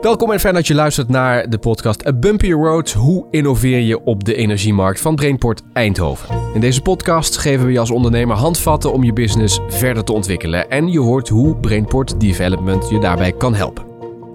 Welkom 0.00 0.32
en 0.32 0.40
fijn 0.40 0.54
dat 0.54 0.66
je 0.66 0.74
luistert 0.74 1.08
naar 1.08 1.50
de 1.50 1.58
podcast 1.58 2.06
A 2.06 2.12
Bumpy 2.12 2.52
Road. 2.52 2.92
Hoe 2.92 3.26
innoveer 3.30 3.78
je 3.78 4.04
op 4.04 4.24
de 4.24 4.34
energiemarkt 4.34 5.00
van 5.00 5.14
Brainport 5.14 5.62
Eindhoven? 5.72 6.28
In 6.54 6.60
deze 6.60 6.82
podcast 6.82 7.36
geven 7.36 7.66
we 7.66 7.72
je 7.72 7.78
als 7.78 7.90
ondernemer 7.90 8.36
handvatten 8.36 8.92
om 8.92 9.04
je 9.04 9.12
business 9.12 9.60
verder 9.68 10.04
te 10.04 10.12
ontwikkelen. 10.12 10.70
En 10.70 10.88
je 10.88 11.00
hoort 11.00 11.28
hoe 11.28 11.56
Brainport 11.56 12.20
Development 12.20 12.88
je 12.88 13.00
daarbij 13.00 13.32
kan 13.32 13.54
helpen. 13.54 13.84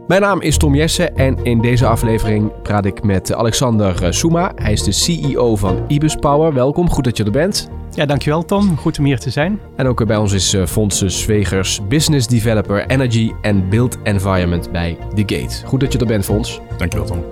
Mijn 0.08 0.22
naam 0.22 0.42
is 0.42 0.58
Tom 0.58 0.76
Jesse 0.76 1.10
en 1.10 1.38
in 1.44 1.62
deze 1.62 1.88
aflevering 1.88 2.62
praat 2.62 2.86
ik 2.86 3.04
met 3.04 3.34
Alexander 3.34 4.14
Souma. 4.14 4.52
Hij 4.56 4.72
is 4.72 4.84
de 4.84 4.92
CEO 4.92 5.56
van 5.56 5.84
Ibis 5.88 6.16
Power. 6.16 6.54
Welkom, 6.54 6.90
goed 6.90 7.04
dat 7.04 7.18
je 7.18 7.24
er 7.24 7.32
bent. 7.32 7.70
Ja, 7.96 8.06
dankjewel 8.06 8.46
Tom. 8.46 8.78
Goed 8.78 9.00
om 9.00 9.06
hier 9.06 9.20
te 9.20 9.30
zijn. 9.30 9.60
En 9.76 9.88
ook 9.88 10.06
bij 10.06 10.18
ons 10.18 10.34
is 10.34 10.54
uh, 10.54 10.66
Fonse 10.66 11.10
Zwegers, 11.10 11.82
Business 11.88 12.28
Developer 12.28 12.86
Energy 12.88 13.32
and 13.42 13.70
Build 13.70 13.98
Environment 14.04 14.72
bij 14.72 14.98
The 15.14 15.24
Gate. 15.26 15.66
Goed 15.66 15.80
dat 15.80 15.94
je 15.94 16.00
er 16.00 16.06
bent, 16.06 16.26
Fons. 16.26 16.60
Dankjewel, 16.78 17.08
Tom. 17.08 17.24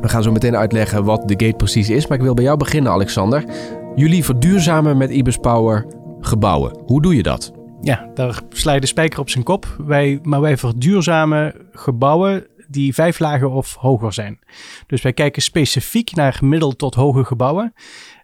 We 0.00 0.08
gaan 0.08 0.22
zo 0.22 0.32
meteen 0.32 0.56
uitleggen 0.56 1.04
wat 1.04 1.28
The 1.28 1.44
Gate 1.44 1.56
precies 1.56 1.90
is, 1.90 2.06
maar 2.06 2.18
ik 2.18 2.24
wil 2.24 2.34
bij 2.34 2.44
jou 2.44 2.56
beginnen, 2.56 2.92
Alexander. 2.92 3.44
Jullie 3.94 4.24
verduurzamen 4.24 4.96
met 4.96 5.10
Ibis 5.10 5.36
Power 5.36 5.86
gebouwen. 6.20 6.78
Hoe 6.84 7.02
doe 7.02 7.16
je 7.16 7.22
dat? 7.22 7.52
Ja, 7.80 8.10
daar 8.14 8.40
sla 8.48 8.72
je 8.72 8.80
de 8.80 8.86
spijker 8.86 9.20
op 9.20 9.30
zijn 9.30 9.44
kop. 9.44 9.66
Wij, 9.86 10.18
maar 10.22 10.40
wij 10.40 10.56
verduurzamen 10.56 11.54
gebouwen 11.72 12.46
die 12.68 12.94
vijf 12.94 13.18
lagen 13.18 13.50
of 13.50 13.74
hoger 13.74 14.12
zijn. 14.12 14.38
Dus 14.86 15.02
wij 15.02 15.12
kijken 15.12 15.42
specifiek 15.42 16.14
naar 16.14 16.38
middel 16.40 16.76
tot 16.76 16.94
hoge 16.94 17.24
gebouwen. 17.24 17.72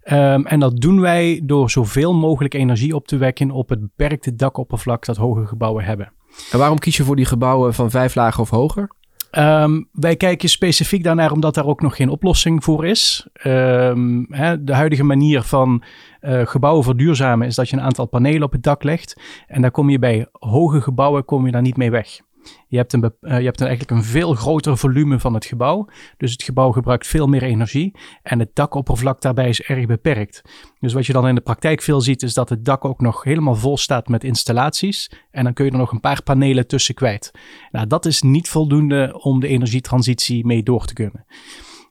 Um, 0.04 0.46
en 0.46 0.60
dat 0.60 0.80
doen 0.80 1.00
wij 1.00 1.40
door 1.44 1.70
zoveel 1.70 2.14
mogelijk 2.14 2.54
energie 2.54 2.94
op 2.94 3.06
te 3.06 3.16
wekken 3.16 3.50
op 3.50 3.68
het 3.68 3.80
beperkte 3.80 4.34
dakoppervlak 4.34 5.04
dat 5.04 5.16
hoge 5.16 5.46
gebouwen 5.46 5.84
hebben. 5.84 6.12
En 6.50 6.58
waarom 6.58 6.78
kies 6.78 6.96
je 6.96 7.04
voor 7.04 7.16
die 7.16 7.24
gebouwen 7.24 7.74
van 7.74 7.90
vijf 7.90 8.14
lagen 8.14 8.42
of 8.42 8.50
hoger? 8.50 8.90
Um, 9.38 9.88
wij 9.92 10.16
kijken 10.16 10.48
specifiek 10.48 11.04
daarnaar 11.04 11.32
omdat 11.32 11.54
daar 11.54 11.66
ook 11.66 11.80
nog 11.80 11.96
geen 11.96 12.08
oplossing 12.08 12.64
voor 12.64 12.86
is. 12.86 13.26
Um, 13.46 14.26
hè, 14.28 14.64
de 14.64 14.74
huidige 14.74 15.04
manier 15.04 15.42
van 15.42 15.82
uh, 16.20 16.46
gebouwen 16.46 16.84
verduurzamen 16.84 17.46
is 17.46 17.54
dat 17.54 17.68
je 17.68 17.76
een 17.76 17.82
aantal 17.82 18.06
panelen 18.06 18.42
op 18.42 18.52
het 18.52 18.62
dak 18.62 18.82
legt. 18.82 19.20
En 19.46 19.62
daar 19.62 19.70
kom 19.70 19.90
je 19.90 19.98
bij 19.98 20.26
hoge 20.32 20.80
gebouwen 20.80 21.24
kom 21.24 21.46
je 21.46 21.52
daar 21.52 21.62
niet 21.62 21.76
mee 21.76 21.90
weg. 21.90 22.20
Je 22.68 22.76
hebt, 22.76 22.92
een, 22.92 23.12
uh, 23.20 23.38
je 23.38 23.44
hebt 23.44 23.60
een, 23.60 23.66
eigenlijk 23.66 23.98
een 23.98 24.04
veel 24.04 24.34
groter 24.34 24.78
volume 24.78 25.20
van 25.20 25.34
het 25.34 25.44
gebouw. 25.44 25.88
Dus 26.16 26.32
het 26.32 26.42
gebouw 26.42 26.72
gebruikt 26.72 27.06
veel 27.06 27.26
meer 27.26 27.42
energie. 27.42 27.98
En 28.22 28.38
het 28.38 28.54
dakoppervlak 28.54 29.20
daarbij 29.20 29.48
is 29.48 29.62
erg 29.62 29.86
beperkt. 29.86 30.42
Dus 30.80 30.92
wat 30.92 31.06
je 31.06 31.12
dan 31.12 31.28
in 31.28 31.34
de 31.34 31.40
praktijk 31.40 31.82
veel 31.82 32.00
ziet, 32.00 32.22
is 32.22 32.34
dat 32.34 32.48
het 32.48 32.64
dak 32.64 32.84
ook 32.84 33.00
nog 33.00 33.22
helemaal 33.22 33.54
vol 33.54 33.76
staat 33.76 34.08
met 34.08 34.24
installaties. 34.24 35.10
En 35.30 35.44
dan 35.44 35.52
kun 35.52 35.64
je 35.64 35.70
er 35.70 35.78
nog 35.78 35.92
een 35.92 36.00
paar 36.00 36.22
panelen 36.22 36.66
tussen 36.66 36.94
kwijt. 36.94 37.30
Nou, 37.70 37.86
dat 37.86 38.06
is 38.06 38.22
niet 38.22 38.48
voldoende 38.48 39.18
om 39.22 39.40
de 39.40 39.48
energietransitie 39.48 40.46
mee 40.46 40.62
door 40.62 40.84
te 40.84 40.94
kunnen. 40.94 41.24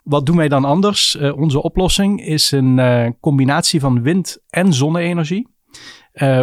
Wat 0.03 0.25
doen 0.25 0.37
wij 0.37 0.47
dan 0.47 0.65
anders? 0.65 1.15
Uh, 1.15 1.37
onze 1.37 1.61
oplossing 1.61 2.25
is 2.25 2.51
een 2.51 2.77
uh, 2.77 3.07
combinatie 3.19 3.79
van 3.79 4.01
wind- 4.01 4.37
en 4.49 4.73
zonne-energie. 4.73 5.47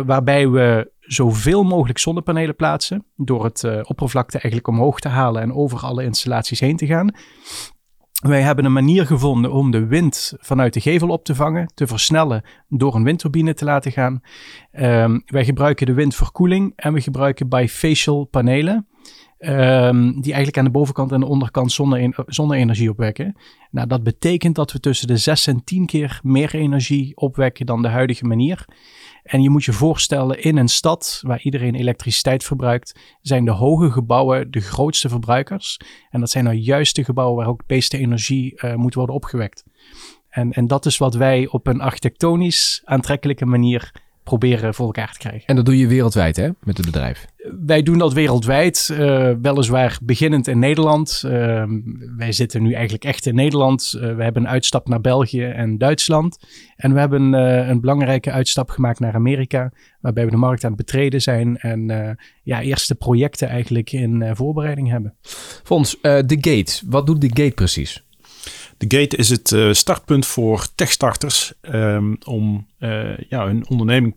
Waarbij 0.05 0.49
we 0.49 0.91
zoveel 1.09 1.65
mogelijk 1.65 1.99
zonnepanelen 1.99 2.57
plaatsen. 2.57 3.05
Door 3.17 3.45
het 3.45 3.63
uh, 3.63 3.81
oppervlakte 3.83 4.39
eigenlijk 4.39 4.67
omhoog 4.69 5.01
te 5.01 5.09
halen 5.09 5.43
en 5.43 5.55
over 5.55 5.81
alle 5.81 6.05
installaties 6.05 6.61
heen 6.61 6.77
te 6.77 6.87
gaan. 6.87 7.15
Wij 8.19 8.41
hebben 8.41 8.65
een 8.65 8.73
manier 8.73 9.07
gevonden 9.07 9.53
om 9.53 9.71
de 9.71 9.87
wind 9.87 10.35
vanuit 10.39 10.75
de 10.75 10.81
gevel 10.81 11.09
op 11.09 11.25
te 11.25 11.35
vangen, 11.35 11.73
te 11.75 11.87
versnellen 11.87 12.43
door 12.69 12.95
een 12.95 13.05
windturbine 13.05 13.55
te 13.55 13.65
laten 13.65 13.93
gaan. 13.93 14.21
Um, 14.73 15.23
wij 15.27 15.45
gebruiken 15.45 15.87
de 15.87 15.93
wind 15.93 16.15
voor 16.15 16.33
koeling 16.33 16.73
en 16.77 16.93
we 16.93 17.01
gebruiken 17.01 17.49
bifacial 17.49 18.25
panelen. 18.25 18.87
Um, 19.39 20.21
die 20.21 20.33
eigenlijk 20.33 20.59
aan 20.59 20.65
de 20.65 20.71
bovenkant 20.71 21.13
en 21.13 21.21
de 21.21 21.27
onderkant 21.27 21.73
zonne-energie 22.27 22.91
opwekken. 22.91 23.37
Nou, 23.71 23.87
dat 23.87 24.03
betekent 24.03 24.55
dat 24.55 24.73
we 24.73 24.81
tussen 24.81 25.07
de 25.09 25.17
6 25.17 25.47
en 25.47 25.65
10 25.65 25.87
keer 25.87 26.21
meer 26.23 26.55
energie 26.55 27.17
opwekken 27.17 27.67
dan 27.67 27.83
de 27.83 27.89
huidige 27.89 28.25
manier. 28.25 28.65
En 29.29 29.43
je 29.43 29.51
moet 29.51 29.65
je 29.65 29.73
voorstellen, 29.73 30.43
in 30.43 30.57
een 30.57 30.69
stad 30.69 31.21
waar 31.23 31.41
iedereen 31.41 31.75
elektriciteit 31.75 32.45
verbruikt, 32.45 32.99
zijn 33.21 33.45
de 33.45 33.51
hoge 33.51 33.91
gebouwen 33.91 34.51
de 34.51 34.61
grootste 34.61 35.09
verbruikers. 35.09 35.81
En 36.11 36.21
dat 36.21 36.31
zijn 36.31 36.45
nou 36.45 36.57
juist 36.57 36.97
de 36.97 37.05
gebouwen 37.05 37.37
waar 37.37 37.47
ook 37.47 37.59
de 37.59 37.75
meeste 37.75 37.99
energie 37.99 38.53
uh, 38.57 38.75
moet 38.75 38.95
worden 38.95 39.15
opgewekt. 39.15 39.65
En, 40.29 40.53
en 40.53 40.67
dat 40.67 40.87
is 40.87 40.99
wat 40.99 41.15
wij 41.15 41.47
op 41.47 41.67
een 41.67 41.81
architectonisch 41.81 42.83
aantrekkelijke 42.85 43.47
manier 43.47 43.93
proberen 44.29 44.75
voor 44.75 44.87
elkaar 44.87 45.13
te 45.13 45.19
krijgen. 45.19 45.47
En 45.47 45.57
dat 45.57 45.65
doe 45.65 45.79
je 45.79 45.87
wereldwijd, 45.87 46.37
hè, 46.37 46.49
met 46.61 46.77
het 46.77 46.87
bedrijf? 46.87 47.27
Wij 47.67 47.83
doen 47.83 47.99
dat 47.99 48.13
wereldwijd, 48.13 48.89
uh, 48.93 48.99
weliswaar 49.43 49.99
beginnend 50.03 50.47
in 50.47 50.59
Nederland. 50.59 51.23
Uh, 51.25 51.31
wij 52.17 52.33
zitten 52.33 52.63
nu 52.63 52.73
eigenlijk 52.73 53.05
echt 53.05 53.27
in 53.27 53.35
Nederland. 53.35 53.93
Uh, 53.97 54.01
we 54.17 54.23
hebben 54.23 54.43
een 54.43 54.49
uitstap 54.49 54.89
naar 54.89 55.01
België 55.01 55.45
en 55.45 55.79
Duitsland. 55.79 56.39
En 56.77 56.93
we 56.93 56.99
hebben 57.01 57.33
een 57.33 57.81
belangrijke 57.81 58.31
uitstap 58.31 58.71
gemaakt 58.71 59.01
naar 59.01 59.15
Amerika, 59.15 59.73
waarbij 60.01 60.25
we 60.25 60.31
de 60.31 60.37
markt 60.37 60.65
aan 60.65 60.73
het 60.73 60.79
betreden 60.79 61.21
zijn 61.21 61.57
en 61.57 62.17
ja, 62.43 62.61
eerste 62.61 62.95
projecten 62.95 63.49
eigenlijk 63.49 63.93
in 63.93 64.31
voorbereiding 64.37 64.91
hebben. 64.91 65.15
Fons, 65.65 65.99
de 66.01 66.39
Gate, 66.41 66.83
wat 66.87 67.07
doet 67.07 67.21
de 67.21 67.43
Gate 67.43 67.55
precies? 67.55 68.07
De 68.79 68.99
Gate 68.99 69.17
is 69.17 69.29
het 69.29 69.51
uh, 69.51 69.73
startpunt 69.73 70.27
voor 70.27 70.67
techstarters 70.75 71.53
um, 71.63 72.17
om 72.25 72.67
uh, 72.79 73.19
ja, 73.19 73.47
hun 73.47 73.69
onderneming 73.69 74.15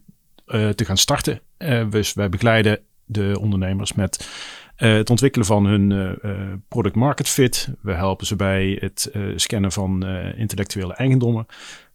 uh, 0.47 0.69
te 0.69 0.85
gaan 0.85 0.97
starten. 0.97 1.41
dus 1.89 2.13
wij 2.13 2.29
begeleiden 2.29 2.79
de 3.05 3.38
ondernemers 3.39 3.94
met 3.94 4.29
het 4.75 5.09
ontwikkelen 5.09 5.47
van 5.47 5.66
hun 5.66 6.17
product 6.67 6.95
market 6.95 7.29
fit. 7.29 7.69
We 7.81 7.94
helpen 7.94 8.25
ze 8.25 8.35
bij 8.35 8.77
het 8.79 9.11
scannen 9.35 9.72
van 9.72 10.05
intellectuele 10.35 10.93
eigendommen. 10.93 11.45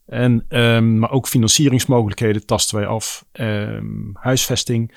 En, 0.07 0.45
um, 0.49 0.99
maar 0.99 1.11
ook 1.11 1.29
financieringsmogelijkheden 1.29 2.47
tasten 2.47 2.77
wij 2.77 2.87
af. 2.87 3.25
Um, 3.33 4.11
huisvesting. 4.15 4.95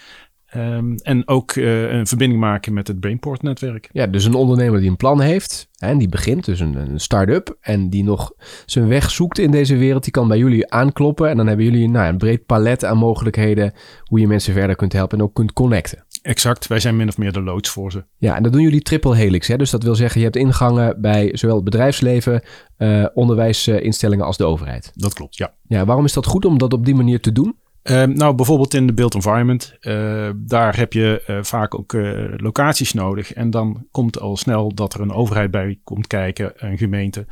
Um, 0.56 0.96
en 0.96 1.28
ook 1.28 1.56
uh, 1.56 1.92
een 1.92 2.08
verbinding 2.08 2.40
maken 2.40 2.74
met 2.74 2.88
het 2.88 3.00
Brainport-netwerk. 3.00 3.90
Ja, 3.92 4.08
dus 4.08 4.26
een 4.26 4.34
ondernemer 4.34 4.80
die 4.80 4.90
een 4.90 4.98
plan 4.98 5.22
heeft 5.22 5.70
en 5.78 5.98
die 5.98 6.10
begint, 6.10 6.46
dus 6.46 6.60
een, 6.60 6.76
een 6.76 7.00
start-up, 7.00 7.58
en 7.62 7.90
die 7.90 8.04
nog 8.04 8.32
zijn 8.66 8.88
weg 8.88 9.12
zoekt 9.12 9.40
in 9.40 9.52
deze 9.52 9.76
wereld, 9.76 10.04
die 10.04 10.12
kan 10.12 10.28
bij 10.28 10.38
jullie 10.38 10.72
aankloppen. 10.72 11.30
En 11.30 11.38
dan 11.38 11.48
hebben 11.48 11.66
jullie 11.66 11.90
nou, 11.90 12.08
een 12.08 12.18
breed 12.18 12.46
palet 12.46 12.86
aan 12.86 12.98
mogelijkheden 12.98 13.74
hoe 14.04 14.20
je 14.20 14.28
mensen 14.28 14.54
verder 14.54 14.76
kunt 14.76 14.94
helpen 14.94 15.18
en 15.18 15.24
ook 15.24 15.34
kunt 15.34 15.54
connecten. 15.54 16.06
Exact, 16.22 16.68
wij 16.68 16.80
zijn 16.80 16.96
min 16.96 17.08
of 17.08 17.18
meer 17.18 17.32
de 17.32 17.42
loods 17.42 17.70
voor 17.70 17.92
ze. 17.92 18.04
Ja, 18.18 18.36
en 18.36 18.44
dat 18.44 18.52
doen 18.52 18.62
jullie 18.62 18.82
triple 18.82 19.16
helix. 19.16 19.48
Hè? 19.48 19.58
Dus 19.58 19.70
dat 19.70 19.84
wil 19.84 19.96
zeggen, 19.96 20.20
je 20.20 20.26
hebt 20.26 20.38
ingangen 20.38 21.02
bij 21.02 21.30
zowel 21.34 21.56
het 21.56 21.66
bedrijfsleven, 21.66 22.44
uh, 22.78 23.06
onderwijsinstellingen 23.14 24.26
als 24.26 24.38
de 24.38 24.46
overheid. 24.46 24.92
Dat 24.94 25.14
klopt, 25.14 25.38
ja. 25.38 25.54
Ja, 25.68 25.86
waarom 25.86 26.06
is 26.06 26.14
dat 26.14 26.26
goed 26.26 26.46
om 26.46 26.58
dat 26.58 26.74
op 26.74 26.86
die 26.86 26.96
manier 26.96 27.20
te 27.20 27.32
doen? 27.32 27.56
Uh, 27.90 28.04
nou, 28.04 28.36
bijvoorbeeld 28.36 28.74
in 28.74 28.88
de 28.88 28.94
built 28.94 29.16
environment. 29.16 29.78
Uh, 29.82 30.30
daar 30.36 30.78
heb 30.78 30.94
je 30.94 31.24
uh, 31.28 31.44
vaak 31.44 31.76
ook 31.76 31.94
locaties 32.38 32.94
nodig. 32.94 33.34
En 33.34 33.50
dan 33.50 33.88
komt 33.92 34.20
al 34.20 34.38
snel 34.38 34.74
dat 34.74 34.94
er 34.94 35.02
een 35.02 35.12
overheid 35.12 35.52
bij 35.52 35.80
komt 35.84 36.08
kijken, 36.08 36.52
een 36.56 36.78
gemeente. 36.78 37.26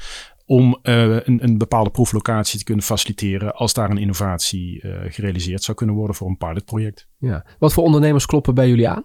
Om 0.46 0.80
een, 0.82 1.44
een, 1.44 1.58
bepaalde 1.58 1.90
proeflocatie 1.90 2.60
te 2.60 2.66
kunnen 2.66 2.84
faciliteren. 2.84 3.56
als 3.56 3.74
daar 3.74 3.90
een 3.90 3.98
innovatie 3.98 4.84
gerealiseerd 5.08 5.64
zou 5.64 5.78
kunnen 5.78 5.96
worden 5.96 6.16
voor 6.16 6.28
een 6.28 6.38
pilotproject. 6.38 7.08
Ja. 7.18 7.46
Wat 7.60 7.74
voor 7.74 7.84
ondernemers 7.84 8.26
kloppen 8.26 8.56
bij 8.56 8.68
jullie 8.68 8.90
aan? 8.90 9.04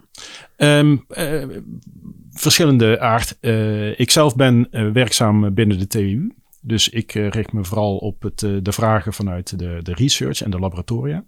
Um, 0.56 1.06
verschillende 2.30 3.00
aard. 3.00 3.38
ik 3.98 4.10
zelf 4.10 4.36
ben 4.36 4.68
werkzaam 4.92 5.54
binnen 5.54 5.78
de 5.78 5.86
TU. 5.86 6.32
Dus 6.64 6.88
ik 6.88 7.14
uh, 7.14 7.28
richt 7.28 7.52
me 7.52 7.64
vooral 7.64 7.96
op 7.96 8.22
het, 8.22 8.42
uh, 8.42 8.58
de 8.62 8.72
vragen 8.72 9.12
vanuit 9.12 9.58
de, 9.58 9.78
de 9.82 9.94
research 9.94 10.42
en 10.42 10.50
de 10.50 10.58
laboratoria. 10.58 11.24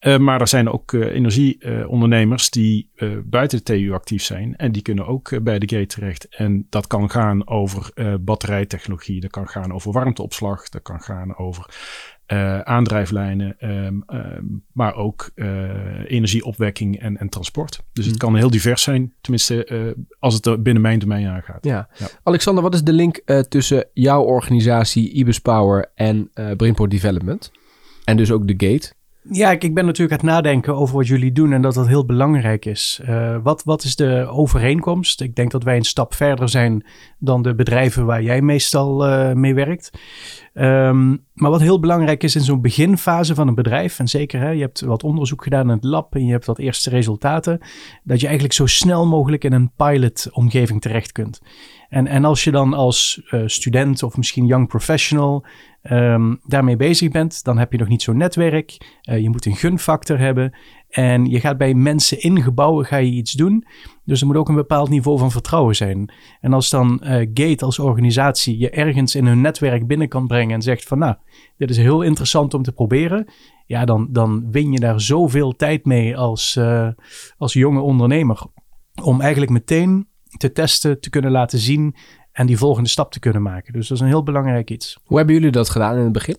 Uh, 0.00 0.18
maar 0.18 0.40
er 0.40 0.48
zijn 0.48 0.70
ook 0.70 0.92
energieondernemers 0.92 2.50
die 2.50 2.90
buiten 3.24 3.58
de 3.58 3.64
TU 3.64 3.92
actief 3.92 4.22
zijn. 4.22 4.56
En 4.56 4.72
die 4.72 4.82
kunnen 4.82 5.06
ook 5.06 5.42
bij 5.42 5.58
de 5.58 5.76
gate 5.76 5.86
terecht. 5.86 6.28
En 6.28 6.66
dat 6.68 6.86
kan 6.86 7.10
gaan 7.10 7.48
over 7.48 7.92
batterijtechnologie, 8.20 9.20
dat 9.20 9.30
kan 9.30 9.48
gaan 9.48 9.72
over 9.72 9.92
warmteopslag, 9.92 10.68
dat 10.68 10.82
kan 10.82 11.00
gaan 11.00 11.36
over 11.36 11.66
uh, 12.32 12.60
aandrijflijnen, 12.60 13.56
um, 13.60 14.04
um, 14.06 14.64
maar 14.72 14.94
ook 14.94 15.30
uh, 15.34 15.46
energieopwekking 16.06 17.00
en, 17.00 17.16
en 17.16 17.28
transport. 17.28 17.80
Dus 17.92 18.06
het 18.06 18.16
kan 18.16 18.36
heel 18.36 18.50
divers 18.50 18.82
zijn, 18.82 19.14
tenminste 19.20 19.68
uh, 19.70 20.04
als 20.18 20.34
het 20.34 20.62
binnen 20.62 20.82
mijn 20.82 20.98
domein 20.98 21.26
aangaat. 21.26 21.64
Ja. 21.64 21.88
ja. 21.98 22.06
Alexander, 22.22 22.62
wat 22.62 22.74
is 22.74 22.82
de 22.82 22.92
link 22.92 23.20
tussen 23.48 23.84
jouw 23.92 24.22
organisatie 24.22 25.12
Ibis 25.12 25.38
Power 25.38 25.90
en 25.94 26.30
Brainport 26.56 26.90
Development? 26.90 27.50
En 28.04 28.16
dus 28.16 28.30
ook 28.30 28.46
de 28.46 28.66
Gate? 28.66 28.92
Ja, 29.30 29.50
ik, 29.50 29.64
ik 29.64 29.74
ben 29.74 29.84
natuurlijk 29.84 30.20
aan 30.20 30.26
het 30.26 30.34
nadenken 30.34 30.76
over 30.76 30.96
wat 30.96 31.06
jullie 31.06 31.32
doen 31.32 31.52
en 31.52 31.62
dat 31.62 31.74
dat 31.74 31.86
heel 31.86 32.04
belangrijk 32.04 32.64
is. 32.64 33.00
Uh, 33.08 33.36
wat, 33.42 33.64
wat 33.64 33.82
is 33.82 33.96
de 33.96 34.26
overeenkomst? 34.30 35.20
Ik 35.20 35.34
denk 35.34 35.50
dat 35.50 35.62
wij 35.62 35.76
een 35.76 35.84
stap 35.84 36.14
verder 36.14 36.48
zijn 36.48 36.86
dan 37.18 37.42
de 37.42 37.54
bedrijven 37.54 38.06
waar 38.06 38.22
jij 38.22 38.42
meestal 38.42 39.08
uh, 39.08 39.32
mee 39.32 39.54
werkt. 39.54 39.90
Ehm, 40.54 41.08
maar 41.34 41.50
wat 41.50 41.60
heel 41.60 41.80
belangrijk 41.80 42.22
is 42.22 42.34
in 42.34 42.40
zo'n 42.40 42.60
beginfase 42.60 43.34
van 43.34 43.48
een 43.48 43.54
bedrijf, 43.54 43.98
en 43.98 44.08
zeker 44.08 44.40
hè, 44.40 44.50
je 44.50 44.60
hebt 44.60 44.80
wat 44.80 45.04
onderzoek 45.04 45.42
gedaan 45.42 45.66
in 45.66 45.76
het 45.76 45.84
lab 45.84 46.14
en 46.14 46.26
je 46.26 46.32
hebt 46.32 46.46
wat 46.46 46.58
eerste 46.58 46.90
resultaten, 46.90 47.60
dat 48.02 48.20
je 48.20 48.26
eigenlijk 48.26 48.54
zo 48.54 48.66
snel 48.66 49.06
mogelijk 49.06 49.44
in 49.44 49.52
een 49.52 49.70
pilot-omgeving 49.76 50.80
terecht 50.80 51.12
kunt. 51.12 51.40
En, 51.88 52.06
en 52.06 52.24
als 52.24 52.44
je 52.44 52.50
dan 52.50 52.74
als 52.74 53.22
uh, 53.30 53.42
student 53.46 54.02
of 54.02 54.16
misschien 54.16 54.46
young 54.46 54.68
professional 54.68 55.46
um, 55.82 56.40
daarmee 56.46 56.76
bezig 56.76 57.10
bent, 57.10 57.44
dan 57.44 57.58
heb 57.58 57.72
je 57.72 57.78
nog 57.78 57.88
niet 57.88 58.02
zo'n 58.02 58.16
netwerk. 58.16 58.98
Uh, 59.10 59.18
je 59.18 59.30
moet 59.30 59.46
een 59.46 59.56
gunfactor 59.56 60.18
hebben. 60.18 60.56
En 60.88 61.26
je 61.26 61.40
gaat 61.40 61.58
bij 61.58 61.74
mensen 61.74 62.20
in 62.20 62.42
gebouwen 62.42 62.84
ga 62.86 62.96
je 62.96 63.10
iets 63.10 63.32
doen. 63.32 63.66
Dus 64.04 64.20
er 64.20 64.26
moet 64.26 64.36
ook 64.36 64.48
een 64.48 64.54
bepaald 64.54 64.88
niveau 64.88 65.18
van 65.18 65.30
vertrouwen 65.30 65.76
zijn. 65.76 66.12
En 66.40 66.52
als 66.52 66.70
dan 66.70 67.00
uh, 67.02 67.10
Gate 67.34 67.64
als 67.64 67.78
organisatie 67.78 68.58
je 68.58 68.70
ergens 68.70 69.14
in 69.14 69.26
hun 69.26 69.40
netwerk 69.40 69.86
binnen 69.86 70.08
kan 70.08 70.26
brengen 70.26 70.54
en 70.54 70.62
zegt 70.62 70.84
van 70.84 70.98
nou, 70.98 71.14
dit 71.56 71.70
is 71.70 71.76
heel 71.76 72.02
interessant 72.02 72.54
om 72.54 72.62
te 72.62 72.72
proberen. 72.72 73.26
Ja, 73.66 73.84
dan, 73.84 74.08
dan 74.10 74.50
win 74.50 74.72
je 74.72 74.80
daar 74.80 75.00
zoveel 75.00 75.56
tijd 75.56 75.84
mee 75.84 76.16
als, 76.16 76.60
als 77.38 77.52
jonge 77.52 77.80
ondernemer. 77.80 78.42
Om 79.02 79.20
eigenlijk 79.20 79.52
meteen 79.52 80.08
te 80.38 80.52
testen, 80.52 81.00
te 81.00 81.10
kunnen 81.10 81.30
laten 81.30 81.58
zien 81.58 81.94
en 82.32 82.46
die 82.46 82.58
volgende 82.58 82.88
stap 82.88 83.12
te 83.12 83.18
kunnen 83.18 83.42
maken. 83.42 83.72
Dus 83.72 83.88
dat 83.88 83.96
is 83.96 84.02
een 84.02 84.10
heel 84.10 84.22
belangrijk 84.22 84.70
iets. 84.70 84.98
Hoe 85.04 85.16
hebben 85.16 85.34
jullie 85.34 85.50
dat 85.50 85.68
gedaan 85.68 85.96
in 85.96 86.02
het 86.02 86.12
begin? 86.12 86.36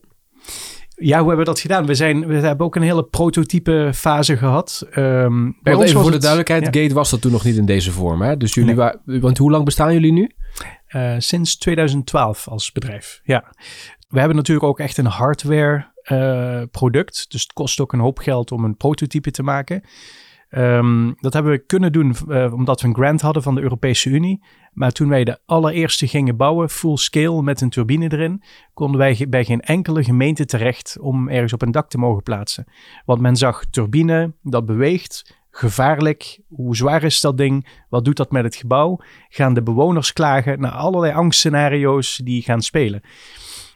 Ja, 0.95 1.17
hoe 1.17 1.27
hebben 1.27 1.45
we 1.45 1.51
dat 1.51 1.59
gedaan? 1.59 1.85
We, 1.85 1.95
zijn, 1.95 2.27
we 2.27 2.35
hebben 2.35 2.65
ook 2.65 2.75
een 2.75 2.81
hele 2.81 3.03
prototype 3.03 3.91
fase 3.93 4.37
gehad. 4.37 4.87
Um, 4.95 5.57
bij 5.61 5.73
ons 5.73 5.89
even 5.89 6.01
voor 6.01 6.11
de 6.11 6.17
duidelijkheid, 6.17 6.65
Gate 6.65 6.93
was 6.93 7.09
dat 7.09 7.21
toen 7.21 7.31
nog 7.31 7.43
niet 7.43 7.57
in 7.57 7.65
deze 7.65 7.91
vorm. 7.91 8.21
Hè? 8.21 8.37
Dus 8.37 8.53
jullie 8.53 8.75
nee. 8.75 9.21
want 9.21 9.37
hoe 9.37 9.51
lang 9.51 9.65
bestaan 9.65 9.93
jullie 9.93 10.11
nu? 10.11 10.31
Uh, 10.89 11.15
sinds 11.17 11.57
2012 11.57 12.47
als 12.47 12.71
bedrijf, 12.71 13.21
ja. 13.23 13.53
We 14.07 14.19
hebben 14.19 14.37
natuurlijk 14.37 14.67
ook 14.67 14.79
echt 14.79 14.97
een 14.97 15.05
hardware 15.05 15.91
uh, 16.11 16.61
product. 16.71 17.25
Dus 17.29 17.41
het 17.41 17.53
kost 17.53 17.79
ook 17.79 17.93
een 17.93 17.99
hoop 17.99 18.17
geld 18.17 18.51
om 18.51 18.63
een 18.63 18.77
prototype 18.77 19.31
te 19.31 19.43
maken. 19.43 19.83
Um, 20.51 21.15
dat 21.19 21.33
hebben 21.33 21.51
we 21.51 21.65
kunnen 21.65 21.91
doen 21.91 22.15
uh, 22.27 22.53
omdat 22.53 22.81
we 22.81 22.87
een 22.87 22.95
grant 22.95 23.21
hadden 23.21 23.43
van 23.43 23.55
de 23.55 23.61
Europese 23.61 24.09
Unie. 24.09 24.43
Maar 24.73 24.91
toen 24.91 25.09
wij 25.09 25.23
de 25.23 25.39
allereerste 25.45 26.07
gingen 26.07 26.37
bouwen, 26.37 26.69
full 26.69 26.97
scale 26.97 27.41
met 27.41 27.61
een 27.61 27.69
turbine 27.69 28.11
erin, 28.11 28.43
konden 28.73 28.97
wij 28.99 29.25
bij 29.29 29.45
geen 29.45 29.61
enkele 29.61 30.03
gemeente 30.03 30.45
terecht 30.45 30.97
om 30.99 31.29
ergens 31.29 31.53
op 31.53 31.61
een 31.61 31.71
dak 31.71 31.89
te 31.89 31.97
mogen 31.97 32.23
plaatsen. 32.23 32.65
Want 33.05 33.21
men 33.21 33.35
zag 33.35 33.65
turbine, 33.65 34.33
dat 34.41 34.65
beweegt, 34.65 35.37
gevaarlijk. 35.51 36.39
Hoe 36.47 36.75
zwaar 36.75 37.03
is 37.03 37.21
dat 37.21 37.37
ding? 37.37 37.67
Wat 37.89 38.05
doet 38.05 38.17
dat 38.17 38.31
met 38.31 38.43
het 38.43 38.55
gebouw? 38.55 38.99
Gaan 39.29 39.53
de 39.53 39.63
bewoners 39.63 40.13
klagen 40.13 40.59
naar 40.59 40.71
allerlei 40.71 41.13
angstscenario's 41.13 42.21
die 42.23 42.41
gaan 42.41 42.61
spelen? 42.61 43.01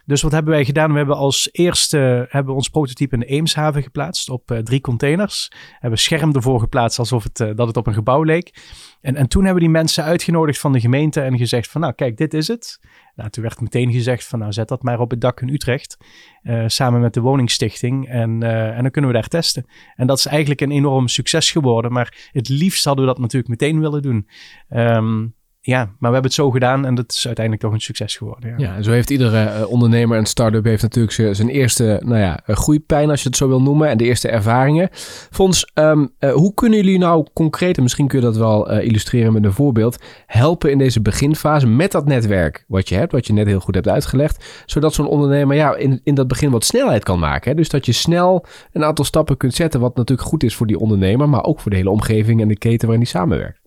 Dus 0.05 0.21
wat 0.21 0.31
hebben 0.31 0.53
wij 0.53 0.65
gedaan? 0.65 0.91
We 0.91 0.97
hebben 0.97 1.15
als 1.15 1.49
eerste 1.51 2.25
hebben 2.29 2.53
ons 2.53 2.69
prototype 2.69 3.13
in 3.13 3.19
de 3.19 3.25
Eemshaven 3.25 3.83
geplaatst 3.83 4.29
op 4.29 4.51
uh, 4.51 4.57
drie 4.57 4.81
containers. 4.81 5.51
Hebben 5.79 5.99
scherm 5.99 6.35
ervoor 6.35 6.59
geplaatst 6.59 6.99
alsof 6.99 7.23
het, 7.23 7.39
uh, 7.39 7.49
dat 7.55 7.67
het 7.67 7.77
op 7.77 7.87
een 7.87 7.93
gebouw 7.93 8.23
leek. 8.23 8.61
En, 9.01 9.15
en 9.15 9.27
toen 9.27 9.43
hebben 9.43 9.61
die 9.61 9.71
mensen 9.71 10.03
uitgenodigd 10.03 10.59
van 10.59 10.71
de 10.71 10.79
gemeente 10.79 11.21
en 11.21 11.37
gezegd 11.37 11.69
van 11.69 11.81
nou 11.81 11.93
kijk, 11.93 12.17
dit 12.17 12.33
is 12.33 12.47
het. 12.47 12.79
Nou, 13.15 13.29
toen 13.29 13.43
werd 13.43 13.61
meteen 13.61 13.91
gezegd 13.91 14.25
van 14.25 14.39
nou 14.39 14.51
zet 14.51 14.67
dat 14.67 14.83
maar 14.83 14.99
op 14.99 15.09
het 15.09 15.21
dak 15.21 15.41
in 15.41 15.49
Utrecht. 15.49 15.97
Uh, 16.43 16.63
samen 16.67 17.01
met 17.01 17.13
de 17.13 17.21
woningstichting 17.21 18.07
en, 18.07 18.43
en 18.43 18.81
dan 18.81 18.91
kunnen 18.91 19.11
we 19.11 19.17
daar 19.17 19.27
testen. 19.27 19.65
En 19.95 20.07
dat 20.07 20.17
is 20.17 20.25
eigenlijk 20.25 20.61
een 20.61 20.71
enorm 20.71 21.07
succes 21.07 21.51
geworden. 21.51 21.91
Maar 21.91 22.29
het 22.31 22.49
liefst 22.49 22.85
hadden 22.85 23.05
we 23.05 23.11
dat 23.11 23.19
natuurlijk 23.19 23.49
meteen 23.49 23.79
willen 23.79 24.01
doen. 24.01 24.27
Um, 24.69 25.35
ja, 25.65 25.77
maar 25.77 25.93
we 25.97 26.13
hebben 26.13 26.23
het 26.23 26.33
zo 26.33 26.51
gedaan 26.51 26.85
en 26.85 26.95
dat 26.95 27.11
is 27.11 27.25
uiteindelijk 27.25 27.65
toch 27.65 27.73
een 27.73 27.81
succes 27.81 28.17
geworden. 28.17 28.53
Ja, 28.57 28.75
en 28.75 28.83
zo 28.83 28.91
heeft 28.91 29.09
iedere 29.09 29.43
uh, 29.43 29.71
ondernemer 29.71 30.17
en 30.17 30.25
start-up 30.25 30.63
heeft 30.63 30.81
natuurlijk 30.81 31.35
zijn 31.35 31.49
eerste 31.49 32.01
nou 32.05 32.19
ja, 32.19 32.39
groeipijn, 32.45 33.09
als 33.09 33.21
je 33.21 33.27
het 33.27 33.37
zo 33.37 33.47
wil 33.47 33.61
noemen, 33.61 33.89
en 33.89 33.97
de 33.97 34.03
eerste 34.03 34.29
ervaringen. 34.29 34.89
Fons, 35.31 35.71
um, 35.73 36.11
uh, 36.19 36.33
hoe 36.33 36.53
kunnen 36.53 36.79
jullie 36.79 36.97
nou 36.97 37.27
concreet, 37.33 37.77
en 37.77 37.83
misschien 37.83 38.07
kun 38.07 38.19
je 38.19 38.25
dat 38.25 38.37
wel 38.37 38.71
illustreren 38.71 39.33
met 39.33 39.43
een 39.43 39.53
voorbeeld, 39.53 40.03
helpen 40.25 40.71
in 40.71 40.77
deze 40.77 41.01
beginfase 41.01 41.67
met 41.67 41.91
dat 41.91 42.05
netwerk 42.05 42.65
wat 42.67 42.89
je 42.89 42.95
hebt, 42.95 43.11
wat 43.11 43.27
je 43.27 43.33
net 43.33 43.47
heel 43.47 43.59
goed 43.59 43.75
hebt 43.75 43.87
uitgelegd, 43.87 44.63
zodat 44.65 44.93
zo'n 44.93 45.07
ondernemer 45.07 45.55
ja, 45.55 45.75
in, 45.75 46.01
in 46.03 46.15
dat 46.15 46.27
begin 46.27 46.51
wat 46.51 46.65
snelheid 46.65 47.03
kan 47.03 47.19
maken. 47.19 47.55
Dus 47.55 47.69
dat 47.69 47.85
je 47.85 47.91
snel 47.91 48.45
een 48.71 48.83
aantal 48.83 49.05
stappen 49.05 49.37
kunt 49.37 49.53
zetten, 49.53 49.79
wat 49.79 49.95
natuurlijk 49.95 50.27
goed 50.27 50.43
is 50.43 50.55
voor 50.55 50.67
die 50.67 50.79
ondernemer, 50.79 51.29
maar 51.29 51.43
ook 51.43 51.59
voor 51.59 51.71
de 51.71 51.77
hele 51.77 51.89
omgeving 51.89 52.41
en 52.41 52.47
de 52.47 52.57
keten 52.57 52.87
waarin 52.87 53.03
die 53.03 53.13
samenwerkt. 53.13 53.61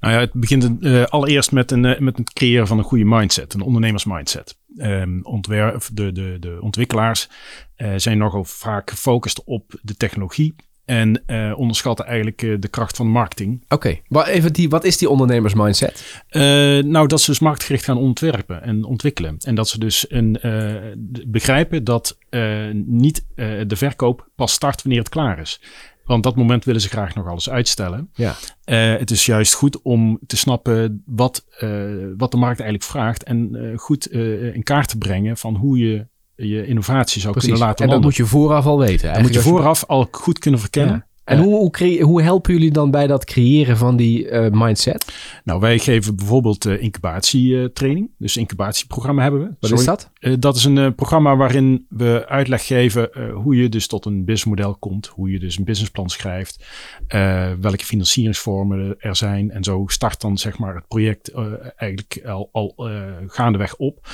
Nou 0.00 0.14
ja, 0.14 0.20
het 0.20 0.32
begint 0.32 0.70
uh, 0.80 1.04
allereerst 1.04 1.52
met, 1.52 1.70
een, 1.70 1.84
uh, 1.84 1.98
met 1.98 2.18
het 2.18 2.32
creëren 2.32 2.66
van 2.66 2.78
een 2.78 2.84
goede 2.84 3.04
mindset, 3.04 3.54
een 3.54 3.60
ondernemersmindset. 3.60 4.56
Um, 4.76 5.20
ontwerp, 5.22 5.88
de, 5.92 6.12
de, 6.12 6.36
de 6.40 6.58
ontwikkelaars 6.60 7.28
uh, 7.76 7.92
zijn 7.96 8.18
nogal 8.18 8.44
vaak 8.44 8.90
gefocust 8.90 9.44
op 9.44 9.78
de 9.82 9.96
technologie 9.96 10.54
en 10.84 11.22
uh, 11.26 11.52
onderschatten 11.58 12.06
eigenlijk 12.06 12.42
uh, 12.42 12.56
de 12.58 12.68
kracht 12.68 12.96
van 12.96 13.08
marketing. 13.08 13.64
Oké, 13.68 14.00
okay. 14.08 14.32
even 14.32 14.52
die, 14.52 14.68
wat 14.68 14.84
is 14.84 14.98
die 14.98 15.08
ondernemersmindset? 15.08 16.22
Uh, 16.30 16.42
nou, 16.82 17.06
dat 17.06 17.20
ze 17.20 17.30
dus 17.30 17.40
marktgericht 17.40 17.84
gaan 17.84 17.96
ontwerpen 17.96 18.62
en 18.62 18.84
ontwikkelen. 18.84 19.36
En 19.38 19.54
dat 19.54 19.68
ze 19.68 19.78
dus 19.78 20.04
een, 20.08 20.38
begrijpen 21.26 21.84
dat 21.84 22.18
niet 22.84 23.24
de 23.66 23.76
verkoop 23.76 24.28
pas 24.34 24.52
start 24.52 24.82
wanneer 24.82 25.00
het 25.00 25.10
klaar 25.10 25.38
is. 25.38 25.60
Want 26.04 26.22
dat 26.22 26.36
moment 26.36 26.64
willen 26.64 26.80
ze 26.80 26.88
graag 26.88 27.14
nog 27.14 27.26
alles 27.26 27.50
uitstellen. 27.50 28.10
Ja. 28.12 28.34
Uh, 28.64 28.98
het 28.98 29.10
is 29.10 29.26
juist 29.26 29.54
goed 29.54 29.82
om 29.82 30.18
te 30.26 30.36
snappen 30.36 31.02
wat, 31.06 31.46
uh, 31.60 32.06
wat 32.16 32.30
de 32.30 32.36
markt 32.36 32.60
eigenlijk 32.60 32.90
vraagt. 32.90 33.22
En 33.22 33.48
uh, 33.52 33.78
goed 33.78 34.06
in 34.06 34.62
kaart 34.62 34.88
te 34.88 34.98
brengen 34.98 35.36
van 35.36 35.56
hoe 35.56 35.78
je 35.78 36.06
je 36.34 36.66
innovatie 36.66 37.20
zou 37.20 37.32
Precies. 37.32 37.50
kunnen 37.50 37.68
laten 37.68 37.84
En 37.84 37.90
dat 37.90 38.02
moet 38.02 38.16
je 38.16 38.26
vooraf 38.26 38.66
al 38.66 38.78
weten. 38.78 39.12
Dat 39.12 39.22
moet 39.22 39.34
je 39.34 39.40
vooraf 39.40 39.84
al 39.84 40.08
goed 40.10 40.38
kunnen 40.38 40.60
verkennen. 40.60 40.94
Ja. 40.94 41.10
En 41.24 41.38
hoe, 41.38 41.54
hoe, 41.54 42.02
hoe, 42.02 42.22
helpen 42.22 42.52
jullie 42.52 42.70
dan 42.70 42.90
bij 42.90 43.06
dat 43.06 43.24
creëren 43.24 43.76
van 43.76 43.96
die 43.96 44.30
uh, 44.30 44.46
mindset? 44.50 45.12
Nou, 45.44 45.60
wij 45.60 45.78
geven 45.78 46.16
bijvoorbeeld 46.16 46.66
uh, 46.66 46.82
incubatietraining. 46.82 48.06
Uh, 48.06 48.12
dus 48.18 48.36
incubatieprogramma 48.36 49.22
hebben 49.22 49.40
we. 49.40 49.46
Wat 49.46 49.56
Sorry. 49.60 49.78
is 49.78 49.84
dat? 49.84 50.10
Uh, 50.20 50.34
dat 50.38 50.56
is 50.56 50.64
een 50.64 50.94
programma 50.94 51.36
waarin 51.36 51.86
we 51.88 52.24
uitleg 52.28 52.66
geven 52.66 53.10
hoe 53.34 53.56
je 53.56 53.68
dus 53.68 53.86
tot 53.86 54.04
een 54.04 54.24
businessmodel 54.24 54.76
komt. 54.76 55.06
Hoe 55.06 55.30
je 55.30 55.38
dus 55.38 55.58
een 55.58 55.64
businessplan 55.64 56.10
schrijft. 56.10 56.64
welke 57.60 57.84
financieringsvormen 57.84 58.94
er 58.98 59.16
zijn. 59.16 59.50
En 59.50 59.64
zo 59.64 59.84
start 59.86 60.20
dan 60.20 60.38
zeg 60.38 60.58
maar 60.58 60.74
het 60.74 60.88
project 60.88 61.32
eigenlijk 61.76 62.22
al, 62.26 62.48
al 62.52 62.74
gaandeweg 63.26 63.76
op. 63.76 64.08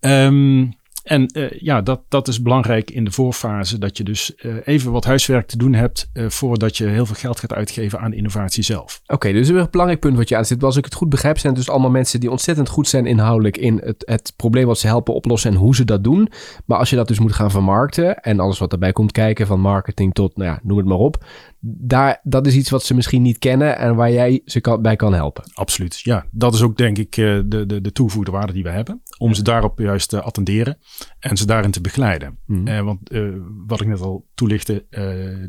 Um, 0.00 0.80
en 1.02 1.38
uh, 1.38 1.50
ja, 1.50 1.82
dat, 1.82 2.00
dat 2.08 2.28
is 2.28 2.42
belangrijk 2.42 2.90
in 2.90 3.04
de 3.04 3.10
voorfase. 3.10 3.78
Dat 3.78 3.96
je 3.96 4.04
dus 4.04 4.32
uh, 4.36 4.54
even 4.64 4.92
wat 4.92 5.04
huiswerk 5.04 5.46
te 5.46 5.56
doen 5.56 5.74
hebt. 5.74 6.10
Uh, 6.14 6.28
voordat 6.28 6.76
je 6.76 6.86
heel 6.86 7.06
veel 7.06 7.14
geld 7.14 7.40
gaat 7.40 7.52
uitgeven 7.52 8.00
aan 8.00 8.12
innovatie 8.12 8.62
zelf. 8.62 9.00
Oké, 9.06 9.32
dus 9.32 9.48
een 9.48 9.66
belangrijk 9.70 10.00
punt 10.00 10.16
wat 10.16 10.28
je 10.28 10.36
aanzet. 10.36 10.64
Als 10.64 10.76
ik 10.76 10.84
het 10.84 10.94
goed 10.94 11.08
begrijp, 11.08 11.38
zijn 11.38 11.52
het 11.52 11.62
dus 11.62 11.72
allemaal 11.72 11.90
mensen 11.90 12.20
die 12.20 12.30
ontzettend 12.30 12.68
goed 12.68 12.88
zijn 12.88 13.06
inhoudelijk 13.06 13.56
in 13.56 13.80
het, 13.84 14.02
het 14.06 14.32
probleem 14.36 14.66
wat 14.66 14.78
ze 14.78 14.86
helpen 14.86 15.14
oplossen 15.14 15.50
en 15.50 15.56
hoe 15.56 15.74
ze 15.74 15.84
dat 15.84 16.04
doen. 16.04 16.28
Maar 16.66 16.78
als 16.78 16.90
je 16.90 16.96
dat 16.96 17.08
dus 17.08 17.18
moet 17.18 17.32
gaan 17.32 17.50
vermarkten 17.50 18.16
en 18.16 18.40
alles 18.40 18.58
wat 18.58 18.72
erbij 18.72 18.92
komt 18.92 19.12
kijken, 19.12 19.46
van 19.46 19.60
marketing 19.60 20.14
tot, 20.14 20.36
nou 20.36 20.50
ja, 20.50 20.60
noem 20.62 20.76
het 20.76 20.86
maar 20.86 20.98
op 20.98 21.24
daar, 21.64 22.20
dat 22.22 22.46
is 22.46 22.54
iets 22.54 22.70
wat 22.70 22.84
ze 22.84 22.94
misschien 22.94 23.22
niet 23.22 23.38
kennen 23.38 23.78
en 23.78 23.94
waar 23.94 24.12
jij 24.12 24.42
ze 24.44 24.60
kan, 24.60 24.82
bij 24.82 24.96
kan 24.96 25.14
helpen. 25.14 25.50
Absoluut, 25.52 26.00
ja. 26.00 26.26
Dat 26.30 26.54
is 26.54 26.62
ook 26.62 26.76
denk 26.76 26.98
ik 26.98 27.14
de, 27.14 27.44
de, 27.66 27.80
de 27.80 27.92
toevoegde 27.92 28.30
waarde 28.30 28.52
die 28.52 28.62
we 28.62 28.68
hebben. 28.68 29.02
Om 29.18 29.28
ja. 29.28 29.34
ze 29.34 29.42
daarop 29.42 29.78
juist 29.78 30.08
te 30.08 30.20
attenderen 30.22 30.78
en 31.18 31.36
ze 31.36 31.46
daarin 31.46 31.70
te 31.70 31.80
begeleiden. 31.80 32.38
Mm. 32.46 32.68
Uh, 32.68 32.80
want 32.80 33.12
uh, 33.12 33.36
wat 33.66 33.80
ik 33.80 33.86
net 33.86 34.00
al 34.00 34.26
toelichtte, 34.34 34.86
uh, 34.90 35.44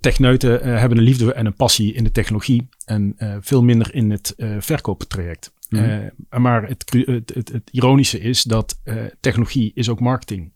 techneuten 0.00 0.78
hebben 0.78 0.98
een 0.98 1.04
liefde 1.04 1.32
en 1.32 1.46
een 1.46 1.56
passie 1.56 1.92
in 1.92 2.04
de 2.04 2.12
technologie 2.12 2.68
en 2.84 3.14
veel 3.40 3.62
minder 3.62 3.94
in 3.94 4.10
het 4.10 4.34
verkooptraject. 4.58 5.54
Mm. 5.68 6.10
maar 6.28 6.68
het, 6.68 6.92
het, 7.06 7.34
het, 7.34 7.52
het, 7.52 7.70
ironische 7.70 8.20
is 8.20 8.42
dat 8.42 8.80
technologie 9.20 9.72
is 9.74 9.88
ook 9.88 10.00
marketing. 10.00 10.52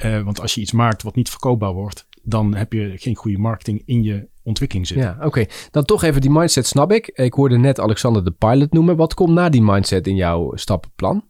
want 0.00 0.40
als 0.40 0.54
je 0.54 0.60
iets 0.60 0.72
maakt 0.72 1.02
wat 1.02 1.14
niet 1.14 1.30
verkoopbaar 1.30 1.72
wordt, 1.72 2.07
dan 2.22 2.54
heb 2.54 2.72
je 2.72 2.92
geen 2.96 3.14
goede 3.14 3.38
marketing 3.38 3.82
in 3.84 4.02
je 4.02 4.28
ontwikkeling 4.42 4.86
zitten. 4.86 5.06
Ja, 5.06 5.16
oké. 5.16 5.26
Okay. 5.26 5.48
Dan 5.70 5.84
toch 5.84 6.02
even 6.02 6.20
die 6.20 6.30
mindset 6.30 6.66
snap 6.66 6.92
ik. 6.92 7.06
Ik 7.06 7.32
hoorde 7.32 7.58
net 7.58 7.80
Alexander 7.80 8.24
de 8.24 8.30
pilot 8.30 8.72
noemen. 8.72 8.96
Wat 8.96 9.14
komt 9.14 9.34
na 9.34 9.48
die 9.48 9.62
mindset 9.62 10.06
in 10.06 10.16
jouw 10.16 10.56
stappenplan? 10.56 11.24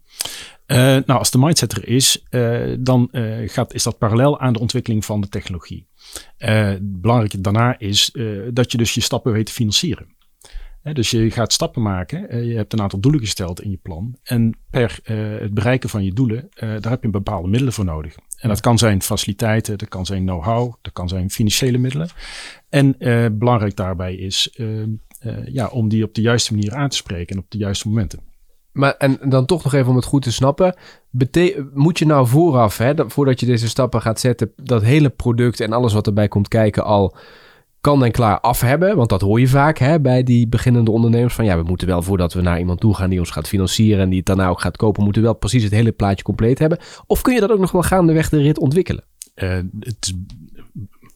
Uh, 0.66 0.76
nou, 0.78 1.04
als 1.06 1.30
de 1.30 1.38
mindset 1.38 1.72
er 1.72 1.88
is, 1.88 2.24
uh, 2.30 2.76
dan 2.80 3.08
uh, 3.12 3.48
gaat, 3.48 3.74
is 3.74 3.82
dat 3.82 3.98
parallel 3.98 4.40
aan 4.40 4.52
de 4.52 4.58
ontwikkeling 4.58 5.04
van 5.04 5.20
de 5.20 5.28
technologie. 5.28 5.86
het 6.36 7.00
belangrijke 7.00 7.40
daarna 7.40 7.78
is 7.78 8.16
dat 8.50 8.72
je 8.72 8.78
dus 8.78 8.94
je 8.94 9.00
stappen 9.00 9.32
weet 9.32 9.46
te 9.46 9.52
financieren. 9.52 10.16
Dus 10.92 11.10
je 11.10 11.30
gaat 11.30 11.52
stappen 11.52 11.82
maken. 11.82 12.46
je 12.46 12.56
hebt 12.56 12.72
een 12.72 12.80
aantal 12.80 13.00
doelen 13.00 13.20
gesteld 13.20 13.62
in 13.62 13.70
je 13.70 13.78
plan. 13.82 14.16
En 14.22 14.58
per 14.70 15.00
het 15.02 15.54
bereiken 15.54 15.88
van 15.88 16.04
je 16.04 16.12
doelen, 16.12 16.48
daar 16.54 16.90
heb 16.90 17.02
je 17.02 17.10
bepaalde 17.10 17.48
middelen 17.48 17.72
voor 17.72 17.84
nodig. 17.84 18.16
En 18.36 18.48
dat 18.48 18.60
kan 18.60 18.78
zijn 18.78 19.02
faciliteiten, 19.02 19.78
dat 19.78 19.88
kan 19.88 20.06
zijn 20.06 20.24
know-how, 20.24 20.74
dat 20.82 20.92
kan 20.92 21.08
zijn 21.08 21.30
financiële 21.30 21.78
middelen. 21.78 22.08
En 22.68 22.94
uh, 22.98 23.26
belangrijk 23.32 23.76
daarbij 23.76 24.14
is 24.14 24.58
ja, 25.44 25.66
om 25.66 25.88
die 25.88 26.04
op 26.04 26.14
de 26.14 26.20
juiste 26.20 26.54
manier 26.54 26.74
aan 26.74 26.88
te 26.88 26.96
spreken 26.96 27.36
en 27.36 27.42
op 27.42 27.50
de 27.50 27.58
juiste 27.58 27.88
momenten. 27.88 28.20
Maar 28.72 28.94
en 28.96 29.18
dan 29.28 29.46
toch 29.46 29.64
nog 29.64 29.72
even 29.72 29.88
om 29.88 29.96
het 29.96 30.04
goed 30.04 30.22
te 30.22 30.32
snappen. 30.32 30.74
Moet 31.74 31.98
je 31.98 32.06
nou 32.06 32.26
vooraf, 32.26 32.78
hè, 32.78 32.94
dat, 32.94 33.12
voordat 33.12 33.40
je 33.40 33.46
deze 33.46 33.68
stappen 33.68 34.00
gaat 34.00 34.20
zetten, 34.20 34.52
dat 34.56 34.82
hele 34.82 35.10
product 35.10 35.60
en 35.60 35.72
alles 35.72 35.92
wat 35.92 36.06
erbij 36.06 36.28
komt 36.28 36.48
kijken 36.48 36.84
al 36.84 37.16
kan 37.80 38.04
en 38.04 38.12
klaar 38.12 38.40
af 38.40 38.60
hebben? 38.60 38.96
Want 38.96 39.08
dat 39.08 39.20
hoor 39.20 39.40
je 39.40 39.48
vaak 39.48 39.78
hè, 39.78 40.00
bij 40.00 40.22
die 40.22 40.48
beginnende 40.48 40.90
ondernemers. 40.90 41.34
Van 41.34 41.44
ja, 41.44 41.56
we 41.56 41.62
moeten 41.62 41.86
wel 41.86 42.02
voordat 42.02 42.32
we 42.32 42.40
naar 42.40 42.58
iemand 42.58 42.80
toe 42.80 42.94
gaan 42.94 43.10
die 43.10 43.18
ons 43.18 43.30
gaat 43.30 43.48
financieren 43.48 44.02
en 44.02 44.08
die 44.08 44.18
het 44.18 44.26
daarna 44.26 44.48
ook 44.48 44.60
gaat 44.60 44.76
kopen, 44.76 45.04
moeten 45.04 45.22
we 45.22 45.28
wel 45.28 45.38
precies 45.38 45.62
het 45.62 45.72
hele 45.72 45.92
plaatje 45.92 46.24
compleet 46.24 46.58
hebben. 46.58 46.78
Of 47.06 47.22
kun 47.22 47.34
je 47.34 47.40
dat 47.40 47.50
ook 47.50 47.58
nog 47.58 47.72
wel 47.72 47.82
gaandeweg 47.82 48.28
de 48.28 48.42
rit 48.42 48.58
ontwikkelen? 48.58 49.04
Uh, 49.34 49.56
het 49.80 49.96
is 50.00 50.14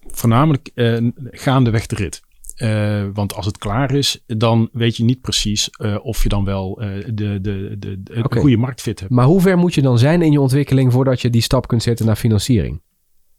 voornamelijk 0.06 0.70
uh, 0.74 1.10
gaandeweg 1.30 1.86
de 1.86 1.96
rit. 1.96 2.22
Uh, 2.56 3.04
want 3.14 3.34
als 3.34 3.46
het 3.46 3.58
klaar 3.58 3.94
is, 3.94 4.24
dan 4.26 4.68
weet 4.72 4.96
je 4.96 5.04
niet 5.04 5.20
precies 5.20 5.70
uh, 5.78 5.96
of 6.02 6.22
je 6.22 6.28
dan 6.28 6.44
wel 6.44 6.82
uh, 6.82 7.04
de, 7.04 7.40
de, 7.40 7.76
de, 7.78 8.02
de 8.02 8.22
okay. 8.22 8.40
goede 8.40 8.56
marktfit 8.56 9.00
hebt. 9.00 9.12
Maar 9.12 9.24
hoe 9.24 9.40
ver 9.40 9.58
moet 9.58 9.74
je 9.74 9.82
dan 9.82 9.98
zijn 9.98 10.22
in 10.22 10.32
je 10.32 10.40
ontwikkeling 10.40 10.92
voordat 10.92 11.20
je 11.20 11.30
die 11.30 11.42
stap 11.42 11.66
kunt 11.66 11.82
zetten 11.82 12.06
naar 12.06 12.16
financiering? 12.16 12.80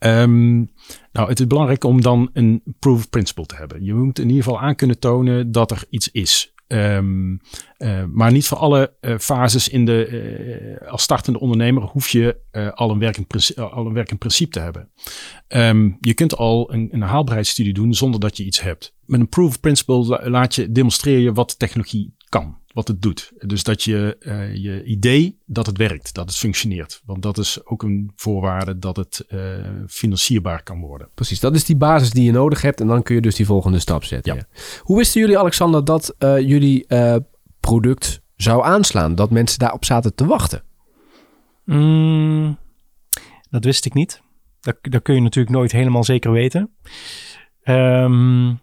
Um, 0.06 0.72
nou, 1.12 1.30
het 1.30 1.40
is 1.40 1.48
belangrijk 1.48 1.84
om 1.84 2.02
dan 2.02 2.30
een 2.34 2.64
proof 2.80 2.98
of 2.98 3.10
principle 3.10 3.46
te 3.46 3.56
hebben. 3.56 3.84
Je 3.84 3.94
moet 3.94 4.20
in 4.20 4.30
ieder 4.30 4.44
geval 4.44 4.60
aan 4.60 4.76
kunnen 4.76 5.00
tonen 5.00 5.52
dat 5.52 5.72
er 5.72 5.84
iets 5.90 6.12
is. 6.12 6.54
Um, 6.68 7.42
maar 8.12 8.32
niet 8.32 8.48
voor 8.48 8.58
alle 8.58 8.94
uh, 9.02 9.18
fases 9.18 9.70
in 9.70 9.86
de, 9.86 10.10
uh, 10.82 10.92
als 10.92 11.04
startende 11.04 11.40
ondernemer 11.40 11.84
hoef 11.84 12.10
je 12.10 12.38
al, 12.76 12.92
een 12.92 13.00
werkend 13.00 13.58
al 13.58 13.86
een 13.86 13.94
werkend 13.94 14.20
principe 14.20 14.52
te 14.52 14.60
hebben. 14.60 14.92
Um, 15.48 15.98
je 16.00 16.14
kunt 16.14 16.36
al 16.36 16.74
een, 16.74 16.90
een 16.92 17.02
haalbaarheidsstudie 17.02 17.74
doen 17.74 17.94
zonder 17.94 18.20
dat 18.20 18.38
je 18.38 18.46
iets 18.46 18.62
hebt. 18.62 18.96
Met 19.06 19.20
een 19.20 19.30
proof 19.30 19.50
of 19.50 19.60
principle 19.60 20.30
laat 20.30 20.56
je, 20.56 20.72
demonstreer 20.72 21.20
je 21.20 21.34
wat 21.34 21.60
technologie 21.60 22.16
kan 22.34 22.58
wat 22.74 22.88
het 22.88 23.02
doet. 23.02 23.32
Dus 23.38 23.64
dat 23.64 23.84
je 23.84 24.16
uh, 24.20 24.56
je 24.56 24.84
idee 24.84 25.38
dat 25.46 25.66
het 25.66 25.78
werkt, 25.78 26.14
dat 26.14 26.26
het 26.26 26.38
functioneert. 26.38 27.02
Want 27.06 27.22
dat 27.22 27.38
is 27.38 27.66
ook 27.66 27.84
een 27.84 28.12
voorwaarde 28.16 28.80
dat 28.80 28.96
het 28.96 29.26
uh, 29.30 29.40
financierbaar 29.88 30.64
kan 30.64 30.80
worden. 30.80 31.10
Precies, 31.14 31.40
dat 31.40 31.56
is 31.56 31.66
die 31.66 31.76
basis 31.76 32.10
die 32.10 32.24
je 32.24 32.32
nodig 32.32 32.62
hebt 32.62 32.82
en 32.82 32.88
dan 32.88 33.04
kun 33.04 33.16
je 33.16 33.22
dus 33.22 33.36
die 33.36 33.46
volgende 33.46 33.80
stap 33.80 34.04
zetten. 34.04 34.36
Ja. 34.36 34.46
Hoe 34.80 34.98
wisten 34.98 35.22
jullie, 35.22 35.38
Alexander, 35.38 35.86
dat 35.86 36.16
uh, 36.20 36.40
jullie 36.40 36.86
product 37.60 38.22
zou 38.36 38.64
aanslaan? 38.64 39.16
Dat 39.16 39.32
mensen 39.32 39.60
daarop 39.60 39.86
zaten 39.86 40.16
te 40.16 40.26
wachten? 40.26 40.64
Mm, 41.66 42.58
dat 43.50 43.64
wist 43.64 43.86
ik 43.86 43.94
niet. 43.94 44.22
Dat, 44.60 44.78
dat 44.82 45.02
kun 45.02 45.16
je 45.16 45.22
natuurlijk 45.22 45.56
nooit 45.56 45.72
helemaal 45.72 46.04
zeker 46.04 46.32
weten. 46.32 46.72
Um, 47.64 48.60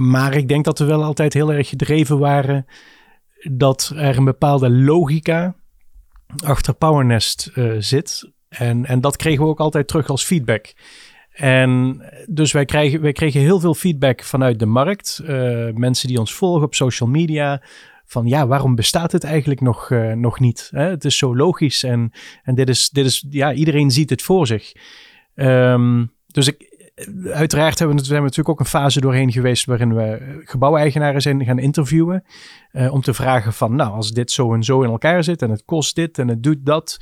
maar 0.00 0.34
ik 0.34 0.48
denk 0.48 0.64
dat 0.64 0.78
we 0.78 0.84
wel 0.84 1.04
altijd 1.04 1.32
heel 1.32 1.52
erg 1.52 1.68
gedreven 1.68 2.18
waren 2.18 2.66
dat 3.50 3.92
er 3.96 4.16
een 4.16 4.24
bepaalde 4.24 4.70
logica 4.70 5.54
achter 6.44 6.74
PowerNest 6.74 7.50
uh, 7.54 7.74
zit. 7.78 8.30
En, 8.48 8.86
en 8.86 9.00
dat 9.00 9.16
kregen 9.16 9.44
we 9.44 9.50
ook 9.50 9.60
altijd 9.60 9.88
terug 9.88 10.08
als 10.08 10.24
feedback. 10.24 10.74
En 11.30 12.02
dus 12.26 12.52
wij, 12.52 12.64
krijgen, 12.64 13.00
wij 13.00 13.12
kregen 13.12 13.40
heel 13.40 13.60
veel 13.60 13.74
feedback 13.74 14.22
vanuit 14.22 14.58
de 14.58 14.66
markt. 14.66 15.20
Uh, 15.22 15.28
mensen 15.74 16.08
die 16.08 16.18
ons 16.18 16.34
volgen 16.34 16.64
op 16.64 16.74
social 16.74 17.08
media. 17.08 17.62
Van 18.04 18.26
ja, 18.26 18.46
waarom 18.46 18.74
bestaat 18.74 19.12
het 19.12 19.24
eigenlijk 19.24 19.60
nog, 19.60 19.90
uh, 19.90 20.12
nog 20.12 20.40
niet? 20.40 20.68
Hè? 20.70 20.82
Het 20.82 21.04
is 21.04 21.16
zo 21.16 21.36
logisch 21.36 21.82
en, 21.82 22.12
en 22.42 22.54
dit, 22.54 22.68
is, 22.68 22.90
dit 22.90 23.06
is, 23.06 23.24
ja, 23.30 23.52
iedereen 23.52 23.90
ziet 23.90 24.10
het 24.10 24.22
voor 24.22 24.46
zich. 24.46 24.72
Um, 25.34 26.12
dus 26.26 26.46
ik, 26.46 26.69
uiteraard 27.32 27.78
hebben 27.78 27.96
we, 27.96 28.04
zijn 28.04 28.22
natuurlijk 28.22 28.48
ook 28.48 28.60
een 28.60 28.66
fase 28.66 29.00
doorheen 29.00 29.32
geweest 29.32 29.64
waarin 29.64 29.94
we 29.94 30.40
gebouweigenaren 30.44 31.20
zijn 31.20 31.44
gaan 31.44 31.58
interviewen. 31.58 32.24
Uh, 32.72 32.92
om 32.92 33.00
te 33.00 33.14
vragen 33.14 33.52
van, 33.52 33.74
nou, 33.76 33.92
als 33.92 34.10
dit 34.10 34.30
zo 34.30 34.54
en 34.54 34.62
zo 34.62 34.82
in 34.82 34.90
elkaar 34.90 35.24
zit 35.24 35.42
en 35.42 35.50
het 35.50 35.64
kost 35.64 35.94
dit 35.94 36.18
en 36.18 36.28
het 36.28 36.42
doet 36.42 36.66
dat, 36.66 36.98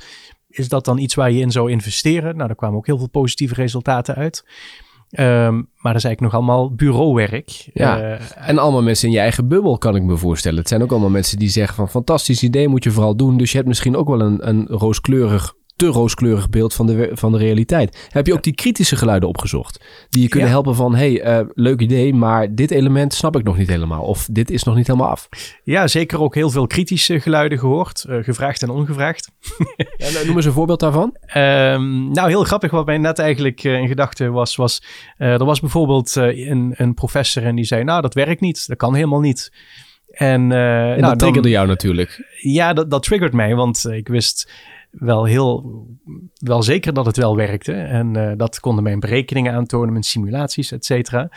is 0.47 0.69
dat 0.69 0.85
dan 0.85 0.97
iets 0.97 1.15
waar 1.15 1.31
je 1.31 1.41
in 1.41 1.51
zou 1.51 1.71
investeren? 1.71 2.35
Nou, 2.35 2.47
daar 2.47 2.55
kwamen 2.55 2.77
ook 2.77 2.85
heel 2.85 2.97
veel 2.97 3.09
positieve 3.09 3.53
resultaten 3.53 4.15
uit. 4.15 4.43
Um, 5.11 5.69
maar 5.75 5.93
dat 5.93 6.03
is 6.03 6.03
eigenlijk 6.03 6.21
nog 6.21 6.33
allemaal 6.33 6.75
bureauwerk. 6.75 7.69
Ja, 7.73 8.01
uh, 8.01 8.19
en 8.35 8.57
allemaal 8.57 8.81
mensen 8.81 9.07
in 9.07 9.13
je 9.13 9.19
eigen 9.19 9.47
bubbel, 9.47 9.77
kan 9.77 9.95
ik 9.95 10.03
me 10.03 10.17
voorstellen. 10.17 10.59
Het 10.59 10.67
zijn 10.67 10.81
ook 10.81 10.91
allemaal 10.91 11.09
mensen 11.09 11.39
die 11.39 11.49
zeggen 11.49 11.75
van 11.75 11.89
fantastisch 11.89 12.43
idee, 12.43 12.67
moet 12.67 12.83
je 12.83 12.91
vooral 12.91 13.15
doen. 13.15 13.37
Dus 13.37 13.49
je 13.51 13.57
hebt 13.57 13.69
misschien 13.69 13.95
ook 13.95 14.07
wel 14.07 14.21
een, 14.21 14.47
een 14.47 14.67
rooskleurig 14.67 15.53
te 15.79 15.87
rooskleurig 15.87 16.49
beeld 16.49 16.73
van 16.73 16.85
de, 16.85 17.09
van 17.13 17.31
de 17.31 17.37
realiteit. 17.37 18.07
Heb 18.09 18.27
je 18.27 18.33
ook 18.33 18.43
die 18.43 18.53
kritische 18.53 18.95
geluiden 18.95 19.29
opgezocht? 19.29 19.83
Die 20.09 20.21
je 20.21 20.27
kunnen 20.27 20.49
helpen 20.49 20.75
van, 20.75 20.95
hey, 20.95 21.39
uh, 21.39 21.47
leuk 21.53 21.81
idee, 21.81 22.13
maar 22.13 22.55
dit 22.55 22.71
element 22.71 23.13
snap 23.13 23.35
ik 23.35 23.43
nog 23.43 23.57
niet 23.57 23.69
helemaal. 23.69 24.03
Of 24.03 24.27
dit 24.31 24.51
is 24.51 24.63
nog 24.63 24.75
niet 24.75 24.87
helemaal 24.87 25.09
af. 25.09 25.29
Ja, 25.63 25.87
zeker 25.87 26.21
ook 26.21 26.35
heel 26.35 26.49
veel 26.49 26.67
kritische 26.67 27.19
geluiden 27.19 27.59
gehoord. 27.59 28.05
Uh, 28.09 28.23
gevraagd 28.23 28.61
en 28.61 28.69
ongevraagd. 28.69 29.31
ja, 29.97 30.09
nou, 30.11 30.25
noem 30.25 30.35
eens 30.35 30.45
een 30.45 30.51
voorbeeld 30.51 30.79
daarvan. 30.79 31.15
Um, 31.35 32.11
nou, 32.11 32.29
heel 32.29 32.43
grappig 32.43 32.71
wat 32.71 32.85
mij 32.85 32.97
net 32.97 33.19
eigenlijk 33.19 33.63
uh, 33.63 33.79
in 33.79 33.87
gedachten 33.87 34.31
was. 34.31 34.55
was 34.55 34.83
er 35.17 35.45
was 35.45 35.59
bijvoorbeeld 35.59 36.15
een, 36.15 36.73
een 36.75 36.93
professor 36.93 37.43
en 37.43 37.55
die 37.55 37.65
zei, 37.65 37.83
nou, 37.83 38.01
dat 38.01 38.13
werkt 38.13 38.41
niet. 38.41 38.67
Dat 38.67 38.77
kan 38.77 38.95
helemaal 38.95 39.19
niet. 39.19 39.51
En, 40.09 40.41
en 40.41 40.47
nou, 40.49 41.01
dat 41.01 41.19
triggerde 41.19 41.41
dan, 41.41 41.51
jou 41.51 41.67
natuurlijk. 41.67 42.37
Ja, 42.41 42.73
dat, 42.73 42.91
dat 42.91 43.03
triggert 43.03 43.33
mij, 43.33 43.55
want 43.55 43.85
ik 43.89 44.07
wist 44.07 44.51
wel 44.91 45.25
heel 45.25 45.85
wel 46.33 46.63
zeker 46.63 46.93
dat 46.93 47.05
het 47.05 47.17
wel 47.17 47.35
werkte. 47.35 47.73
En 47.73 48.17
uh, 48.17 48.31
dat 48.37 48.59
konden 48.59 48.83
mijn 48.83 48.99
berekeningen 48.99 49.53
aantonen, 49.53 49.91
mijn 49.91 50.03
simulaties, 50.03 50.71
et 50.71 50.85
cetera. 50.85 51.29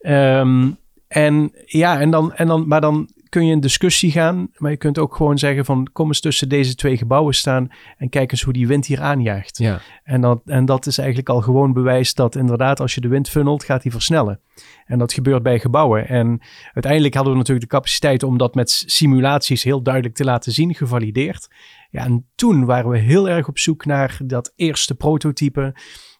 Um, 0.00 0.76
en 1.08 1.52
ja, 1.64 2.00
en 2.00 2.10
dan, 2.10 2.34
en 2.34 2.46
dan, 2.46 2.68
maar 2.68 2.80
dan 2.80 3.08
kun 3.28 3.46
je 3.46 3.52
in 3.52 3.60
discussie 3.60 4.10
gaan. 4.10 4.50
Maar 4.56 4.70
je 4.70 4.76
kunt 4.76 4.98
ook 4.98 5.16
gewoon 5.16 5.38
zeggen 5.38 5.64
van 5.64 5.88
kom 5.92 6.06
eens 6.06 6.20
tussen 6.20 6.48
deze 6.48 6.74
twee 6.74 6.96
gebouwen 6.96 7.34
staan 7.34 7.68
en 7.96 8.08
kijk 8.08 8.32
eens 8.32 8.42
hoe 8.42 8.52
die 8.52 8.66
wind 8.66 8.86
hier 8.86 9.00
aanjaagt. 9.00 9.58
Ja. 9.58 9.80
En, 10.04 10.20
dat, 10.20 10.40
en 10.44 10.64
dat 10.64 10.86
is 10.86 10.98
eigenlijk 10.98 11.28
al 11.28 11.40
gewoon 11.40 11.72
bewijs 11.72 12.14
dat 12.14 12.36
inderdaad 12.36 12.80
als 12.80 12.94
je 12.94 13.00
de 13.00 13.08
wind 13.08 13.28
funnelt, 13.28 13.64
gaat 13.64 13.82
die 13.82 13.92
versnellen. 13.92 14.40
En 14.86 14.98
dat 14.98 15.12
gebeurt 15.12 15.42
bij 15.42 15.58
gebouwen. 15.58 16.08
En 16.08 16.40
uiteindelijk 16.72 17.14
hadden 17.14 17.32
we 17.32 17.38
natuurlijk 17.38 17.70
de 17.70 17.76
capaciteit 17.76 18.22
om 18.22 18.38
dat 18.38 18.54
met 18.54 18.82
simulaties 18.86 19.62
heel 19.62 19.82
duidelijk 19.82 20.14
te 20.14 20.24
laten 20.24 20.52
zien, 20.52 20.74
gevalideerd. 20.74 21.48
Ja, 21.88 22.04
en 22.04 22.28
toen 22.34 22.64
waren 22.64 22.90
we 22.90 22.98
heel 22.98 23.28
erg 23.28 23.48
op 23.48 23.58
zoek 23.58 23.84
naar 23.84 24.18
dat 24.24 24.52
eerste 24.56 24.94
prototype, 24.94 25.74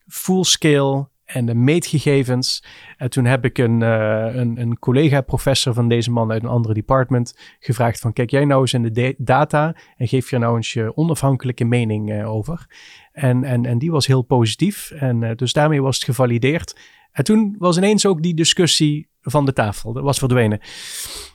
full 0.06 0.44
scale 0.44 1.08
en 1.24 1.46
de 1.46 1.54
meetgegevens. 1.54 2.64
En 2.96 3.10
toen 3.10 3.24
heb 3.24 3.44
ik 3.44 3.58
een, 3.58 3.80
uh, 3.80 4.34
een, 4.34 4.60
een 4.60 4.78
collega-professor 4.78 5.74
van 5.74 5.88
deze 5.88 6.10
man 6.10 6.30
uit 6.30 6.42
een 6.42 6.48
andere 6.48 6.74
department 6.74 7.38
gevraagd 7.58 8.00
van 8.00 8.12
kijk 8.12 8.30
jij 8.30 8.44
nou 8.44 8.60
eens 8.60 8.72
in 8.72 8.82
de 8.82 9.14
data 9.18 9.76
en 9.96 10.08
geef 10.08 10.30
je 10.30 10.38
nou 10.38 10.56
eens 10.56 10.72
je 10.72 10.96
onafhankelijke 10.96 11.64
mening 11.64 12.10
uh, 12.10 12.30
over. 12.30 12.66
En, 13.12 13.44
en, 13.44 13.66
en 13.66 13.78
die 13.78 13.90
was 13.90 14.06
heel 14.06 14.22
positief 14.22 14.90
en 14.90 15.22
uh, 15.22 15.30
dus 15.34 15.52
daarmee 15.52 15.82
was 15.82 15.94
het 15.96 16.04
gevalideerd. 16.04 16.78
En 17.12 17.24
toen 17.24 17.56
was 17.58 17.76
ineens 17.76 18.06
ook 18.06 18.22
die 18.22 18.34
discussie 18.34 19.08
van 19.20 19.44
de 19.44 19.52
tafel, 19.52 19.92
dat 19.92 20.02
was 20.02 20.18
verdwenen. 20.18 20.60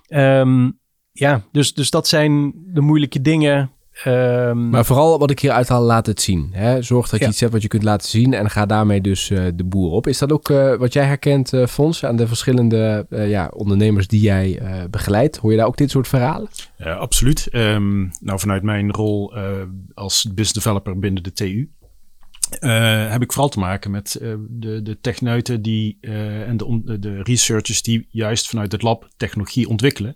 Um, 0.10 0.80
ja, 1.12 1.44
dus, 1.52 1.74
dus 1.74 1.90
dat 1.90 2.08
zijn 2.08 2.54
de 2.56 2.82
moeilijke 2.82 3.22
dingen 3.22 3.72
Um, 4.06 4.70
maar 4.70 4.86
vooral 4.86 5.20
wat 5.20 5.32
ik 5.32 5.40
hier 5.40 5.52
uithaal, 5.52 5.82
laat 5.82 6.06
het 6.06 6.22
zien. 6.22 6.50
Hè? 6.52 6.82
Zorg 6.82 7.10
dat 7.10 7.20
je 7.20 7.28
iets 7.28 7.40
hebt 7.40 7.52
wat 7.52 7.62
je 7.62 7.68
kunt 7.68 7.84
laten 7.84 8.10
zien 8.10 8.34
en 8.34 8.50
ga 8.50 8.66
daarmee 8.66 9.02
dus 9.02 9.30
uh, 9.30 9.48
de 9.56 9.64
boer 9.64 9.92
op. 9.92 10.08
Is 10.08 10.18
dat 10.18 10.32
ook 10.32 10.50
uh, 10.50 10.76
wat 10.76 10.94
jij 10.94 11.06
herkent, 11.06 11.54
uh, 11.54 11.66
Fons, 11.66 12.06
aan 12.06 12.16
de 12.16 12.28
verschillende 12.28 13.06
ja, 13.10 13.52
ondernemers 13.56 14.08
die 14.08 14.22
jij 14.22 14.62
begeleidt? 14.90 15.38
Hoor 15.38 15.52
je 15.52 15.58
daar 15.58 15.68
ook 15.68 15.78
dit 15.78 15.92
soort 15.92 16.08
verhalen? 16.08 16.50
Ja, 16.78 16.94
absoluut. 16.94 17.48
Um, 17.52 18.12
nou, 18.20 18.40
vanuit 18.40 18.64
mijn 18.64 18.92
rol 18.92 19.34
als 19.94 20.24
business 20.24 20.54
developer 20.54 21.00
binnen 21.00 21.24
de 21.24 21.34
TU 21.34 21.70
heb 23.10 23.22
ik 23.22 23.32
vooral 23.32 23.50
te 23.50 23.60
maken 23.60 23.92
met 23.92 24.18
de, 24.50 24.82
de 24.82 25.00
techneuten 25.02 25.62
die, 25.62 25.98
en 26.48 26.58
de, 26.58 27.00
de 27.00 27.22
researchers 27.22 27.82
die 27.82 28.08
juist 28.10 28.48
vanuit 28.48 28.72
het 28.72 28.82
lab 28.82 29.10
technologie 29.18 29.70
ontwikkelen 29.70 30.16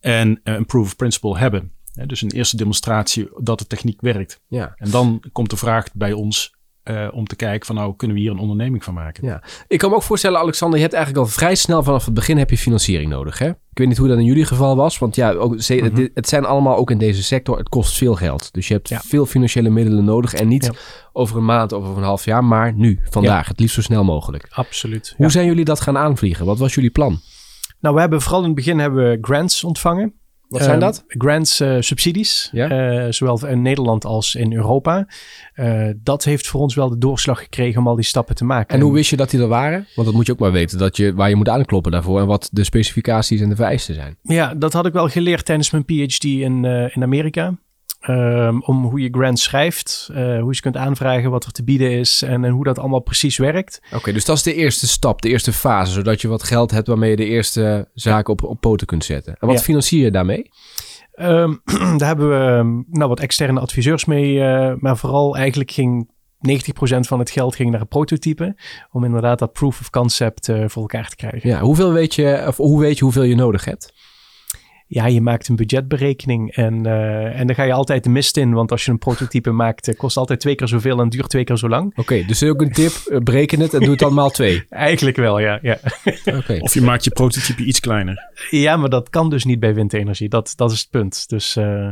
en 0.00 0.40
een 0.44 0.66
proof 0.66 0.86
of 0.86 0.96
principle 0.96 1.38
hebben 1.38 1.72
dus 2.06 2.22
een 2.22 2.30
eerste 2.30 2.56
demonstratie 2.56 3.28
dat 3.36 3.58
de 3.58 3.66
techniek 3.66 4.00
werkt. 4.00 4.40
Ja. 4.46 4.72
En 4.76 4.90
dan 4.90 5.22
komt 5.32 5.50
de 5.50 5.56
vraag 5.56 5.86
bij 5.92 6.12
ons 6.12 6.58
uh, 6.84 7.08
om 7.12 7.26
te 7.26 7.36
kijken 7.36 7.66
van 7.66 7.74
nou 7.74 7.96
kunnen 7.96 8.16
we 8.16 8.22
hier 8.22 8.30
een 8.30 8.38
onderneming 8.38 8.84
van 8.84 8.94
maken. 8.94 9.26
Ja. 9.26 9.42
Ik 9.68 9.78
kan 9.78 9.90
me 9.90 9.96
ook 9.96 10.02
voorstellen 10.02 10.38
Alexander, 10.38 10.78
je 10.78 10.84
hebt 10.84 10.96
eigenlijk 10.96 11.26
al 11.26 11.32
vrij 11.32 11.54
snel 11.54 11.82
vanaf 11.82 12.04
het 12.04 12.14
begin 12.14 12.38
heb 12.38 12.50
je 12.50 12.58
financiering 12.58 13.10
nodig. 13.10 13.38
Hè? 13.38 13.48
Ik 13.48 13.78
weet 13.78 13.88
niet 13.88 13.96
hoe 13.96 14.08
dat 14.08 14.18
in 14.18 14.24
jullie 14.24 14.44
geval 14.44 14.76
was, 14.76 14.98
want 14.98 15.14
ja, 15.14 15.32
ook, 15.32 15.52
mm 15.52 15.58
-hmm. 15.58 15.84
het, 15.84 16.10
het, 16.14 16.28
zijn 16.28 16.44
allemaal 16.44 16.76
ook 16.76 16.90
in 16.90 16.98
deze 16.98 17.22
sector, 17.22 17.58
het 17.58 17.68
kost 17.68 17.96
veel 17.96 18.14
geld. 18.14 18.52
Dus 18.52 18.68
je 18.68 18.74
hebt 18.74 18.88
ja. 18.88 19.00
veel 19.00 19.26
financiële 19.26 19.70
middelen 19.70 20.04
nodig 20.04 20.34
en 20.34 20.48
niet 20.48 20.64
ja. 20.64 20.72
over 21.12 21.36
een 21.36 21.44
maand 21.44 21.72
of 21.72 21.84
over 21.84 21.96
een 21.96 22.04
half 22.04 22.24
jaar, 22.24 22.44
maar 22.44 22.74
nu, 22.74 23.00
vandaag, 23.10 23.48
het 23.48 23.60
liefst 23.60 23.74
zo 23.74 23.82
snel 23.82 24.04
mogelijk. 24.04 24.46
Absoluut. 24.50 25.14
Hoe 25.16 25.30
zijn 25.30 25.46
jullie 25.46 25.64
dat 25.64 25.80
gaan 25.80 25.98
aanvliegen? 25.98 26.46
Wat 26.46 26.58
was 26.58 26.74
jullie 26.74 26.90
plan? 26.90 27.20
Nou, 27.80 27.94
we 27.94 28.00
hebben 28.00 28.20
vooral 28.20 28.40
in 28.40 28.46
het 28.46 28.54
begin 28.54 28.78
hebben 28.78 29.10
we 29.10 29.18
grants 29.20 29.64
ontvangen. 29.64 30.19
Wat 30.50 30.60
zijn 30.62 30.72
Ehm, 30.72 30.80
dat? 30.80 31.04
grants, 31.06 31.60
eh, 31.60 31.76
subsidies, 31.80 32.48
Ja. 32.52 32.68
eh, 32.68 33.12
zowel 33.12 33.46
in 33.46 33.62
Nederland 33.62 34.04
als 34.04 34.34
in 34.34 34.52
Europa. 34.52 35.06
Eh, 35.54 35.88
dat 35.96 36.24
heeft 36.24 36.46
voor 36.46 36.60
ons 36.60 36.74
wel 36.74 36.88
de 36.88 36.98
doorslag 36.98 37.38
gekregen 37.38 37.80
om 37.80 37.88
al 37.88 37.94
die 37.94 38.04
stappen 38.04 38.34
te 38.34 38.44
maken. 38.44 38.74
En 38.76 38.82
hoe 38.82 38.92
wist 38.92 39.10
je 39.10 39.16
dat 39.16 39.30
die 39.30 39.40
er 39.40 39.48
waren? 39.48 39.86
Want 39.94 40.06
dat 40.06 40.16
moet 40.16 40.26
je 40.26 40.32
ook 40.32 40.38
maar 40.38 40.52
weten, 40.52 40.78
dat 40.78 40.96
je, 40.96 41.14
waar 41.14 41.28
je 41.28 41.36
moet 41.36 41.48
aankloppen 41.48 41.92
daarvoor 41.92 42.20
en 42.20 42.26
wat 42.26 42.48
de 42.52 42.64
specificaties 42.64 43.40
en 43.40 43.48
de 43.48 43.56
vereisten 43.56 43.94
zijn. 43.94 44.16
Ja, 44.22 44.54
dat 44.54 44.72
had 44.72 44.86
ik 44.86 44.92
wel 44.92 45.08
geleerd 45.08 45.44
tijdens 45.44 45.70
mijn 45.70 45.84
PhD 45.84 46.24
in, 46.24 46.64
in 46.94 47.02
Amerika. 47.02 47.54
Ehm, 48.00 48.58
om 48.60 48.84
hoe 48.84 49.00
je 49.00 49.08
grants 49.12 49.42
schrijft, 49.42 50.08
eh, 50.12 50.38
hoe 50.38 50.48
je 50.48 50.54
ze 50.54 50.60
kunt 50.62 50.76
aanvragen, 50.76 51.30
wat 51.30 51.44
er 51.44 51.52
te 51.52 51.64
bieden 51.64 51.90
is 51.90 52.22
en, 52.22 52.44
en 52.44 52.50
hoe 52.50 52.64
dat 52.64 52.78
allemaal 52.78 53.00
precies 53.00 53.36
werkt. 53.38 53.82
Oké, 53.94 54.12
dus 54.12 54.24
dat 54.24 54.36
is 54.36 54.42
de 54.42 54.54
eerste 54.54 54.88
stap, 54.88 55.22
de 55.22 55.28
eerste 55.28 55.52
fase, 55.52 55.92
zodat 55.92 56.20
je 56.20 56.28
wat 56.28 56.42
geld 56.42 56.70
hebt 56.70 56.86
waarmee 56.86 57.10
je 57.10 57.16
de 57.16 57.24
eerste 57.24 57.88
zaken 57.94 58.32
op, 58.32 58.42
op 58.42 58.60
poten 58.60 58.86
kunt 58.86 59.04
zetten. 59.04 59.36
En 59.38 59.46
wat 59.46 59.56
Ja. 59.56 59.62
financier 59.62 60.04
je 60.04 60.10
daarmee? 60.10 60.50
Ehm, 61.12 61.54
daar 61.98 62.06
hebben 62.08 62.28
we 62.28 62.56
ehm, 62.56 62.82
nou, 62.98 63.08
wat 63.08 63.20
externe 63.20 63.60
adviseurs 63.60 64.04
mee, 64.04 64.40
eh, 64.44 64.74
maar 64.76 64.96
vooral 64.96 65.36
eigenlijk 65.36 65.70
ging 65.70 66.10
90% 66.38 67.06
van 67.06 67.18
het 67.18 67.30
geld 67.30 67.54
ging 67.54 67.70
naar 67.70 67.80
een 67.80 67.88
prototype, 67.88 68.56
om 68.90 69.04
inderdaad 69.04 69.38
dat 69.38 69.52
proof 69.52 69.80
of 69.80 69.90
concept 69.90 70.48
eh, 70.48 70.64
voor 70.66 70.82
elkaar 70.82 71.08
te 71.08 71.16
krijgen. 71.16 71.48
Ja, 71.48 71.60
hoeveel 71.60 71.92
weet 71.92 72.14
je, 72.14 72.44
of 72.46 72.56
hoe 72.56 72.80
weet 72.80 72.98
je 72.98 73.04
hoeveel 73.04 73.22
je 73.22 73.34
nodig 73.34 73.64
hebt? 73.64 73.92
Ja, 74.92 75.06
je 75.06 75.20
maakt 75.20 75.48
een 75.48 75.56
budgetberekening 75.56 76.54
en, 76.54 76.86
eh, 76.86 77.38
en 77.40 77.46
dan 77.46 77.56
ga 77.56 77.62
je 77.62 77.72
altijd 77.72 78.04
de 78.04 78.10
mist 78.10 78.36
in, 78.36 78.52
want 78.52 78.70
als 78.70 78.84
je 78.84 78.90
een 78.90 78.98
prototype 78.98 79.50
maakt, 79.62 79.88
eh, 79.88 79.96
kost 79.96 80.16
altijd 80.16 80.40
twee 80.40 80.54
keer 80.54 80.68
zoveel 80.68 81.00
en 81.00 81.08
duurt 81.08 81.28
twee 81.28 81.44
keer 81.44 81.56
zo 81.56 81.68
lang. 81.68 81.92
Oké, 81.96 82.24
dus 82.26 82.42
ook 82.42 82.60
een 82.60 82.72
tip, 82.72 82.92
eh, 82.92 83.18
bereken 83.18 83.60
het 83.60 83.74
en 83.74 83.80
doe 83.80 83.90
het 83.90 83.98
dan 83.98 84.14
maal 84.14 84.30
twee. 84.30 84.64
Eigenlijk 84.70 85.16
wel, 85.16 85.38
ja. 85.38 85.58
ja. 85.62 85.78
Oké. 86.24 86.56
Of 86.60 86.74
je 86.74 86.80
maakt 86.80 87.04
je 87.04 87.10
prototype 87.10 87.64
iets 87.64 87.80
kleiner. 87.80 88.30
Ja, 88.50 88.76
maar 88.76 88.88
dat 88.88 89.10
kan 89.10 89.30
dus 89.30 89.44
niet 89.44 89.60
bij 89.60 89.74
windenergie. 89.74 90.28
Dat, 90.28 90.52
dat 90.56 90.70
is 90.70 90.80
het 90.80 90.90
punt. 90.90 91.28
Dus 91.28 91.56
eh, 91.56 91.88